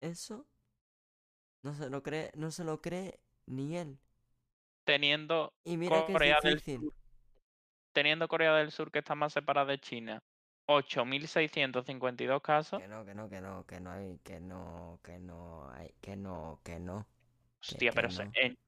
eso, 0.00 0.46
no 1.62 1.74
se 1.74 1.90
lo 1.90 2.02
cree, 2.02 2.30
no 2.34 2.50
se 2.50 2.64
lo 2.64 2.80
cree 2.80 3.20
ni 3.46 3.76
él. 3.76 3.98
Teniendo 4.84 5.52
Y 5.64 5.76
mira 5.76 6.04
que 6.06 6.12
es 6.12 6.18
Corea 6.18 6.38
del. 6.42 6.60
Sur, 6.60 6.92
teniendo 7.92 8.28
Corea 8.28 8.54
del 8.54 8.70
Sur 8.70 8.90
que 8.90 9.00
está 9.00 9.14
más 9.14 9.32
separada 9.32 9.66
de 9.66 9.78
China, 9.80 10.22
8.652 10.66 12.40
casos. 12.42 12.80
Que 12.80 12.88
no, 12.88 13.04
que 13.04 13.14
no, 13.14 13.28
que 13.28 13.40
no, 13.40 13.66
que 13.66 13.80
no 13.80 13.90
hay, 13.90 14.18
que 14.24 14.40
no, 14.40 15.00
que 15.02 15.18
no 15.18 15.70
hay, 15.72 15.92
que 16.00 16.16
no, 16.16 16.60
que 16.64 16.78
no. 16.80 17.06
Hostia, 17.60 17.90
que 17.90 17.94
pero 17.94 18.10
se- 18.10 18.24
no. 18.24 18.30
en- 18.34 18.58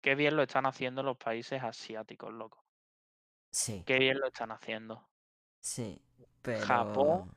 qué 0.00 0.14
bien 0.14 0.36
lo 0.36 0.42
están 0.42 0.66
haciendo 0.66 1.02
los 1.02 1.16
países 1.16 1.62
asiáticos, 1.62 2.32
loco. 2.32 2.64
Sí, 3.50 3.82
Qué 3.86 3.98
bien 3.98 4.18
lo 4.20 4.26
están 4.26 4.50
haciendo. 4.52 5.08
sí, 5.60 6.02
pero... 6.42 6.64
Japón. 6.64 7.32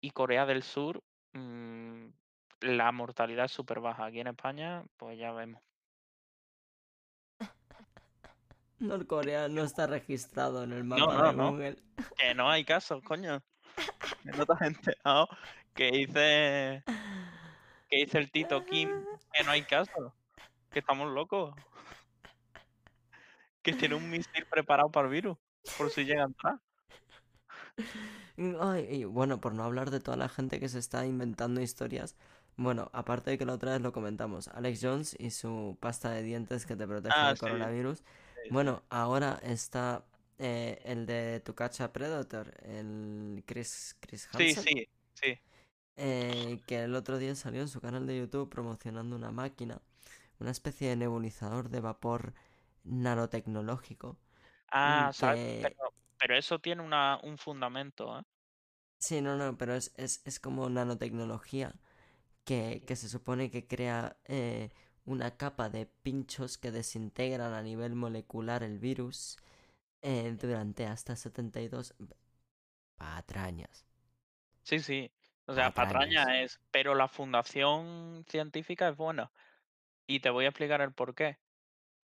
Y 0.00 0.10
Corea 0.10 0.46
del 0.46 0.62
Sur, 0.64 1.02
mm, 1.32 2.06
la 2.60 2.90
mortalidad 2.92 3.44
es 3.44 3.52
súper 3.52 3.78
baja. 3.80 4.06
Aquí 4.06 4.20
en 4.20 4.26
España, 4.28 4.84
pues 4.96 5.16
ya 5.18 5.32
vemos. 5.32 5.62
Norcorea 8.78 9.48
no 9.48 9.62
está 9.62 9.86
registrado 9.86 10.64
en 10.64 10.72
el 10.72 10.84
mapa 10.84 11.00
No, 11.00 11.12
no, 11.12 11.26
de 11.28 11.32
no. 11.36 11.50
Google. 11.52 11.82
Que 12.16 12.34
no 12.34 12.50
hay 12.50 12.64
casos, 12.64 13.02
coño. 13.02 13.42
Que 14.24 14.30
no 14.32 14.44
te 14.46 14.52
has 14.52 14.62
enterado 14.62 15.28
que 15.74 15.90
dice 15.90 16.84
que 17.88 17.96
dice 17.96 18.18
el 18.18 18.30
Tito 18.30 18.64
Kim 18.64 18.90
que 19.32 19.44
no 19.44 19.50
hay 19.52 19.62
casos. 19.62 20.12
Que 20.70 20.80
estamos 20.80 21.10
locos. 21.10 21.54
Que 23.62 23.72
tiene 23.72 23.94
un 23.94 24.10
misil 24.10 24.44
preparado 24.50 24.90
para 24.90 25.06
el 25.08 25.12
virus. 25.14 25.38
Por 25.78 25.90
si 25.90 26.04
llega 26.04 26.22
a 26.22 26.26
entrar. 26.26 26.60
Ay, 28.60 28.86
y 28.90 29.04
bueno, 29.04 29.40
por 29.40 29.54
no 29.54 29.62
hablar 29.64 29.90
de 29.90 30.00
toda 30.00 30.16
la 30.16 30.28
gente 30.28 30.58
que 30.60 30.68
se 30.68 30.78
está 30.78 31.06
inventando 31.06 31.60
historias. 31.60 32.16
Bueno, 32.56 32.90
aparte 32.92 33.30
de 33.30 33.38
que 33.38 33.46
la 33.46 33.54
otra 33.54 33.72
vez 33.72 33.80
lo 33.80 33.92
comentamos, 33.92 34.48
Alex 34.48 34.80
Jones 34.82 35.16
y 35.18 35.30
su 35.30 35.76
pasta 35.80 36.10
de 36.10 36.22
dientes 36.22 36.66
que 36.66 36.76
te 36.76 36.86
protege 36.86 37.14
Ah, 37.16 37.28
del 37.28 37.36
sí. 37.36 37.40
coronavirus. 37.40 37.98
Sí, 37.98 38.04
sí. 38.44 38.48
Bueno, 38.50 38.82
ahora 38.90 39.38
está 39.42 40.04
eh, 40.38 40.80
el 40.84 41.06
de 41.06 41.40
Tu 41.40 41.54
Cacha 41.54 41.92
Predator, 41.92 42.52
el 42.62 43.42
Chris, 43.46 43.96
Chris 44.00 44.28
Sí, 44.36 44.54
Hansen, 44.56 44.64
sí, 44.64 44.88
sí. 45.14 45.38
eh, 45.96 46.60
que 46.66 46.82
el 46.84 46.94
otro 46.94 47.18
día 47.18 47.34
salió 47.34 47.60
en 47.62 47.68
su 47.68 47.80
canal 47.80 48.06
de 48.06 48.18
YouTube 48.18 48.48
promocionando 48.50 49.16
una 49.16 49.30
máquina, 49.30 49.80
una 50.40 50.50
especie 50.50 50.88
de 50.88 50.96
nebulizador 50.96 51.70
de 51.70 51.80
vapor 51.80 52.34
nanotecnológico. 52.84 54.18
Ah, 54.72 55.12
Pero, 55.60 55.94
pero 56.18 56.36
eso 56.36 56.58
tiene 56.58 56.82
una, 56.82 57.18
un 57.22 57.38
fundamento, 57.38 58.18
¿eh? 58.18 58.22
Sí, 58.98 59.20
no, 59.20 59.36
no, 59.36 59.56
pero 59.58 59.74
es, 59.74 59.92
es, 59.96 60.22
es 60.24 60.38
como 60.40 60.68
nanotecnología 60.70 61.74
que, 62.44 62.84
que 62.86 62.96
se 62.96 63.08
supone 63.08 63.50
que 63.50 63.66
crea 63.66 64.18
eh, 64.26 64.70
una 65.06 65.36
capa 65.36 65.70
de 65.70 65.86
pinchos 65.86 66.58
que 66.58 66.72
desintegran 66.72 67.54
a 67.54 67.62
nivel 67.62 67.94
molecular 67.96 68.62
el 68.64 68.78
virus 68.78 69.38
eh, 70.02 70.36
durante 70.40 70.86
hasta 70.86 71.16
72 71.16 71.94
patrañas. 72.96 73.86
Sí, 74.64 74.80
sí. 74.80 75.12
O 75.46 75.54
sea, 75.54 75.72
Patrañas. 75.72 75.72
patraña 75.72 76.42
es, 76.42 76.60
pero 76.70 76.94
la 76.94 77.08
fundación 77.08 78.24
científica 78.28 78.88
es 78.88 78.96
buena. 78.96 79.32
Y 80.06 80.20
te 80.20 80.30
voy 80.30 80.46
a 80.46 80.48
explicar 80.50 80.80
el 80.82 80.92
por 80.94 81.14
qué. 81.16 81.38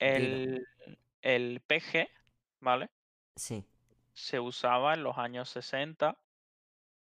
El, 0.08 0.68
el 1.22 1.62
PG, 1.62 2.10
¿vale? 2.60 2.90
Sí, 3.36 3.66
Se 4.14 4.40
usaba 4.40 4.94
en 4.94 5.04
los 5.04 5.18
años 5.18 5.50
60 5.50 6.18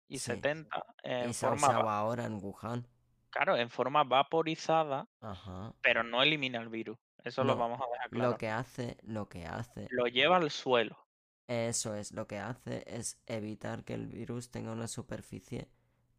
y 0.09 0.19
Sí. 0.19 0.27
70 0.33 0.85
en 1.03 1.31
y 1.31 1.33
se 1.35 1.47
forma, 1.47 1.69
usado 1.69 1.89
ahora 1.91 2.27
en 2.27 2.35
Wuhan. 2.43 2.87
claro, 3.31 3.57
en 3.57 3.71
forma 3.71 4.05
vaporizada, 4.05 5.09
Ajá. 5.21 5.75
pero 5.83 6.03
no 6.05 6.23
elimina 6.23 6.61
el 6.61 6.69
virus. 6.69 6.99
Eso 7.25 7.45
lo 7.45 7.57
vamos 7.57 7.81
a 7.81 7.91
dejar 7.93 8.11
claro. 8.11 8.33
Lo 8.33 8.37
que 8.39 8.49
hace, 8.51 8.97
lo 9.03 9.29
que 9.29 9.47
hace, 9.47 9.91
Lo 9.91 10.07
lleva 10.07 10.37
al 10.37 10.51
suelo. 10.51 10.99
eso 11.47 11.95
es, 11.95 12.13
lo 12.13 12.27
que 12.27 12.39
hace 12.39 12.85
es 12.87 13.21
evitar 13.27 13.85
que 13.85 13.95
el 13.95 14.07
virus 14.09 14.51
tenga 14.51 14.73
una 14.73 14.89
superficie 14.89 15.69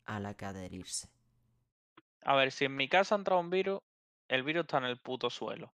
a 0.06 0.20
la 0.20 0.34
que 0.36 0.46
adherirse. 0.46 1.10
A 2.26 2.36
ver, 2.36 2.52
si 2.52 2.66
en 2.66 2.76
mi 2.76 2.88
casa 2.90 3.16
ha 3.16 3.18
entrado 3.18 3.40
un 3.42 3.50
virus, 3.50 3.80
el 4.28 4.44
virus 4.44 4.62
está 4.64 4.78
en 4.80 4.86
el 4.86 5.00
puto 5.00 5.30
suelo. 5.30 5.74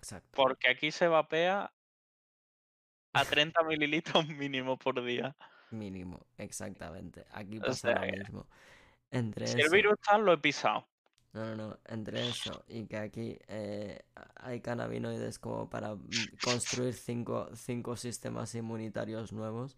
Exacto. 0.00 0.30
Porque 0.32 0.70
aquí 0.70 0.90
se 0.90 1.08
vapea 1.08 1.70
a 3.12 3.24
30 3.24 3.62
mililitros 3.64 4.26
mínimo 4.28 4.78
por 4.78 5.04
día. 5.04 5.36
Mínimo, 5.70 6.26
exactamente. 6.38 7.26
Aquí 7.32 7.58
O 7.58 7.62
pasa 7.62 7.92
lo 7.92 8.06
mismo. 8.06 8.46
Entre 9.10 9.46
Si 9.46 9.60
el 9.60 9.68
virus 9.68 9.94
está, 10.00 10.16
lo 10.16 10.32
he 10.32 10.38
pisado. 10.38 10.88
no, 11.34 11.44
no, 11.44 11.68
no, 11.68 11.78
entre 11.86 12.28
eso 12.28 12.64
y 12.66 12.86
que 12.86 12.96
aquí 12.96 13.38
eh, 13.46 14.02
hay 14.36 14.60
cannabinoides 14.60 15.38
como 15.38 15.68
para 15.68 15.94
mm, 15.94 16.38
construir 16.42 16.94
cinco, 16.94 17.50
cinco 17.54 17.94
sistemas 17.96 18.54
inmunitarios 18.54 19.32
nuevos. 19.32 19.76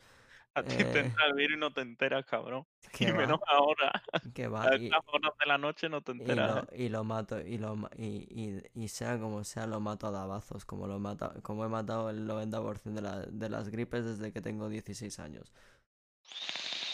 A 0.55 0.63
ti 0.63 0.77
te 0.77 0.83
Eh, 0.83 1.01
entra 1.01 1.27
el 1.27 1.35
virus 1.35 1.57
y 1.57 1.61
no 1.61 1.73
te 1.73 1.81
enteras, 1.81 2.25
cabrón. 2.27 2.67
que 2.93 3.09
Y 3.09 3.13
menos 3.13 3.41
va, 3.41 3.47
ahora. 3.49 3.93
que 4.35 4.49
va. 4.49 4.65
A 4.65 4.75
estas 4.75 5.01
horas 5.07 5.33
de 5.41 5.47
la 5.47 5.57
noche 5.59 5.89
no 5.89 6.03
te 6.03 6.13
y 6.13 6.15
enteras, 6.19 6.65
lo, 6.71 6.77
y 6.77 6.89
lo 6.91 7.05
mato, 7.05 7.41
y 7.41 7.57
lo 7.59 7.75
y, 7.97 8.27
y, 8.31 8.63
y 8.75 8.89
sea 8.89 9.19
como 9.19 9.45
sea, 9.45 9.67
lo 9.67 9.81
mato 9.81 10.07
a 10.09 10.11
dabazos, 10.11 10.65
como 10.67 10.87
lo 10.87 10.99
mata, 10.99 11.35
como 11.43 11.65
he 11.65 11.69
matado 11.69 12.11
el 12.11 12.27
90% 12.27 13.01
de, 13.01 13.03
la, 13.03 13.21
de 13.21 13.49
las 13.49 13.71
gripes 13.71 14.05
desde 14.05 14.31
que 14.33 14.43
tengo 14.43 14.69
16 14.69 15.19
años. 15.21 15.53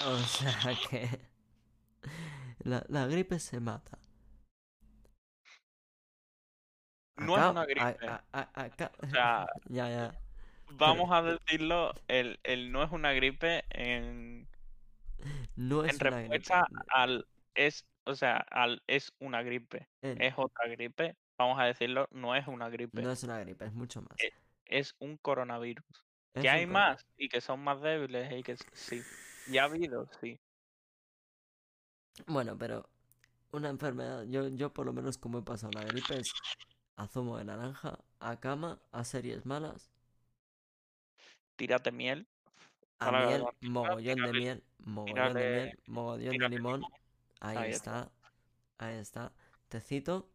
O 0.07 0.17
sea 0.19 0.53
que 0.91 1.09
la, 2.61 2.85
la 2.89 3.07
gripe 3.07 3.39
se 3.41 3.59
mata. 3.61 3.99
No 7.17 7.37
es 7.37 7.51
una 7.51 7.63
a- 7.63 7.67
gripe. 7.67 8.07
a- 8.07 8.25
a- 8.33 8.63
acá- 8.65 8.93
O 9.03 9.07
sea, 9.09 9.47
ya, 9.69 9.89
ya. 9.89 10.15
Vamos 10.71 11.11
a 11.13 11.23
decirlo, 11.23 11.93
el, 12.09 12.39
el 12.43 12.71
no 12.73 12.83
es 12.83 12.91
una 12.93 13.13
gripe 13.13 13.65
en, 13.71 14.49
No 15.57 15.85
es 15.85 16.01
en 16.01 16.07
una 16.07 16.21
gripe. 16.21 16.39
respuesta 16.39 16.67
al 16.89 17.27
es, 17.55 17.85
o 18.05 18.15
sea, 18.15 18.37
al 18.51 18.83
es 18.87 19.13
una 19.19 19.43
gripe. 19.43 19.89
Es 20.03 20.35
otra 20.37 20.69
gripe. 20.69 21.17
Vamos 21.39 21.59
a 21.61 21.65
decirlo, 21.65 22.09
no 22.11 22.35
es 22.35 22.47
una 22.47 22.69
gripe. 22.69 23.03
no 23.03 23.11
es 23.13 23.23
una 23.23 23.39
gripe, 23.41 23.65
es 23.67 23.73
mucho 23.73 24.03
más. 24.03 24.19
Eh, 24.19 24.33
Es 24.67 24.95
un 24.99 25.17
coronavirus. 25.19 25.85
Es 26.35 26.43
Que 26.43 26.49
un 26.49 26.55
hay 26.55 26.67
más 26.67 27.07
y 27.17 27.29
que 27.29 27.41
son 27.41 27.61
más 27.61 27.81
débiles 27.81 28.33
y 28.33 28.43
que 28.43 28.57
sí. 28.75 29.03
Y 29.47 29.59
ha 29.59 29.65
habido, 29.65 30.09
sí. 30.21 30.39
Bueno, 32.27 32.57
pero 32.59 32.89
una 33.53 33.69
enfermedad, 33.71 34.25
yo, 34.25 34.49
yo 34.49 34.73
por 34.73 34.87
lo 34.87 34.93
menos 34.93 35.19
como 35.19 35.39
he 35.39 35.43
pasado 35.43 35.73
la 35.73 35.85
gripe 35.85 36.19
es 36.19 36.33
a 36.97 37.07
zumo 37.07 37.39
de 37.39 37.45
naranja, 37.45 37.99
a 38.21 38.41
cama, 38.41 38.81
a 38.93 39.05
series 39.05 39.47
malas, 39.47 39.91
Tírate 41.59 41.91
miel. 41.91 42.25
a 43.01 43.07
Para 43.07 43.27
miel, 43.27 43.45
mogollón 43.63 44.23
de 44.23 44.33
miel, 44.33 44.65
mogollón 44.79 45.35
de 45.35 45.51
miel, 45.51 45.79
mogollón 45.87 46.39
de 46.39 46.49
limón. 46.49 46.85
Ahí, 47.41 47.57
Ahí 47.57 47.71
está. 47.73 48.13
Ahí 48.79 48.97
está. 48.97 49.33
Tecito. 49.69 50.31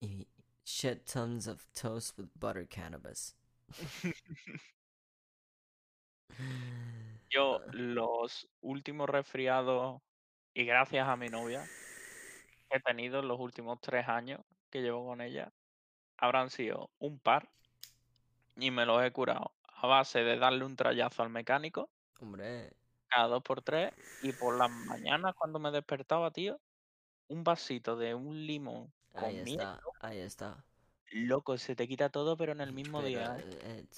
Y 0.00 0.26
shit 0.64 1.04
tons 1.04 1.46
of 1.46 1.64
toast 1.72 2.18
with 2.18 2.30
butter 2.34 2.66
cannabis. 2.66 3.36
Yo, 7.30 7.60
los 7.70 8.48
últimos 8.60 9.08
resfriados, 9.08 10.02
y 10.52 10.64
gracias 10.64 11.06
a 11.06 11.16
mi 11.16 11.28
novia, 11.28 11.64
que 12.68 12.78
he 12.78 12.80
tenido 12.80 13.20
en 13.20 13.28
los 13.28 13.38
últimos 13.38 13.80
tres 13.80 14.08
años 14.08 14.40
que 14.68 14.82
llevo 14.82 15.06
con 15.06 15.20
ella, 15.20 15.52
habrán 16.16 16.50
sido 16.50 16.90
un 16.98 17.20
par 17.20 17.48
y 18.56 18.70
me 18.70 18.86
los 18.86 19.02
he 19.02 19.12
curado 19.12 19.52
a 19.66 19.86
base 19.86 20.20
de 20.24 20.36
darle 20.38 20.64
un 20.64 20.76
trayazo 20.76 21.22
al 21.22 21.30
mecánico 21.30 21.90
Hombre, 22.20 22.70
cada 23.08 23.28
dos 23.28 23.42
por 23.42 23.62
tres 23.62 23.92
y 24.22 24.32
por 24.32 24.56
las 24.56 24.70
mañanas 24.70 25.34
cuando 25.34 25.58
me 25.58 25.70
despertaba, 25.70 26.30
tío, 26.30 26.60
un 27.28 27.44
vasito 27.44 27.96
de 27.96 28.14
un 28.14 28.46
limón 28.46 28.92
con 29.12 29.24
ahí 29.24 29.42
miel, 29.42 29.60
está, 29.60 29.80
ahí 30.00 30.18
está. 30.20 30.64
loco, 31.12 31.58
se 31.58 31.74
te 31.76 31.86
quita 31.88 32.10
todo 32.10 32.36
pero 32.36 32.52
en 32.52 32.60
el 32.60 32.72
mismo 32.72 33.02
Pero, 33.02 33.08
día. 33.08 33.36
¿eh? 33.38 33.92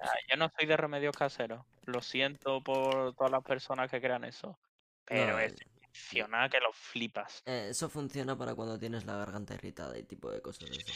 Ah, 0.00 0.12
Yo 0.30 0.36
no 0.36 0.48
soy 0.56 0.66
de 0.66 0.76
remedios 0.76 1.16
caseros, 1.16 1.64
lo 1.86 2.00
siento 2.02 2.62
por 2.62 3.14
todas 3.14 3.30
las 3.32 3.42
personas 3.44 3.90
que 3.90 4.00
crean 4.00 4.24
eso, 4.24 4.58
pero 5.04 5.32
no, 5.32 5.38
es 5.38 5.52
eh, 5.52 5.66
funciona 5.92 6.48
que 6.48 6.60
lo 6.60 6.72
flipas. 6.72 7.42
eh, 7.46 7.68
eso 7.70 7.88
funciona 7.88 8.36
para 8.36 8.54
cuando 8.54 8.78
tienes 8.78 9.04
la 9.04 9.16
garganta 9.16 9.54
irritada 9.54 9.98
y 9.98 10.04
tipo 10.04 10.30
de 10.30 10.40
cosas 10.42 10.70
eso. 10.70 10.94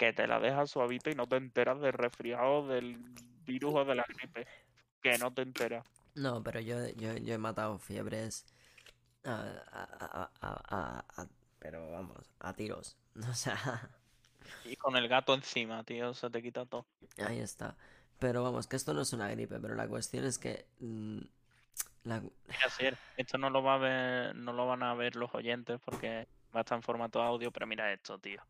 Que 0.00 0.12
te 0.14 0.26
la 0.26 0.40
dejas 0.40 0.70
suavita 0.70 1.10
y 1.10 1.14
no 1.14 1.26
te 1.26 1.36
enteras 1.36 1.78
del 1.80 1.92
resfriado, 1.92 2.66
del 2.66 2.96
virus 3.44 3.74
o 3.74 3.84
de 3.84 3.94
la 3.94 4.04
gripe. 4.08 4.46
Que 5.02 5.18
no 5.18 5.32
te 5.32 5.42
enteras. 5.42 5.84
No, 6.14 6.42
pero 6.42 6.60
yo, 6.60 6.88
yo, 6.96 7.16
yo 7.16 7.34
he 7.34 7.38
matado 7.38 7.78
fiebres 7.78 8.46
a, 9.24 9.32
a- 9.32 9.88
a- 10.00 10.30
a- 10.40 10.62
a- 10.68 11.22
a- 11.22 11.28
pero 11.58 11.90
vamos, 11.92 12.30
a 12.40 12.52
tiros. 12.54 12.96
O 13.30 13.34
sea, 13.34 13.90
Y 14.64 14.76
con 14.76 14.96
el 14.96 15.08
gato 15.08 15.34
encima, 15.34 15.84
tío, 15.84 16.14
se 16.14 16.30
te 16.30 16.42
quita 16.42 16.64
todo. 16.64 16.86
ahí 17.18 17.38
está. 17.40 17.76
Pero 18.18 18.42
vamos, 18.42 18.66
que 18.66 18.76
esto 18.76 18.94
no 18.94 19.02
es 19.02 19.12
una 19.12 19.28
gripe, 19.30 19.58
pero 19.60 19.74
la 19.74 19.88
cuestión 19.88 20.24
es 20.24 20.38
que 20.38 20.66
mm, 20.80 21.18
la, 22.04 22.22
Sier, 22.68 22.96
esto 23.16 23.38
no 23.38 23.50
lo 23.50 23.62
va 23.62 23.74
a 23.74 23.78
ver, 23.78 24.36
no 24.36 24.52
lo 24.52 24.66
van 24.66 24.82
a 24.82 24.94
ver 24.94 25.16
los 25.16 25.34
oyentes 25.34 25.80
porque 25.84 26.28
va 26.54 26.60
a 26.60 26.62
estar 26.62 26.76
en 26.76 26.82
formato 26.82 27.22
audio, 27.22 27.50
pero 27.50 27.66
mira 27.66 27.92
esto, 27.92 28.18
tío. 28.18 28.42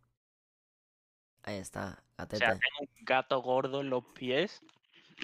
Ahí 1.42 1.56
está, 1.56 2.02
O 2.16 2.36
sea, 2.36 2.50
tengo 2.50 2.60
un 2.80 3.04
gato 3.04 3.40
gordo 3.42 3.80
en 3.80 3.90
los 3.90 4.04
pies, 4.04 4.62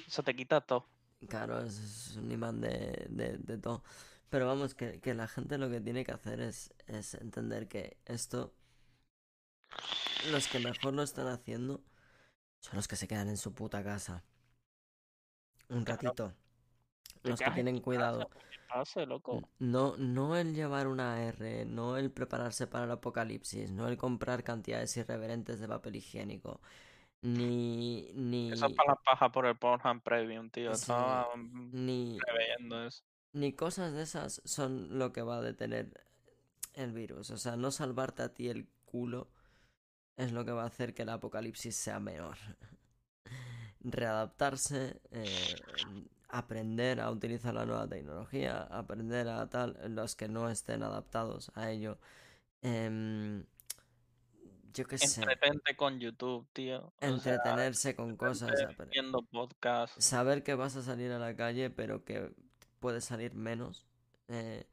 eso 0.06 0.22
te 0.22 0.34
quita 0.34 0.60
todo. 0.60 0.86
Claro, 1.28 1.62
es, 1.62 2.16
un 2.16 2.30
imán 2.30 2.60
de, 2.60 3.06
de, 3.08 3.38
de 3.38 3.58
todo. 3.58 3.82
Pero 4.28 4.46
vamos, 4.46 4.74
que, 4.74 5.00
que 5.00 5.14
la 5.14 5.28
gente 5.28 5.56
lo 5.56 5.70
que 5.70 5.80
tiene 5.80 6.04
que 6.04 6.12
hacer 6.12 6.40
es, 6.40 6.74
es 6.86 7.14
entender 7.14 7.68
que 7.68 7.96
esto, 8.04 8.52
los 10.30 10.48
que 10.48 10.58
mejor 10.58 10.94
lo 10.94 11.02
están 11.02 11.28
haciendo, 11.28 11.82
son 12.60 12.76
los 12.76 12.88
que 12.88 12.96
se 12.96 13.06
quedan 13.06 13.28
en 13.28 13.36
su 13.36 13.54
puta 13.54 13.82
casa. 13.84 14.24
Un 15.68 15.86
ratito. 15.86 16.34
Los 17.22 17.40
que 17.40 17.50
tienen 17.52 17.80
cuidado. 17.80 18.28
Pues, 18.68 18.88
¿qué 18.94 19.02
pase, 19.02 19.06
loco? 19.06 19.48
No, 19.58 19.96
no 19.96 20.36
el 20.36 20.54
llevar 20.54 20.86
una 20.88 21.22
R, 21.24 21.64
no 21.66 21.96
el 21.96 22.10
prepararse 22.12 22.66
para 22.66 22.84
el 22.84 22.90
apocalipsis, 22.92 23.70
no 23.70 23.88
el 23.88 23.96
comprar 23.96 24.44
cantidades 24.44 24.96
irreverentes 24.96 25.60
de 25.60 25.68
papel 25.68 25.96
higiénico, 25.96 26.60
ni, 27.22 28.10
ni, 28.14 28.52
Eso 28.52 28.66
es 28.66 28.72
para 28.74 28.92
las 28.92 29.02
pajas 29.04 29.30
por 29.32 29.46
el 29.46 29.56
Pornhub 29.58 30.02
Premium, 30.02 30.50
tío. 30.50 30.74
Sí, 30.74 30.82
Estaba 30.82 31.28
mm, 31.36 31.70
ni, 31.72 32.22
preveyendo 32.24 32.86
eso. 32.86 33.02
ni 33.32 33.52
cosas 33.54 33.92
de 33.92 34.02
esas 34.02 34.42
son 34.44 34.98
lo 34.98 35.12
que 35.12 35.22
va 35.22 35.38
a 35.38 35.42
detener 35.42 36.04
el 36.74 36.92
virus. 36.92 37.30
O 37.30 37.38
sea, 37.38 37.56
no 37.56 37.70
salvarte 37.70 38.22
a 38.22 38.34
ti 38.34 38.48
el 38.48 38.68
culo 38.84 39.28
es 40.16 40.32
lo 40.32 40.44
que 40.44 40.52
va 40.52 40.64
a 40.64 40.66
hacer 40.66 40.94
que 40.94 41.02
el 41.02 41.10
apocalipsis 41.10 41.76
sea 41.76 42.00
menor. 42.00 42.36
Readaptarse, 43.80 45.00
eh, 45.10 45.56
aprender 46.28 47.00
a 47.00 47.10
utilizar 47.10 47.54
la 47.54 47.64
nueva 47.66 47.86
tecnología, 47.88 48.62
aprender 48.62 49.28
a 49.28 49.48
tal, 49.48 49.78
los 49.94 50.16
que 50.16 50.28
no 50.28 50.48
estén 50.50 50.82
adaptados 50.82 51.50
a 51.54 51.70
ello. 51.70 51.98
Em, 52.62 53.44
yo 54.72 54.84
qué 54.86 54.98
sé, 54.98 55.20
Entretente 55.22 55.76
con 55.76 55.98
YouTube, 56.00 56.46
tío. 56.52 56.92
O 57.00 57.18
sea, 57.18 57.34
entretenerse 57.34 57.94
con 57.96 58.16
cosas. 58.16 58.50
viendo 58.90 59.22
podcasts. 59.22 60.04
saber 60.04 60.42
que 60.42 60.54
vas 60.54 60.76
a 60.76 60.82
salir 60.82 61.12
a 61.12 61.18
la 61.18 61.34
calle, 61.36 61.70
pero 61.70 62.04
que 62.04 62.32
puedes 62.80 63.04
salir 63.04 63.34
menos. 63.34 63.86
eh, 64.28 64.66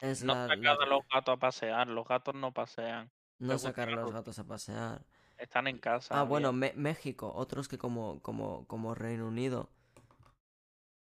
es 0.00 0.22
No 0.24 0.34
la, 0.34 0.48
sacar 0.48 0.58
la- 0.58 0.72
a 0.72 0.86
los 0.86 1.02
gatos 1.12 1.34
a 1.34 1.38
pasear. 1.38 1.88
Los 1.88 2.06
gatos 2.08 2.34
no 2.34 2.52
pasean. 2.52 3.10
no 3.38 3.58
sacar 3.58 3.88
a 3.88 3.92
los 3.92 4.12
gatos 4.12 4.38
a 4.38 4.44
pasear. 4.44 5.04
Están 5.38 5.66
en 5.66 5.78
casa. 5.78 6.18
Ah, 6.18 6.22
bueno, 6.22 6.52
bien. 6.52 6.72
México, 6.76 7.32
otros 7.34 7.68
que 7.68 7.76
como, 7.78 8.20
como, 8.22 8.66
como 8.66 8.94
Reino 8.94 9.26
Unido. 9.28 9.68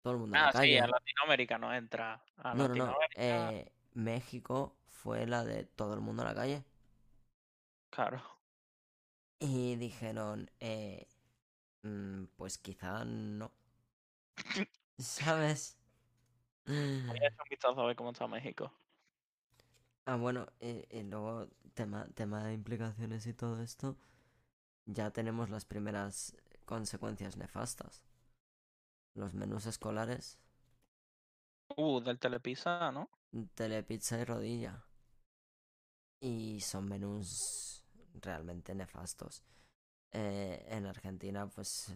Todo 0.03 0.13
el 0.13 0.19
mundo 0.19 0.37
a 0.37 0.39
la 0.41 0.49
Ah, 0.49 0.51
sí, 0.53 0.77
calle. 0.77 0.77
a 0.77 0.87
Latinoamérica 0.87 1.57
no 1.57 1.73
entra. 1.73 2.23
A 2.37 2.53
No, 2.53 2.67
no, 2.67 2.75
no. 2.75 2.97
Latinoamérica, 3.15 3.15
eh, 3.15 3.71
México 3.93 4.77
fue 4.87 5.25
la 5.27 5.43
de 5.43 5.65
todo 5.65 5.93
el 5.93 5.99
mundo 6.01 6.23
a 6.23 6.25
la 6.27 6.35
calle. 6.35 6.63
claro. 7.89 8.21
Y 9.39 9.75
dijeron, 9.75 10.49
eh, 10.59 11.07
mm, 11.83 12.25
pues 12.37 12.57
quizá 12.59 13.05
no. 13.05 13.51
¿Sabes? 14.97 15.77
Voy 17.07 17.17
a 17.19 17.29
un 17.29 17.47
vistazo 17.49 17.81
a 17.81 17.85
ver 17.87 17.95
cómo 17.95 18.11
está 18.11 18.27
México. 18.27 18.73
Ah, 20.05 20.15
bueno, 20.17 20.47
y, 20.59 20.85
y 20.89 21.03
luego 21.03 21.47
tema, 21.73 22.07
tema 22.15 22.43
de 22.45 22.53
implicaciones 22.53 23.25
y 23.27 23.33
todo 23.33 23.61
esto, 23.61 23.97
ya 24.85 25.11
tenemos 25.11 25.49
las 25.51 25.65
primeras 25.65 26.35
consecuencias 26.65 27.37
nefastas. 27.37 28.03
Los 29.15 29.33
menús 29.33 29.65
escolares, 29.65 30.39
Uh, 31.77 31.99
del 32.01 32.19
Telepizza, 32.19 32.91
¿no? 32.91 33.09
telepizza 33.55 34.19
y 34.19 34.23
rodilla. 34.25 34.83
Y 36.21 36.61
son 36.61 36.85
menús 36.87 37.83
realmente 38.21 38.73
nefastos. 38.75 39.43
Eh, 40.11 40.65
en 40.69 40.85
Argentina, 40.85 41.47
pues... 41.47 41.93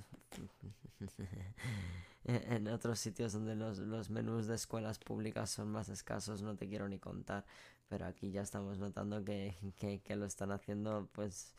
en 2.26 2.54
en 2.54 2.68
otros 2.68 3.00
sitios 3.00 3.34
donde 3.34 3.56
los, 3.56 3.78
los 3.80 4.10
menús 4.10 4.48
de 4.48 4.56
escuelas 4.56 5.00
públicas 5.00 5.50
son 5.50 5.72
más 5.72 5.90
escasos, 5.90 6.42
no 6.42 6.56
te 6.58 6.68
quiero 6.68 6.90
ni 6.90 7.00
contar. 7.00 7.46
Pero 7.88 8.06
aquí 8.06 8.32
ya 8.32 8.42
estamos 8.42 8.80
notando 8.80 9.24
que, 9.24 9.56
que, 9.78 10.02
que 10.02 10.16
lo 10.16 10.26
están 10.26 10.52
haciendo, 10.52 11.08
pues, 11.14 11.56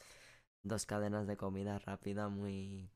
dos 0.62 0.86
cadenas 0.86 1.26
de 1.26 1.36
comida 1.36 1.78
rápida 1.78 2.28
muy... 2.28 2.90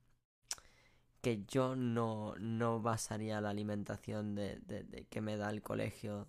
Que 1.23 1.45
yo 1.47 1.77
no, 1.77 2.35
no 2.39 2.83
basaría 2.83 3.41
la 3.41 3.51
alimentación 3.51 4.35
de, 4.35 4.59
de, 4.67 4.83
de 4.83 5.07
que 5.07 5.21
me 5.21 5.37
da 5.37 5.51
el 5.51 5.63
colegio 5.63 6.29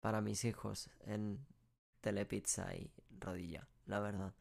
para 0.00 0.20
mis 0.20 0.44
hijos 0.44 0.90
en 1.00 1.44
telepizza 2.00 2.74
y 2.74 2.90
rodilla, 3.20 3.68
la 3.86 4.00
verdad. 4.00 4.32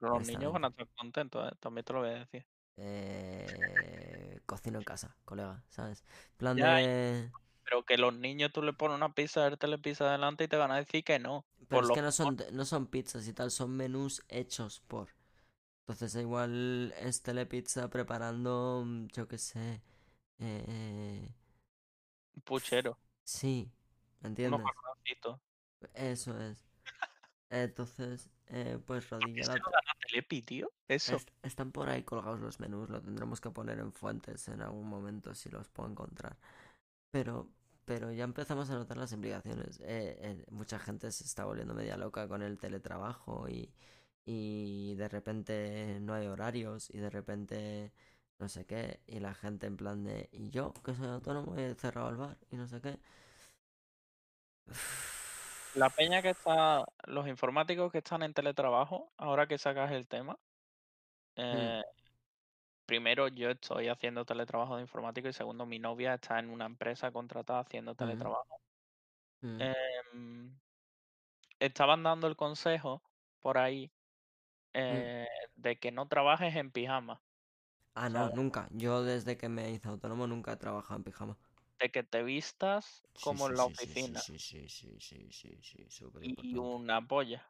Pero 0.00 0.18
los 0.18 0.26
niños 0.26 0.52
van 0.52 0.64
a 0.64 0.68
estar 0.68 0.86
contentos, 0.96 1.50
¿eh? 1.50 1.56
También 1.60 1.84
te 1.84 1.92
lo 1.92 2.00
voy 2.00 2.10
a 2.10 2.18
decir. 2.18 2.44
Eh, 2.76 4.40
cocino 4.46 4.78
en 4.78 4.84
casa, 4.84 5.16
colega, 5.24 5.62
¿sabes? 5.68 6.04
plan 6.36 6.56
Ya, 6.56 6.76
de... 6.76 7.30
Pero 7.64 7.84
que 7.84 7.98
los 7.98 8.14
niños 8.14 8.52
tú 8.52 8.62
le 8.62 8.72
pones 8.72 8.96
una 8.96 9.12
pizza 9.12 9.44
del 9.44 9.58
telepizza 9.58 10.10
delante 10.10 10.44
y 10.44 10.48
te 10.48 10.56
van 10.56 10.70
a 10.70 10.76
decir 10.76 11.04
que 11.04 11.18
no. 11.18 11.44
Pero 11.68 11.82
es 11.82 11.90
que 11.90 12.02
no 12.02 12.12
son, 12.12 12.36
no 12.52 12.64
son 12.64 12.86
pizzas 12.86 13.26
y 13.28 13.32
tal, 13.32 13.50
son 13.50 13.76
menús 13.76 14.22
hechos 14.28 14.80
por. 14.86 15.08
Entonces 15.88 16.14
igual 16.20 16.92
es 17.00 17.22
telepizza 17.22 17.88
preparando, 17.88 18.82
mm, 18.84 19.06
yo 19.06 19.26
qué 19.26 19.38
sé. 19.38 19.80
Eh... 20.38 21.32
Puchero. 22.44 22.98
Sí, 23.24 23.72
¿me 24.20 24.28
entiendes? 24.28 24.60
Eso 25.94 26.38
es. 26.38 26.68
Entonces, 27.48 28.28
eh, 28.48 28.78
pues 28.84 29.08
rodilla. 29.08 29.46
La... 29.46 29.60
Telepi, 30.06 30.42
tío? 30.42 30.70
Eso. 30.88 31.16
están 31.42 31.72
por 31.72 31.88
ahí 31.88 32.02
colgados 32.02 32.40
los 32.40 32.60
menús, 32.60 32.90
lo 32.90 33.00
tendremos 33.00 33.40
que 33.40 33.50
poner 33.50 33.78
en 33.78 33.92
fuentes 33.92 34.46
en 34.48 34.60
algún 34.60 34.86
momento 34.86 35.34
si 35.34 35.48
los 35.48 35.68
puedo 35.68 35.88
encontrar. 35.88 36.36
Pero, 37.10 37.48
pero 37.86 38.12
ya 38.12 38.24
empezamos 38.24 38.68
a 38.68 38.74
notar 38.74 38.98
las 38.98 39.12
implicaciones. 39.12 39.80
Eh, 39.80 40.18
eh, 40.20 40.44
mucha 40.50 40.78
gente 40.78 41.10
se 41.12 41.24
está 41.24 41.46
volviendo 41.46 41.72
media 41.72 41.96
loca 41.96 42.28
con 42.28 42.42
el 42.42 42.58
teletrabajo 42.58 43.48
y, 43.48 43.72
y 44.30 44.94
de 44.96 45.08
repente 45.08 45.98
no 46.02 46.12
hay 46.12 46.26
horarios 46.26 46.90
y 46.90 46.98
de 46.98 47.08
repente 47.08 47.92
no 48.38 48.46
sé 48.50 48.66
qué 48.66 49.00
y 49.06 49.20
la 49.20 49.32
gente 49.32 49.66
en 49.66 49.78
plan 49.78 50.04
de 50.04 50.28
y 50.32 50.50
yo 50.50 50.74
que 50.84 50.94
soy 50.94 51.08
autónomo 51.08 51.56
he 51.56 51.74
cerrado 51.74 52.10
el 52.10 52.16
bar 52.16 52.36
y 52.50 52.56
no 52.56 52.68
sé 52.68 52.78
qué. 52.82 52.98
La 55.76 55.88
peña 55.96 56.20
que 56.20 56.28
está, 56.28 56.84
los 57.06 57.26
informáticos 57.26 57.90
que 57.90 57.98
están 57.98 58.22
en 58.22 58.34
teletrabajo, 58.34 59.10
ahora 59.16 59.46
que 59.46 59.56
sacas 59.56 59.92
el 59.92 60.06
tema, 60.06 60.34
hmm. 61.36 61.40
eh, 61.40 61.84
primero 62.84 63.28
yo 63.28 63.48
estoy 63.48 63.88
haciendo 63.88 64.26
teletrabajo 64.26 64.76
de 64.76 64.82
informático 64.82 65.28
y 65.28 65.32
segundo 65.32 65.64
mi 65.64 65.78
novia 65.78 66.12
está 66.12 66.38
en 66.38 66.50
una 66.50 66.66
empresa 66.66 67.10
contratada 67.12 67.60
haciendo 67.60 67.94
teletrabajo. 67.94 68.60
Mm. 69.40 69.60
Em, 69.62 70.58
estaban 71.60 72.02
dando 72.02 72.26
el 72.26 72.36
consejo 72.36 73.00
por 73.40 73.56
ahí 73.56 73.90
mm. 74.74 74.78
eh, 74.78 75.28
de 75.56 75.78
que 75.78 75.90
no 75.90 76.08
trabajes 76.08 76.54
en 76.56 76.70
pijama. 76.70 77.22
Ah, 77.94 78.08
no, 78.08 78.30
nunca. 78.30 78.68
Yo 78.70 79.02
desde 79.02 79.36
que 79.36 79.48
me 79.48 79.70
hice 79.70 79.88
autónomo 79.88 80.26
nunca 80.26 80.52
he 80.52 80.56
trabajado 80.56 80.96
en 80.96 81.04
pijama. 81.04 81.36
De 81.80 81.90
que 81.90 82.02
te 82.02 82.22
vistas 82.22 83.04
como 83.22 83.48
en 83.48 83.56
la 83.56 83.64
oficina. 83.64 84.20
Sí, 84.20 84.38
sí, 84.38 84.68
sí, 84.68 84.96
sí, 85.00 85.28
sí, 85.32 85.58
sí, 85.88 86.04
Y 86.22 86.56
una 86.56 87.06
polla. 87.06 87.44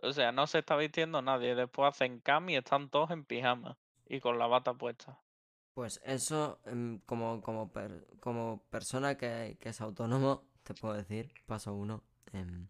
O 0.00 0.12
sea, 0.12 0.30
no 0.30 0.46
se 0.46 0.58
está 0.58 0.76
vistiendo 0.76 1.22
nadie. 1.22 1.54
Después 1.54 1.88
hacen 1.88 2.20
cam 2.20 2.48
y 2.50 2.56
están 2.56 2.88
todos 2.90 3.10
en 3.10 3.24
pijama 3.24 3.78
y 4.06 4.20
con 4.20 4.38
la 4.38 4.46
bata 4.46 4.74
puesta. 4.74 5.18
Pues 5.74 6.00
eso, 6.04 6.60
em, 6.64 6.98
como, 7.06 7.40
como, 7.40 7.70
como 8.20 8.64
persona 8.70 9.16
que, 9.16 9.56
es 9.60 9.80
autónomo, 9.80 10.44
te 10.64 10.74
puedo 10.74 10.94
decir, 10.94 11.32
paso 11.46 11.72
uno, 11.72 12.02
em, 12.32 12.66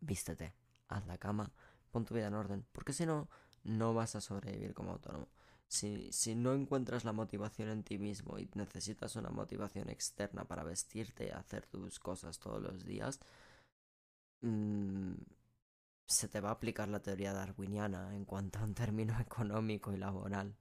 vístete, 0.00 0.52
haz 0.88 1.06
la 1.06 1.16
cama, 1.18 1.50
pon 1.96 2.04
tu 2.04 2.14
vida 2.14 2.26
en 2.26 2.34
orden, 2.34 2.66
porque 2.72 2.92
si 2.92 3.06
no, 3.06 3.26
no 3.64 3.94
vas 3.94 4.16
a 4.16 4.20
sobrevivir 4.20 4.74
como 4.74 4.92
autónomo. 4.92 5.28
Si, 5.66 6.12
si 6.12 6.34
no 6.34 6.52
encuentras 6.52 7.04
la 7.06 7.14
motivación 7.14 7.70
en 7.70 7.82
ti 7.82 7.96
mismo 7.96 8.38
y 8.38 8.50
necesitas 8.52 9.16
una 9.16 9.30
motivación 9.30 9.88
externa 9.88 10.44
para 10.44 10.62
vestirte 10.62 11.28
y 11.28 11.30
hacer 11.30 11.66
tus 11.66 11.98
cosas 11.98 12.38
todos 12.38 12.60
los 12.60 12.84
días, 12.84 13.18
mmm, 14.42 15.14
se 16.06 16.28
te 16.28 16.40
va 16.40 16.50
a 16.50 16.52
aplicar 16.52 16.88
la 16.88 17.00
teoría 17.00 17.32
darwiniana 17.32 18.14
en 18.14 18.26
cuanto 18.26 18.58
a 18.58 18.64
un 18.64 18.74
término 18.74 19.18
económico 19.20 19.94
y 19.94 19.96
laboral. 19.96 20.54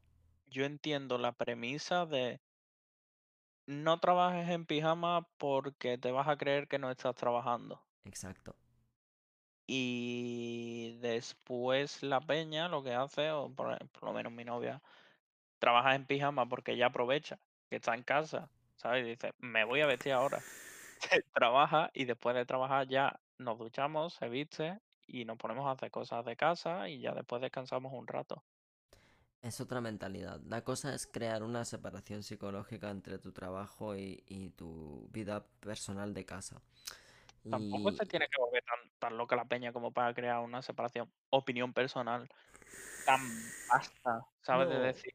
Yo 0.47 0.63
entiendo 0.63 1.17
la 1.17 1.33
premisa 1.33 2.05
de 2.05 2.39
no 3.67 3.99
trabajes 3.99 4.47
en 4.47 4.65
pijama 4.65 5.27
porque 5.37 5.97
te 5.97 6.11
vas 6.11 6.29
a 6.29 6.37
creer 6.37 6.69
que 6.69 6.79
no 6.79 6.89
estás 6.89 7.13
trabajando. 7.15 7.81
Exacto. 8.05 8.55
Y 9.67 10.97
después 11.01 12.03
la 12.03 12.21
peña 12.21 12.69
lo 12.69 12.83
que 12.83 12.93
hace, 12.93 13.31
o 13.31 13.49
por, 13.49 13.77
lo 14.01 14.13
menos 14.13 14.31
mi 14.31 14.43
novia, 14.45 14.81
trabaja 15.59 15.95
en 15.95 16.05
pijama 16.05 16.47
porque 16.47 16.73
ella 16.73 16.87
aprovecha 16.87 17.39
que 17.69 17.77
está 17.77 17.95
en 17.95 18.03
casa, 18.03 18.49
¿sabes? 18.75 19.05
Y 19.05 19.09
dice, 19.09 19.33
me 19.39 19.63
voy 19.63 19.81
a 19.81 19.87
vestir 19.87 20.13
ahora. 20.13 20.41
trabaja 21.33 21.91
y 21.93 22.05
después 22.05 22.35
de 22.35 22.45
trabajar 22.45 22.87
ya 22.87 23.19
nos 23.37 23.57
duchamos, 23.57 24.13
se 24.13 24.29
viste 24.29 24.79
y 25.07 25.25
nos 25.25 25.37
ponemos 25.37 25.67
a 25.67 25.71
hacer 25.71 25.91
cosas 25.91 26.25
de 26.25 26.35
casa 26.35 26.89
y 26.89 26.99
ya 26.99 27.13
después 27.13 27.41
descansamos 27.41 27.93
un 27.93 28.07
rato. 28.07 28.43
Es 29.45 29.61
otra 29.61 29.79
mentalidad. 29.79 30.41
La 30.47 30.63
cosa 30.63 30.95
es 30.95 31.05
crear 31.05 31.43
una 31.43 31.65
separación 31.65 32.23
psicológica 32.23 32.89
entre 32.89 33.19
tu 33.19 33.31
trabajo 33.31 33.95
y, 33.95 34.51
tu 34.57 35.07
vida 35.11 35.45
personal 35.59 36.15
de 36.15 36.25
casa. 36.25 36.63
Tampoco 37.49 37.91
se 37.91 38.05
tiene 38.05 38.27
que 38.27 38.41
volver 38.41 38.63
tan, 38.99 39.17
loca 39.17 39.35
la 39.35 39.45
peña 39.45 39.71
como 39.71 39.91
para 39.91 40.13
crear 40.13 40.39
una 40.39 40.61
separación, 40.61 41.11
opinión 41.29 41.73
personal 41.73 42.27
tan 43.05 43.21
vasta, 43.69 44.25
¿sabes? 44.41 44.69
De 44.69 44.79
decir. 44.79 45.13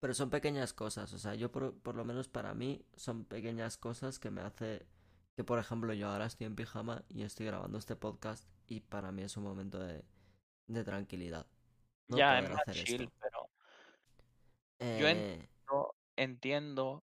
Pero 0.00 0.14
son 0.14 0.30
pequeñas 0.30 0.72
cosas, 0.72 1.12
o 1.12 1.18
sea, 1.18 1.34
yo 1.34 1.50
por, 1.50 1.78
por 1.80 1.96
lo 1.96 2.04
menos 2.04 2.28
para 2.28 2.54
mí 2.54 2.84
son 2.96 3.24
pequeñas 3.24 3.76
cosas 3.76 4.18
que 4.18 4.30
me 4.30 4.40
hace 4.40 4.86
que 5.34 5.44
por 5.44 5.58
ejemplo 5.58 5.92
yo 5.92 6.08
ahora 6.08 6.24
estoy 6.24 6.46
en 6.46 6.56
pijama 6.56 7.04
y 7.10 7.22
estoy 7.22 7.44
grabando 7.44 7.76
este 7.76 7.94
podcast 7.94 8.48
y 8.66 8.80
para 8.80 9.12
mí 9.12 9.22
es 9.22 9.36
un 9.36 9.44
momento 9.44 9.78
de, 9.78 10.02
de 10.66 10.84
tranquilidad. 10.84 11.46
ya, 12.08 12.38
es 12.38 12.50
más 12.50 12.64
chill, 12.70 13.10
pero 13.20 13.50
yo 14.98 15.08
eh, 15.08 15.48
entiendo, 16.16 17.02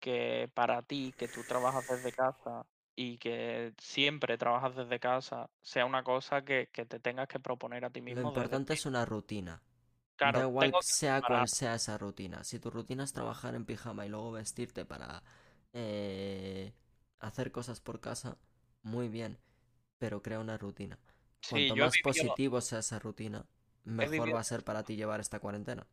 que 0.00 0.50
para 0.54 0.82
ti, 0.82 1.12
que 1.16 1.28
tú 1.28 1.42
trabajas 1.42 1.88
desde 1.88 2.12
casa 2.12 2.64
y 2.96 3.18
que 3.18 3.74
siempre 3.76 4.38
trabajas 4.38 4.74
desde 4.74 4.98
casa, 4.98 5.50
sea 5.60 5.84
una 5.84 6.02
cosa 6.02 6.42
que, 6.42 6.70
que 6.72 6.86
te 6.86 6.98
tengas 6.98 7.28
que 7.28 7.38
proponer 7.38 7.84
a 7.84 7.90
ti 7.90 8.00
mismo. 8.00 8.22
Lo 8.22 8.28
importante 8.28 8.72
es 8.72 8.86
una 8.86 9.04
rutina. 9.04 9.62
Claro, 10.16 10.38
da 10.40 10.46
igual 10.46 10.72
sea 10.80 11.20
cual 11.20 11.46
sea 11.46 11.74
esa 11.74 11.98
rutina. 11.98 12.42
Si 12.42 12.58
tu 12.58 12.70
rutina 12.70 13.04
es 13.04 13.12
trabajar 13.12 13.54
en 13.54 13.66
pijama 13.66 14.06
y 14.06 14.08
luego 14.08 14.32
vestirte 14.32 14.86
para 14.86 15.22
eh, 15.74 16.72
hacer 17.20 17.52
cosas 17.52 17.80
por 17.80 18.00
casa, 18.00 18.38
muy 18.82 19.08
bien, 19.08 19.38
pero 19.98 20.22
crea 20.22 20.40
una 20.40 20.56
rutina. 20.56 20.98
Cuanto 21.50 21.76
más 21.76 21.92
positivo 22.02 22.62
sea 22.62 22.78
esa 22.78 22.98
rutina, 22.98 23.44
mejor 23.84 24.34
va 24.34 24.40
a 24.40 24.44
ser 24.44 24.64
para 24.64 24.84
ti 24.84 24.96
llevar 24.96 25.20
esta 25.20 25.38
cuarentena. 25.38 25.86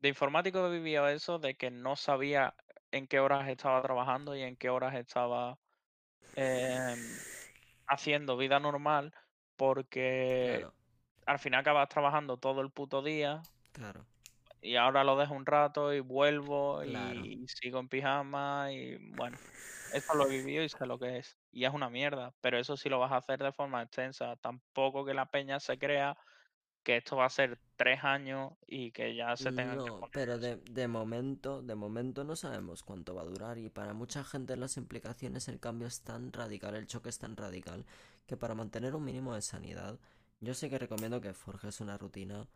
De 0.00 0.08
informático 0.08 0.64
he 0.64 0.70
vivido 0.70 1.08
eso 1.08 1.40
de 1.40 1.56
que 1.56 1.72
no 1.72 1.96
sabía 1.96 2.54
en 2.92 3.08
qué 3.08 3.18
horas 3.18 3.48
estaba 3.48 3.82
trabajando 3.82 4.36
y 4.36 4.42
en 4.42 4.56
qué 4.56 4.70
horas 4.70 4.94
estaba 4.94 5.58
em, 6.36 6.98
haciendo 7.86 8.36
vida 8.36 8.60
normal 8.60 9.14
porque 9.56 10.66
al 11.26 11.38
final 11.38 11.60
acabas 11.60 11.88
trabajando 11.88 12.36
todo 12.36 12.60
el 12.60 12.70
puto 12.70 13.02
día. 13.02 13.42
Claro. 13.72 14.06
Y 14.60 14.76
ahora 14.76 15.04
lo 15.04 15.16
dejo 15.16 15.34
un 15.34 15.46
rato 15.46 15.92
y 15.92 16.00
vuelvo 16.00 16.84
y 16.84 17.46
sigo 17.48 17.78
en 17.80 17.88
pijama 17.88 18.72
y 18.72 18.96
bueno. 19.14 19.36
Eso 19.92 20.14
lo 20.14 20.26
he 20.26 20.38
vivido 20.38 20.62
y 20.62 20.68
sé 20.68 20.86
lo 20.86 20.98
que 20.98 21.18
es. 21.18 21.36
Y 21.50 21.64
es 21.64 21.72
una 21.72 21.88
mierda. 21.88 22.32
Pero 22.40 22.58
eso 22.58 22.76
sí 22.76 22.88
lo 22.88 22.98
vas 22.98 23.12
a 23.12 23.16
hacer 23.16 23.42
de 23.42 23.52
forma 23.52 23.82
extensa. 23.82 24.36
Tampoco 24.36 25.04
que 25.04 25.14
la 25.14 25.26
peña 25.26 25.60
se 25.60 25.78
crea 25.78 26.16
que 26.82 26.96
esto 26.96 27.16
va 27.16 27.26
a 27.26 27.30
ser 27.30 27.58
tres 27.76 28.02
años 28.02 28.52
y 28.66 28.90
que 28.92 29.14
ya 29.14 29.36
se 29.36 29.52
tenga 29.52 29.72
que 29.72 29.90
poner 29.90 30.10
pero 30.12 30.38
de, 30.38 30.56
de, 30.56 30.88
momento, 30.88 31.62
de 31.62 31.74
momento 31.74 32.24
no 32.24 32.34
sabemos 32.34 32.82
cuánto 32.82 33.14
va 33.14 33.22
a 33.22 33.26
durar 33.26 33.58
y 33.58 33.68
para 33.68 33.92
mucha 33.92 34.24
gente 34.24 34.56
las 34.56 34.76
implicaciones 34.76 35.48
el 35.48 35.60
cambio 35.60 35.86
es 35.86 36.02
tan 36.02 36.32
radical, 36.32 36.74
el 36.74 36.86
choque 36.86 37.10
es 37.10 37.18
tan 37.18 37.36
radical 37.36 37.84
que 38.26 38.36
para 38.36 38.54
mantener 38.54 38.94
un 38.94 39.04
mínimo 39.04 39.34
de 39.34 39.42
sanidad 39.42 39.98
yo 40.40 40.54
sé 40.54 40.70
que 40.70 40.78
recomiendo 40.78 41.20
que 41.20 41.34
forjes 41.34 41.80
una 41.80 41.98
rutina 41.98 42.46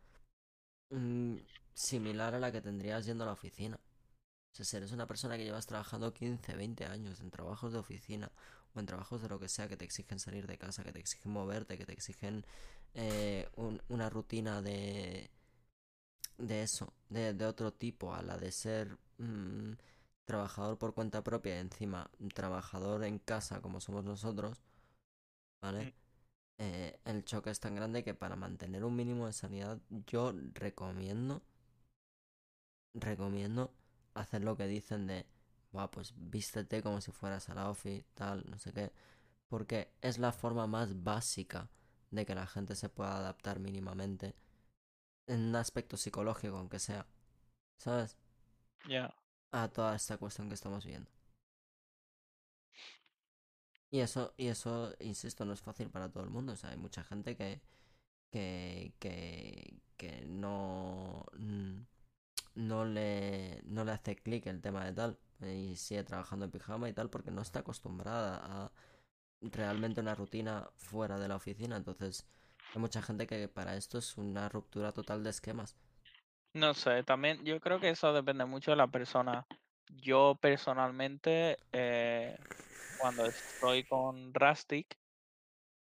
mm, 0.91 1.37
similar 1.75 2.35
a 2.35 2.39
la 2.39 2.53
que 2.53 2.61
tendrías 2.61 3.07
yendo 3.07 3.25
a 3.25 3.27
la 3.27 3.33
oficina. 3.33 3.77
O 3.77 4.55
sea, 4.55 4.65
si 4.65 4.77
eres 4.77 4.93
una 4.93 5.07
persona 5.07 5.37
que 5.37 5.45
llevas 5.45 5.67
trabajando 5.67 6.13
15, 6.13 6.55
20 6.55 6.85
años 6.85 7.21
en 7.21 7.31
trabajos 7.31 7.73
de 7.73 7.79
oficina 7.79 8.31
en 8.81 8.87
trabajos 8.87 9.23
de 9.23 9.29
lo 9.29 9.39
que 9.39 9.49
sea 9.49 9.69
que 9.69 9.77
te 9.77 9.85
exigen 9.85 10.19
salir 10.19 10.47
de 10.47 10.59
casa, 10.59 10.83
que 10.83 10.93
te 10.93 10.99
exigen 10.99 11.33
moverte, 11.33 11.79
que 11.79 11.87
te 11.87 11.93
exigen 11.93 12.45
eh, 12.95 13.49
una 13.89 14.11
rutina 14.11 14.63
de, 14.63 15.31
de 16.39 16.63
eso, 16.63 16.93
de, 17.09 17.35
de, 17.35 17.47
otro 17.47 17.73
tipo, 17.73 18.15
a 18.15 18.23
la 18.23 18.37
de 18.37 18.53
ser 18.53 18.99
mm, 19.19 19.73
trabajador 20.25 20.79
por 20.79 20.95
cuenta 20.95 21.23
propia 21.23 21.57
y 21.57 21.61
encima 21.61 22.11
trabajador 22.35 23.05
en 23.05 23.19
casa 23.19 23.61
como 23.61 23.81
somos 23.81 24.05
nosotros, 24.05 24.63
¿vale? 25.61 25.87
Mm. 25.87 25.93
Eh, 26.59 27.01
el 27.07 27.25
choque 27.25 27.51
es 27.51 27.61
tan 27.61 27.75
grande 27.75 28.05
que 28.05 28.15
para 28.15 28.37
mantener 28.37 28.85
un 28.85 28.95
mínimo 28.95 29.27
de 29.27 29.33
sanidad 29.33 29.81
yo 30.07 30.33
recomiendo 30.55 31.43
recomiendo 32.95 33.73
hacer 34.15 34.45
lo 34.45 34.57
que 34.57 34.67
dicen 34.67 35.07
de, 35.07 35.27
va, 35.77 35.91
pues 35.91 36.15
vístete 36.17 36.83
como 36.83 37.01
si 37.01 37.13
fueras 37.13 37.49
a 37.49 37.55
la 37.55 37.69
office, 37.71 38.05
tal, 38.15 38.45
no 38.51 38.59
sé 38.59 38.73
qué, 38.73 38.93
porque 39.49 39.93
es 40.03 40.19
la 40.19 40.33
forma 40.33 40.67
más 40.67 41.03
básica 41.05 41.71
de 42.11 42.27
que 42.27 42.35
la 42.35 42.47
gente 42.47 42.75
se 42.77 42.89
pueda 42.89 43.17
adaptar 43.19 43.61
mínimamente 43.61 44.35
en 45.27 45.41
un 45.41 45.57
aspecto 45.57 45.97
psicológico, 45.97 46.57
aunque 46.59 46.79
sea. 46.79 47.07
¿sabes? 47.79 48.17
Ya. 48.89 49.15
A 49.53 49.69
toda 49.69 49.95
esta 49.97 50.19
cuestión 50.19 50.49
que 50.49 50.55
estamos 50.55 50.85
viendo. 50.85 51.11
Y 53.91 54.01
eso, 54.01 54.33
y 54.37 54.49
eso, 54.49 54.95
insisto, 55.01 55.45
no 55.45 55.53
es 55.53 55.61
fácil 55.61 55.91
para 55.91 56.11
todo 56.11 56.25
el 56.25 56.31
mundo. 56.31 56.53
O 56.55 56.57
sea, 56.57 56.71
hay 56.71 56.77
mucha 56.79 57.05
gente 57.05 57.37
que, 57.37 57.61
que, 58.31 58.95
que, 59.01 59.81
que 59.97 60.27
no, 60.27 61.27
no, 62.55 62.85
le, 62.85 63.63
no 63.65 63.85
le 63.85 63.93
hace 63.93 64.17
clic 64.17 64.47
el 64.47 64.61
tema 64.61 64.85
de 64.85 64.93
tal. 64.93 65.19
Y 65.43 65.77
sigue 65.77 66.05
trabajando 66.05 66.45
en 66.45 66.51
pijama 66.51 66.89
y 66.89 66.93
tal 66.93 67.11
porque 67.11 67.31
no 67.31 67.43
está 67.43 67.61
acostumbrada 67.61 68.41
a 68.43 68.73
realmente 69.41 70.01
una 70.01 70.15
rutina 70.15 70.71
fuera 70.77 71.19
de 71.19 71.29
la 71.29 71.37
oficina. 71.37 71.77
Entonces, 71.77 72.27
hay 72.75 72.81
mucha 72.81 73.03
gente 73.03 73.27
que 73.27 73.49
para 73.49 73.77
esto 73.77 73.99
es 73.99 74.17
una 74.17 74.49
ruptura 74.49 74.93
total 74.93 75.25
de 75.25 75.31
esquemas. 75.31 75.77
No 76.55 76.75
sé, 76.75 77.03
también 77.03 77.45
yo 77.45 77.61
creo 77.61 77.81
que 77.81 77.89
eso 77.91 78.13
depende 78.13 78.45
mucho 78.45 78.73
de 78.73 78.77
la 78.77 78.87
persona. 78.87 79.47
Yo 79.89 80.39
personalmente, 80.41 81.59
eh, 81.73 82.39
cuando 82.99 83.25
estoy 83.27 83.85
con 83.85 84.33
Rustic 84.35 84.99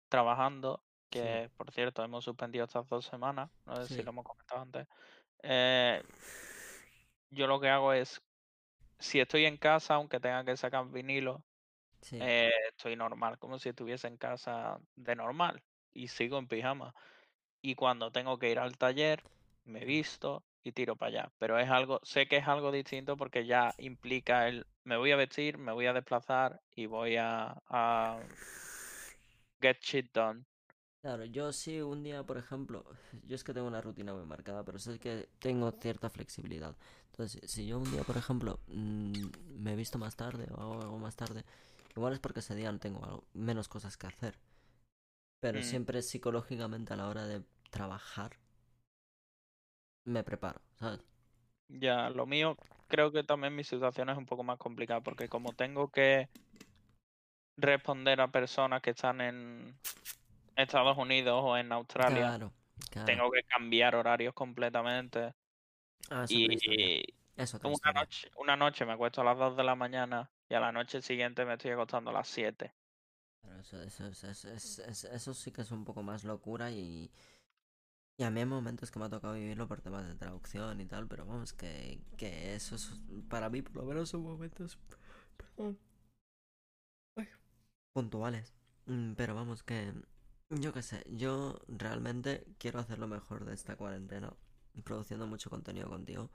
trabajando, 0.10 0.84
Sí, 1.14 1.20
que 1.20 1.50
por 1.58 1.72
cierto 1.72 2.04
hemos 2.04 2.24
suspendido 2.24 2.66
estas 2.66 2.88
dos 2.90 3.06
semanas, 3.06 3.52
no 3.66 3.76
sé 3.76 3.96
si 3.96 4.02
lo 4.02 4.10
hemos 4.10 4.26
comentado 4.26 4.62
antes, 4.62 4.88
eh, 5.44 6.02
yo 7.30 7.46
lo 7.46 7.60
que 7.60 7.70
hago 7.70 7.94
es, 7.94 8.20
si 9.04 9.20
estoy 9.20 9.46
en 9.46 9.58
casa, 9.58 9.96
aunque 9.96 10.20
tenga 10.20 10.44
que 10.46 10.58
sacar 10.58 10.90
vinilo, 10.90 11.46
sí. 12.02 12.18
eh, 12.20 12.52
estoy 12.70 12.96
normal, 12.96 13.40
como 13.40 13.60
si 13.60 13.70
estuviese 13.70 14.08
en 14.08 14.18
casa 14.18 14.80
de 14.96 15.16
normal 15.16 15.64
y 15.94 16.08
sigo 16.10 16.38
en 16.40 16.48
pijama. 16.48 16.96
Y 17.62 17.76
cuando 17.76 18.12
tengo 18.12 18.40
que 18.40 18.52
ir 18.52 18.60
al 18.60 18.78
taller, 18.78 19.24
me 19.66 19.86
visto 19.86 20.46
y 20.64 20.74
tiro 20.74 20.96
para 20.98 21.10
allá. 21.24 21.34
Pero 21.40 21.60
es 21.60 21.70
algo, 21.70 22.00
sé 22.04 22.28
que 22.28 22.38
es 22.38 22.48
algo 22.48 22.72
distinto 22.72 23.18
porque 23.18 23.46
ya 23.46 23.76
implica 23.78 24.48
el, 24.48 24.68
me 24.84 24.98
voy 24.98 25.12
a 25.12 25.18
vestir, 25.18 25.58
me 25.58 25.74
voy 25.74 25.88
a 25.88 25.94
desplazar 25.94 26.62
y 26.76 26.88
voy 26.88 27.18
a, 27.18 27.56
a 27.68 28.24
get 29.62 29.82
shit 29.82 30.12
done. 30.14 30.46
Claro, 31.04 31.26
yo 31.26 31.52
sí 31.54 31.82
un 31.82 32.02
día, 32.04 32.24
por 32.24 32.38
ejemplo, 32.38 32.86
yo 33.28 33.36
es 33.36 33.44
que 33.44 33.54
tengo 33.54 33.68
una 33.68 33.82
rutina 33.82 34.14
muy 34.14 34.26
marcada, 34.26 34.64
pero 34.64 34.80
sé 34.80 35.00
que 35.00 35.30
tengo 35.40 35.72
cierta 35.72 36.10
flexibilidad. 36.10 36.76
Entonces, 37.12 37.42
si 37.52 37.68
yo 37.68 37.78
un 37.80 37.92
día, 37.92 38.04
por 38.04 38.18
ejemplo, 38.18 38.60
mm, 38.68 39.28
me 39.60 39.74
he 39.74 39.76
visto 39.76 40.00
más 40.00 40.16
tarde 40.16 40.48
o 40.56 40.62
hago 40.62 40.82
algo 40.82 41.00
más 41.00 41.16
tarde, 41.16 41.44
igual 41.96 42.14
es 42.14 42.20
porque 42.20 42.40
ese 42.40 42.56
día 42.56 42.72
no 42.72 42.80
tengo 42.80 43.04
algo- 43.06 43.26
menos 43.34 43.68
cosas 43.68 43.98
que 43.98 44.08
hacer. 44.08 44.40
Pero 45.42 45.62
Mm, 45.62 45.62
siempre 45.62 46.02
psicológicamente 46.02 46.94
a 46.94 46.98
la 46.98 47.08
hora 47.08 47.28
de 47.28 47.44
trabajar, 47.70 48.40
me 50.06 50.24
preparo, 50.24 50.62
¿sabes? 50.80 51.02
ya, 51.70 52.10
lo 52.10 52.26
mío, 52.26 52.58
creo 52.88 53.12
que 53.12 53.24
también 53.24 53.56
mi 53.56 53.64
situación 53.64 54.10
es 54.10 54.18
un 54.18 54.26
poco 54.26 54.44
más 54.44 54.58
complicada 54.58 55.02
porque 55.02 55.30
como 55.30 55.54
tengo 55.54 55.90
que 55.90 56.30
responder 57.58 58.22
a 58.22 58.28
personas 58.32 58.82
que 58.82 58.92
están 58.92 59.22
en 59.22 59.80
Estados 60.56 60.98
Unidos 60.98 61.42
o 61.44 61.58
en 61.58 61.72
Australia, 61.72 62.18
Claro, 62.20 62.54
claro. 62.92 63.06
tengo 63.06 63.32
que 63.32 63.44
cambiar 63.44 63.96
horarios 63.96 64.34
completamente. 64.34 65.34
Ah. 66.10 66.26
Y 66.30 67.04
Es 67.36 67.54
otra 67.54 67.70
una 67.70 67.92
noche, 67.94 68.30
una 68.38 68.56
noche 68.56 68.86
me 68.86 68.94
acuesto 68.94 69.22
a 69.22 69.24
las 69.24 69.38
2 69.38 69.56
de 69.58 69.64
la 69.64 69.76
mañana 69.76 70.30
y 70.50 70.54
a 70.56 70.60
la 70.60 70.72
noche 70.72 71.02
siguiente 71.02 71.46
me 71.46 71.54
estoy 71.54 71.72
acostando 71.72 72.10
a 72.12 72.14
las 72.14 72.28
7. 72.28 72.74
Pero 73.42 73.60
eso, 73.60 73.82
eso, 73.82 74.08
es- 74.08 74.24
es- 74.24 74.46
es- 74.46 74.80
es- 74.80 75.04
eso 75.06 75.34
sí 75.34 75.52
que 75.52 75.62
es 75.62 75.72
un 75.72 75.84
poco 75.86 76.04
más 76.04 76.24
locura 76.24 76.72
y, 76.72 77.12
y 78.18 78.24
a 78.24 78.30
mí 78.30 78.40
hay 78.40 78.46
momentos 78.46 78.92
que 78.92 79.00
me 79.00 79.06
ha 79.06 79.10
tocado 79.10 79.34
vivirlo 79.34 79.68
por 79.68 79.82
temas 79.82 80.08
de 80.08 80.16
traducción 80.16 80.80
y 80.80 80.86
tal, 80.86 81.08
pero 81.08 81.26
vamos, 81.26 81.54
que, 81.54 82.00
que 82.18 82.56
eso 82.56 82.76
es, 82.76 82.92
para 83.30 83.50
mí 83.50 83.62
por 83.62 83.76
lo 83.78 83.84
menos 83.86 84.10
son 84.10 84.22
momentos 84.24 84.78
puntuales. 87.94 88.54
Mm, 88.86 89.14
Pero 89.14 89.36
vamos, 89.36 89.64
que 89.64 89.94
yo 90.60 90.74
qué 90.74 90.82
sé, 90.82 91.04
yo 91.10 91.60
realmente 91.68 92.46
quiero 92.58 92.80
hacer 92.80 93.00
lo 93.00 93.08
mejor 93.08 93.46
de 93.46 93.54
esta 93.54 93.76
cuarentena, 93.76 94.34
produciendo 94.84 95.28
mucho 95.28 95.50
contenido 95.50 95.90
contigo. 95.90 96.30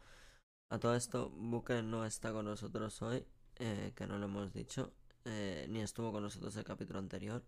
A 0.71 0.79
todo 0.79 0.95
esto, 0.95 1.31
Buque 1.31 1.83
no 1.83 2.05
está 2.05 2.33
con 2.33 2.47
nosotros 2.47 3.01
hoy, 3.03 3.25
eh, 3.57 3.93
que 3.97 4.07
no 4.07 4.19
lo 4.19 4.27
hemos 4.27 4.53
dicho, 4.53 4.93
eh, 5.25 5.67
ni 5.71 5.81
estuvo 5.81 6.13
con 6.13 6.23
nosotros 6.23 6.57
el 6.57 6.65
capítulo 6.65 6.99
anterior, 6.99 7.45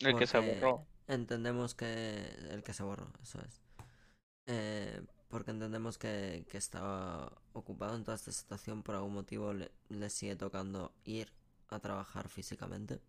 El 0.00 0.16
que 0.16 0.26
se 0.26 0.38
borró. 0.38 0.86
entendemos 1.06 1.74
que 1.74 2.24
el 2.50 2.62
que 2.62 2.72
se 2.74 2.82
borró, 2.82 3.12
eso 3.22 3.40
es. 3.42 3.60
Eh, 4.46 5.02
porque 5.28 5.50
entendemos 5.50 5.98
que, 5.98 6.46
que 6.48 6.58
estaba 6.58 7.32
ocupado 7.52 7.96
en 7.96 8.04
toda 8.04 8.16
esta 8.16 8.32
situación, 8.32 8.82
por 8.82 8.94
algún 8.96 9.14
motivo 9.14 9.52
le, 9.52 9.72
le 9.88 10.10
sigue 10.10 10.36
tocando 10.36 10.94
ir 11.04 11.32
a 11.68 11.80
trabajar 11.80 12.28
físicamente. 12.28 13.00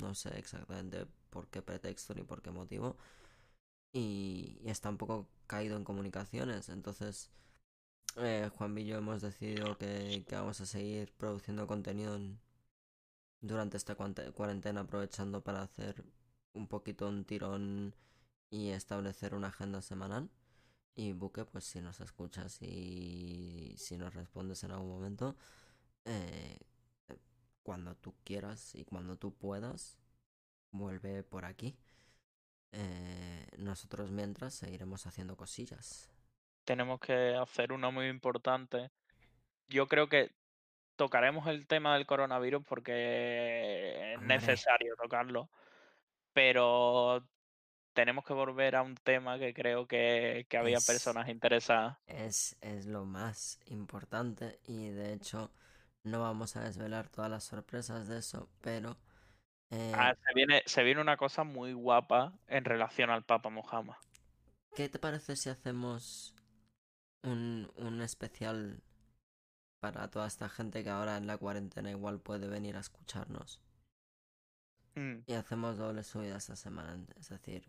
No 0.00 0.14
sé 0.14 0.38
exactamente 0.38 1.06
por 1.30 1.48
qué 1.48 1.62
pretexto 1.62 2.14
ni 2.14 2.22
por 2.22 2.42
qué 2.42 2.50
motivo. 2.50 2.96
Y, 3.92 4.60
está 4.66 4.90
un 4.90 4.98
poco 4.98 5.28
caído 5.46 5.76
en 5.76 5.84
comunicaciones. 5.84 6.68
Entonces, 6.68 7.30
eh, 8.16 8.50
Juan 8.56 8.78
y 8.78 8.86
yo 8.86 8.98
hemos 8.98 9.22
decidido 9.22 9.78
que, 9.78 10.24
que 10.28 10.36
vamos 10.36 10.60
a 10.60 10.66
seguir 10.66 11.12
produciendo 11.14 11.66
contenido 11.66 12.16
en- 12.16 12.40
durante 13.40 13.76
esta 13.76 13.94
cuarentena, 13.96 14.80
aprovechando 14.82 15.42
para 15.42 15.62
hacer 15.62 16.04
un 16.54 16.66
poquito 16.68 17.08
un 17.08 17.24
tirón 17.24 17.94
y 18.50 18.70
establecer 18.70 19.34
una 19.34 19.48
agenda 19.48 19.82
semanal. 19.82 20.30
Y 20.96 21.12
Buque, 21.12 21.44
pues 21.46 21.64
si 21.64 21.80
nos 21.80 22.00
escuchas 22.00 22.62
y 22.62 23.74
si 23.78 23.96
nos 23.98 24.14
respondes 24.14 24.64
en 24.64 24.72
algún 24.72 24.90
momento, 24.90 25.36
eh, 26.06 26.58
cuando 27.64 27.96
tú 27.96 28.14
quieras 28.22 28.76
y 28.76 28.84
cuando 28.84 29.16
tú 29.16 29.34
puedas, 29.34 29.98
vuelve 30.70 31.24
por 31.24 31.44
aquí. 31.44 31.76
Eh, 32.70 33.46
nosotros 33.58 34.10
mientras 34.10 34.54
seguiremos 34.54 35.06
haciendo 35.06 35.36
cosillas. 35.36 36.10
Tenemos 36.64 37.00
que 37.00 37.34
hacer 37.34 37.72
uno 37.72 37.90
muy 37.90 38.06
importante. 38.08 38.90
Yo 39.68 39.88
creo 39.88 40.08
que 40.08 40.30
tocaremos 40.96 41.46
el 41.48 41.66
tema 41.66 41.94
del 41.94 42.06
coronavirus 42.06 42.64
porque 42.64 44.12
es 44.12 44.18
Hombre, 44.18 44.36
necesario 44.36 44.94
tocarlo, 44.96 45.50
pero 46.32 47.26
tenemos 47.92 48.24
que 48.24 48.34
volver 48.34 48.76
a 48.76 48.82
un 48.82 48.96
tema 48.96 49.38
que 49.38 49.54
creo 49.54 49.86
que, 49.86 50.46
que 50.48 50.56
había 50.56 50.78
es, 50.78 50.84
personas 50.84 51.28
interesadas. 51.28 51.98
es, 52.06 52.56
es 52.60 52.86
lo 52.86 53.04
más 53.04 53.58
importante 53.66 54.60
y 54.66 54.88
de 54.90 55.14
hecho 55.14 55.52
no 56.04 56.20
vamos 56.20 56.56
a 56.56 56.62
desvelar 56.64 57.08
todas 57.08 57.30
las 57.30 57.44
sorpresas 57.44 58.08
de 58.08 58.18
eso, 58.18 58.48
pero 58.60 58.96
eh, 59.70 59.92
Ah, 59.92 60.14
se 60.14 60.34
viene, 60.34 60.62
se 60.66 60.82
viene 60.82 61.00
una 61.00 61.16
cosa 61.16 61.42
muy 61.44 61.72
guapa 61.72 62.34
en 62.48 62.64
relación 62.66 63.08
al 63.08 63.24
Papa 63.24 63.48
Muhammad. 63.48 63.96
¿qué 64.74 64.88
te 64.90 64.98
parece 64.98 65.36
si 65.36 65.48
hacemos 65.48 66.34
un, 67.22 67.70
un 67.76 68.02
especial 68.02 68.82
para 69.80 70.10
toda 70.10 70.26
esta 70.26 70.48
gente 70.48 70.82
que 70.84 70.90
ahora 70.90 71.16
en 71.16 71.26
la 71.28 71.38
cuarentena 71.38 71.90
igual 71.90 72.20
puede 72.20 72.48
venir 72.48 72.76
a 72.76 72.80
escucharnos? 72.80 73.60
Mm, 74.96 75.24
Y 75.26 75.34
hacemos 75.34 75.76
doble 75.76 76.02
subida 76.02 76.36
esta 76.38 76.56
semana, 76.56 77.04
es 77.20 77.28
decir, 77.28 77.68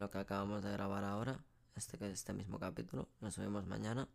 lo 0.00 0.10
que 0.10 0.18
acabamos 0.18 0.62
de 0.64 0.72
grabar 0.72 1.04
ahora, 1.04 1.44
este 1.76 1.98
este 2.12 2.34
mismo 2.34 2.58
capítulo, 2.60 3.08
lo 3.20 3.30
subimos 3.30 3.66
mañana. 3.66 4.08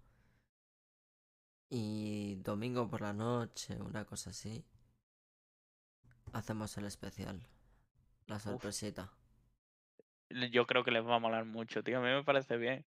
Y 1.70 2.36
domingo 2.44 2.90
por 2.90 3.00
la 3.02 3.14
noche, 3.14 3.82
una 3.82 4.04
cosa 4.06 4.32
así, 4.32 4.66
hacemos 6.32 6.78
el 6.78 6.86
especial, 6.86 7.42
la 8.28 8.40
sorpresita. 8.40 9.12
Yo 10.52 10.66
creo 10.68 10.84
que 10.86 10.92
les 10.92 11.06
va 11.06 11.16
a 11.16 11.20
molar 11.20 11.44
mucho, 11.46 11.84
tío. 11.84 11.98
A 11.98 12.02
mí 12.02 12.08
me 12.08 12.24
parece 12.24 12.56
bien. 12.58 12.86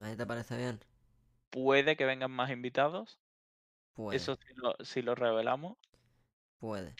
¿A 0.00 0.10
ti 0.10 0.16
te 0.18 0.26
parece 0.26 0.56
bien? 0.58 0.80
Puede 1.50 1.96
que 1.96 2.04
vengan 2.04 2.30
más 2.32 2.50
invitados. 2.50 3.20
Puede, 3.94 4.18
Eso 4.18 4.36
sí 4.36 4.54
lo, 4.56 4.76
sí 4.84 5.02
lo 5.02 5.14
revelamos. 5.16 5.78
puede. 6.58 6.96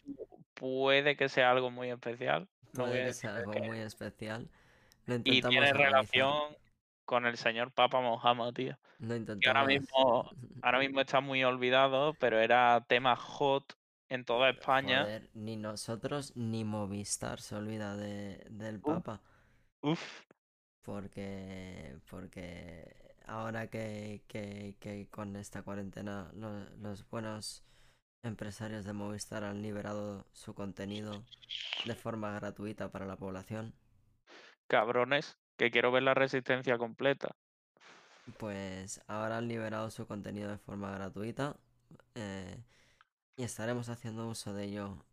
Puede 0.55 1.17
que 1.17 1.29
sea 1.29 1.51
algo 1.51 1.71
muy 1.71 1.91
especial. 1.91 2.49
No 2.73 2.85
Puede 2.85 3.03
que 3.03 3.13
sea 3.15 3.37
algo 3.37 3.59
muy 3.61 3.79
especial. 3.81 4.51
Lo 5.07 5.17
Y 5.25 5.43
tiene 5.43 5.73
organizar. 5.73 5.73
relación 5.73 6.57
con 7.13 7.27
el 7.27 7.37
señor 7.37 7.71
Papa 7.73 8.01
Muhammad, 8.01 8.55
tío. 8.55 8.79
Que 9.39 9.49
ahora 9.49 9.65
mismo, 9.67 10.31
ahora 10.63 10.79
mismo 10.79 10.99
está 11.03 11.21
muy 11.21 11.45
olvidado, 11.45 12.15
pero 12.15 12.41
era 12.41 12.83
tema 12.89 13.17
hot 13.17 13.75
en 14.09 14.25
toda 14.25 14.49
España. 14.49 15.03
Joder, 15.03 15.29
ni 15.35 15.57
nosotros 15.57 16.33
ni 16.37 16.65
Movistar 16.65 17.39
se 17.43 17.55
olvida 17.55 17.97
de, 17.99 18.47
del 18.49 18.77
Uf. 18.77 18.83
Papa. 18.83 19.21
Uf, 19.83 20.23
Porque, 20.81 21.99
porque 22.11 23.15
ahora 23.27 23.67
que, 23.67 24.23
que, 24.27 24.77
que 24.81 25.07
con 25.11 25.37
esta 25.37 25.63
cuarentena 25.63 26.31
lo- 26.35 26.65
los 26.77 27.07
buenos 27.11 27.63
empresarios 28.23 28.87
de 28.87 28.95
Movistar 28.95 29.45
han 29.45 29.61
liberado 29.61 30.25
su 30.33 30.55
contenido 30.55 31.23
de 31.85 31.95
forma 31.95 32.33
gratuita 32.33 32.91
para 32.91 33.05
la 33.05 33.17
población. 33.17 33.75
cabrones, 34.67 35.37
que 35.57 35.71
quiero 35.71 35.93
ver 35.93 36.03
la 36.03 36.15
resistencia 36.15 36.79
completa. 36.79 37.35
Pues 38.39 39.01
ahora 39.09 39.39
han 39.39 39.49
liberado 39.49 39.91
su 39.91 40.07
contenido 40.07 40.51
de 40.51 40.59
forma 40.59 40.93
gratuita 40.93 41.57
eh, 42.15 42.57
y 43.37 43.43
estaremos 43.43 43.89
haciendo 43.89 44.29
uso 44.29 44.53
de 44.55 44.65
ello 44.65 45.05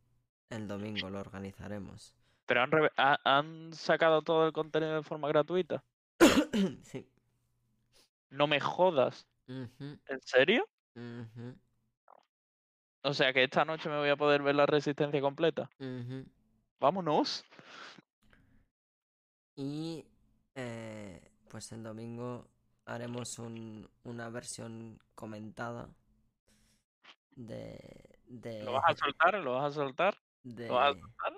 el 0.50 0.68
domingo, 0.68 1.10
lo 1.10 1.20
organizaremos. 1.20 2.16
Pero 2.46 2.62
han, 2.62 2.72
reve- 2.72 2.92
ha- 2.98 3.20
han 3.24 3.74
sacado 3.74 4.22
todo 4.22 4.46
el 4.46 4.54
contenido 4.54 4.96
de 4.96 5.04
forma 5.04 5.28
gratuita. 5.28 5.84
sí. 6.84 7.08
No 8.30 8.48
me 8.48 8.60
jodas. 8.60 9.28
¿En 9.48 10.22
serio? 10.24 10.68
O 13.02 13.14
sea 13.14 13.34
que 13.34 13.44
esta 13.44 13.66
noche 13.66 13.90
me 13.90 13.98
voy 13.98 14.10
a 14.10 14.18
poder 14.18 14.42
ver 14.44 14.56
la 14.56 14.66
resistencia 14.66 15.22
completa. 15.22 15.70
Vámonos. 16.80 17.44
Y 19.56 20.06
eh, 20.56 21.32
pues 21.50 21.72
el 21.72 21.84
domingo 21.84 22.48
haremos 22.86 23.38
un- 23.40 23.90
una 24.04 24.30
versión 24.30 25.00
comentada 25.16 25.90
de 27.36 28.20
de 28.28 28.64
¿Lo 28.64 28.74
vas 28.74 28.92
a 28.92 28.96
soltar? 28.96 29.34
¿Lo 29.36 29.54
vas 29.54 29.72
a 29.72 29.76
soltar? 29.76 30.18
¿Lo 30.44 30.74
vas 30.76 30.96
a 30.96 31.00
soltar? 31.00 31.34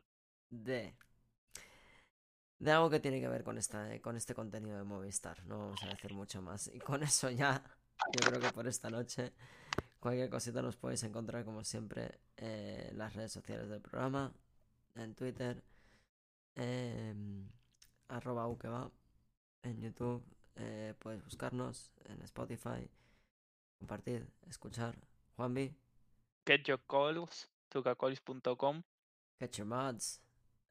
de 0.49 0.93
de 2.59 2.71
algo 2.71 2.89
que 2.89 2.99
tiene 2.99 3.19
que 3.19 3.27
ver 3.27 3.43
con 3.43 3.57
esta 3.57 3.99
con 4.01 4.15
este 4.15 4.35
contenido 4.35 4.77
de 4.77 4.83
Movistar. 4.83 5.43
No 5.45 5.57
vamos 5.57 5.83
a 5.83 5.87
decir 5.87 6.13
mucho 6.13 6.41
más. 6.41 6.67
Y 6.67 6.79
con 6.79 7.01
eso 7.03 7.29
ya, 7.29 7.63
yo 8.13 8.27
creo 8.27 8.39
que 8.39 8.51
por 8.51 8.67
esta 8.67 8.89
noche 8.89 9.33
cualquier 9.99 10.29
cosita 10.29 10.61
nos 10.61 10.77
podéis 10.77 11.03
encontrar 11.03 11.45
como 11.45 11.63
siempre 11.63 12.19
en 12.37 12.97
las 12.97 13.13
redes 13.13 13.31
sociales 13.31 13.69
del 13.69 13.81
programa, 13.81 14.31
en 14.95 15.15
Twitter, 15.15 15.63
arroba 18.07 18.47
ukeba, 18.47 18.91
en 19.63 19.79
YouTube, 19.79 20.23
eh, 20.55 20.93
podéis 20.99 21.23
buscarnos 21.23 21.93
en 22.05 22.21
Spotify, 22.23 22.89
compartir, 23.79 24.27
escuchar. 24.47 24.95
Juanvi, 25.35 25.75
Get 26.45 26.63
your 26.67 26.79
coils, 26.87 27.49
tucacoils.com. 27.69 28.83
get 29.39 29.57
your 29.57 29.67
mods, 29.67 30.19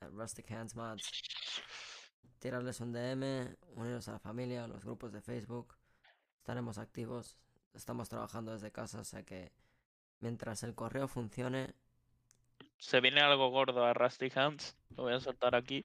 at 0.01 0.11
Rustic 0.13 0.51
Hands 0.51 0.75
Mods. 0.75 1.11
Tirarles 2.39 2.81
un 2.81 2.93
DM, 2.93 3.57
uniros 3.77 4.09
a 4.09 4.13
la 4.13 4.19
familia, 4.19 4.65
a 4.65 4.69
los 4.69 4.85
grupos 4.85 5.13
de 5.13 5.21
Facebook. 5.21 5.77
Estaremos 6.39 6.79
activos. 6.79 7.37
Estamos 7.75 8.09
trabajando 8.09 8.53
desde 8.53 8.73
casa, 8.73 9.01
o 9.01 9.05
sea 9.05 9.23
que 9.23 9.53
mientras 10.21 10.63
el 10.63 10.75
correo 10.75 11.07
funcione, 11.07 11.75
Se 12.79 13.01
viene 13.01 13.21
algo 13.21 13.51
gordo 13.51 13.85
a 13.85 13.93
Rusty 13.93 14.31
Hands. 14.35 14.77
Lo 14.97 15.05
voy 15.05 15.13
a 15.13 15.21
soltar 15.21 15.55
aquí. 15.55 15.85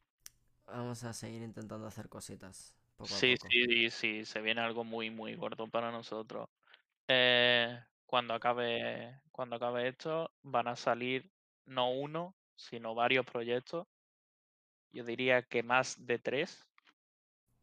vamos 0.65 1.03
a 1.03 1.13
seguir 1.13 1.41
intentando 1.41 1.85
hacer 1.85 2.09
cositas 2.09 2.73
poco 2.97 3.15
Sí, 3.19 3.35
sí, 3.37 3.89
sí, 3.89 4.25
se 4.25 4.41
viene 4.41 4.61
algo 4.61 4.83
muy, 4.83 5.09
muy 5.11 5.35
gordo 5.35 5.67
para 5.69 5.91
nosotros. 5.91 6.49
Eh, 7.07 7.79
cuando 8.05 8.33
acabe, 8.35 9.21
cuando 9.31 9.57
acabe 9.57 9.87
esto, 9.89 10.31
van 10.43 10.67
a 10.69 10.75
salir 10.75 11.31
no 11.65 11.91
uno, 11.91 12.35
sino 12.55 12.95
varios 12.95 13.25
proyectos. 13.25 13.87
Yo 14.91 15.03
diría 15.03 15.43
que 15.43 15.61
más 15.61 16.07
de 16.07 16.17
tres. 16.17 16.67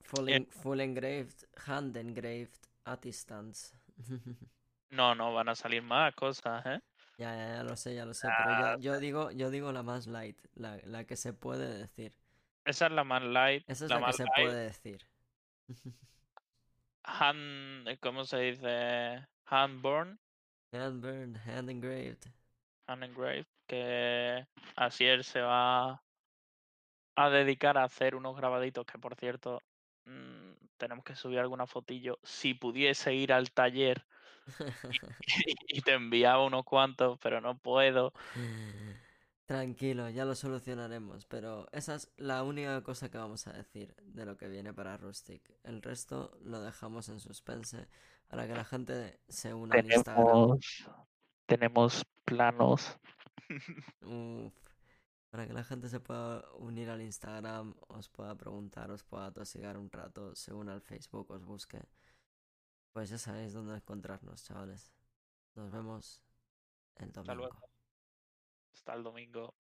Full, 0.05 0.29
Eh. 0.29 0.37
en- 0.37 0.47
full 0.51 0.81
engraved, 0.81 1.45
hand 1.67 1.97
engraved, 1.97 2.69
artisans. 2.85 3.73
No, 4.99 5.07
no, 5.15 5.33
van 5.35 5.49
a 5.49 5.57
salir 5.57 5.83
más 5.83 6.15
cosas, 6.15 6.65
¿eh? 6.67 6.81
ya, 7.17 7.35
ya, 7.37 7.57
ya 7.57 7.63
lo 7.65 7.77
sé, 7.77 7.95
ya 7.95 8.05
lo 8.07 8.15
sé, 8.15 8.33
pero 8.33 8.51
Ah, 8.51 8.53
yo, 8.53 8.79
yo 8.79 8.99
digo, 9.01 9.31
yo 9.31 9.51
digo 9.51 9.73
la 9.73 9.83
más 9.83 10.07
light, 10.07 10.39
la, 10.55 10.79
la 10.85 11.05
que 11.07 11.17
se 11.17 11.33
puede 11.33 11.69
decir. 11.79 12.13
Esa 12.65 12.87
es 12.87 12.93
la 12.93 13.05
más 13.05 13.23
light. 13.23 13.65
Esa 13.67 13.87
es 13.87 13.93
la 13.93 13.95
la 13.95 14.03
que 14.03 14.13
más 14.13 14.15
se 14.15 14.29
light. 14.37 14.37
puede 14.37 14.65
decir. 14.67 15.03
Hand, 17.05 17.99
¿cómo 18.01 18.25
se 18.25 18.39
dice? 18.39 19.27
Handborn, 19.47 20.19
hand 20.73 21.03
burned, 21.03 21.37
hand 21.47 21.69
engraved. 21.69 22.27
hand 22.87 23.05
engraved, 23.05 23.47
que 23.67 24.47
Asier 24.77 25.25
se 25.25 25.41
va 25.41 26.03
a 27.17 27.31
dedicar 27.31 27.77
a 27.79 27.85
hacer 27.85 28.15
unos 28.15 28.37
grabaditos 28.37 28.87
que, 28.87 28.99
por 28.99 29.15
cierto, 29.17 29.61
mm, 30.07 30.53
tenemos 30.79 31.05
que 31.05 31.17
subir 31.17 31.39
alguna 31.39 31.67
fotillo. 31.67 32.19
Si 32.23 32.55
pudiese 32.55 33.15
ir 33.15 33.33
al 33.33 33.51
taller 33.51 34.07
y 35.69 35.81
te 35.83 35.93
enviaba 35.93 36.45
unos 36.45 36.65
cuantos, 36.65 37.19
pero 37.21 37.41
no 37.41 37.57
puedo. 37.59 38.13
Tranquilo, 39.47 40.09
ya 40.09 40.25
lo 40.25 40.35
solucionaremos, 40.35 41.27
pero 41.27 41.67
esa 41.73 41.97
es 41.97 42.11
la 42.17 42.43
única 42.45 42.83
cosa 42.83 43.11
que 43.11 43.19
vamos 43.19 43.47
a 43.47 43.53
decir 43.53 43.95
de 44.03 44.25
lo 44.25 44.37
que 44.37 44.49
viene 44.49 44.73
para 44.73 44.97
Rustic. 44.97 45.59
El 45.65 45.83
resto 45.83 46.39
lo 46.43 46.61
dejamos 46.63 47.09
en 47.09 47.21
suspense 47.21 47.89
para 48.29 48.47
que 48.47 48.55
la 48.55 48.65
gente 48.65 49.21
se 49.29 49.53
una 49.53 49.77
al 49.77 49.87
Instagram. 49.87 50.41
Tenemos, 50.47 50.87
tenemos 51.47 52.05
planos. 52.25 52.99
Uf, 54.03 54.53
para 55.31 55.47
que 55.47 55.53
la 55.53 55.65
gente 55.65 55.89
se 55.89 56.01
pueda 56.01 56.45
unir 56.55 56.91
al 56.91 57.03
Instagram, 57.03 57.75
os 57.89 58.09
pueda 58.09 58.35
preguntar, 58.37 58.91
os 58.91 59.05
pueda 59.05 59.33
tosigar 59.33 59.77
un 59.79 59.91
rato, 59.91 60.35
se 60.35 60.53
una 60.53 60.73
al 60.75 60.81
Facebook, 60.83 61.31
os 61.31 61.45
busque. 61.45 61.81
Pues 62.93 63.11
ya 63.11 63.19
sabéis 63.19 63.53
dónde 63.53 63.75
encontrarnos, 63.77 64.45
chavales. 64.45 64.93
Nos 65.55 65.71
vemos 65.71 66.23
el 66.97 67.13
Hasta 67.17 67.21
domingo. 67.23 67.35
luego. 67.35 67.72
Hasta 68.75 68.95
el 68.95 69.03
domingo. 69.03 69.55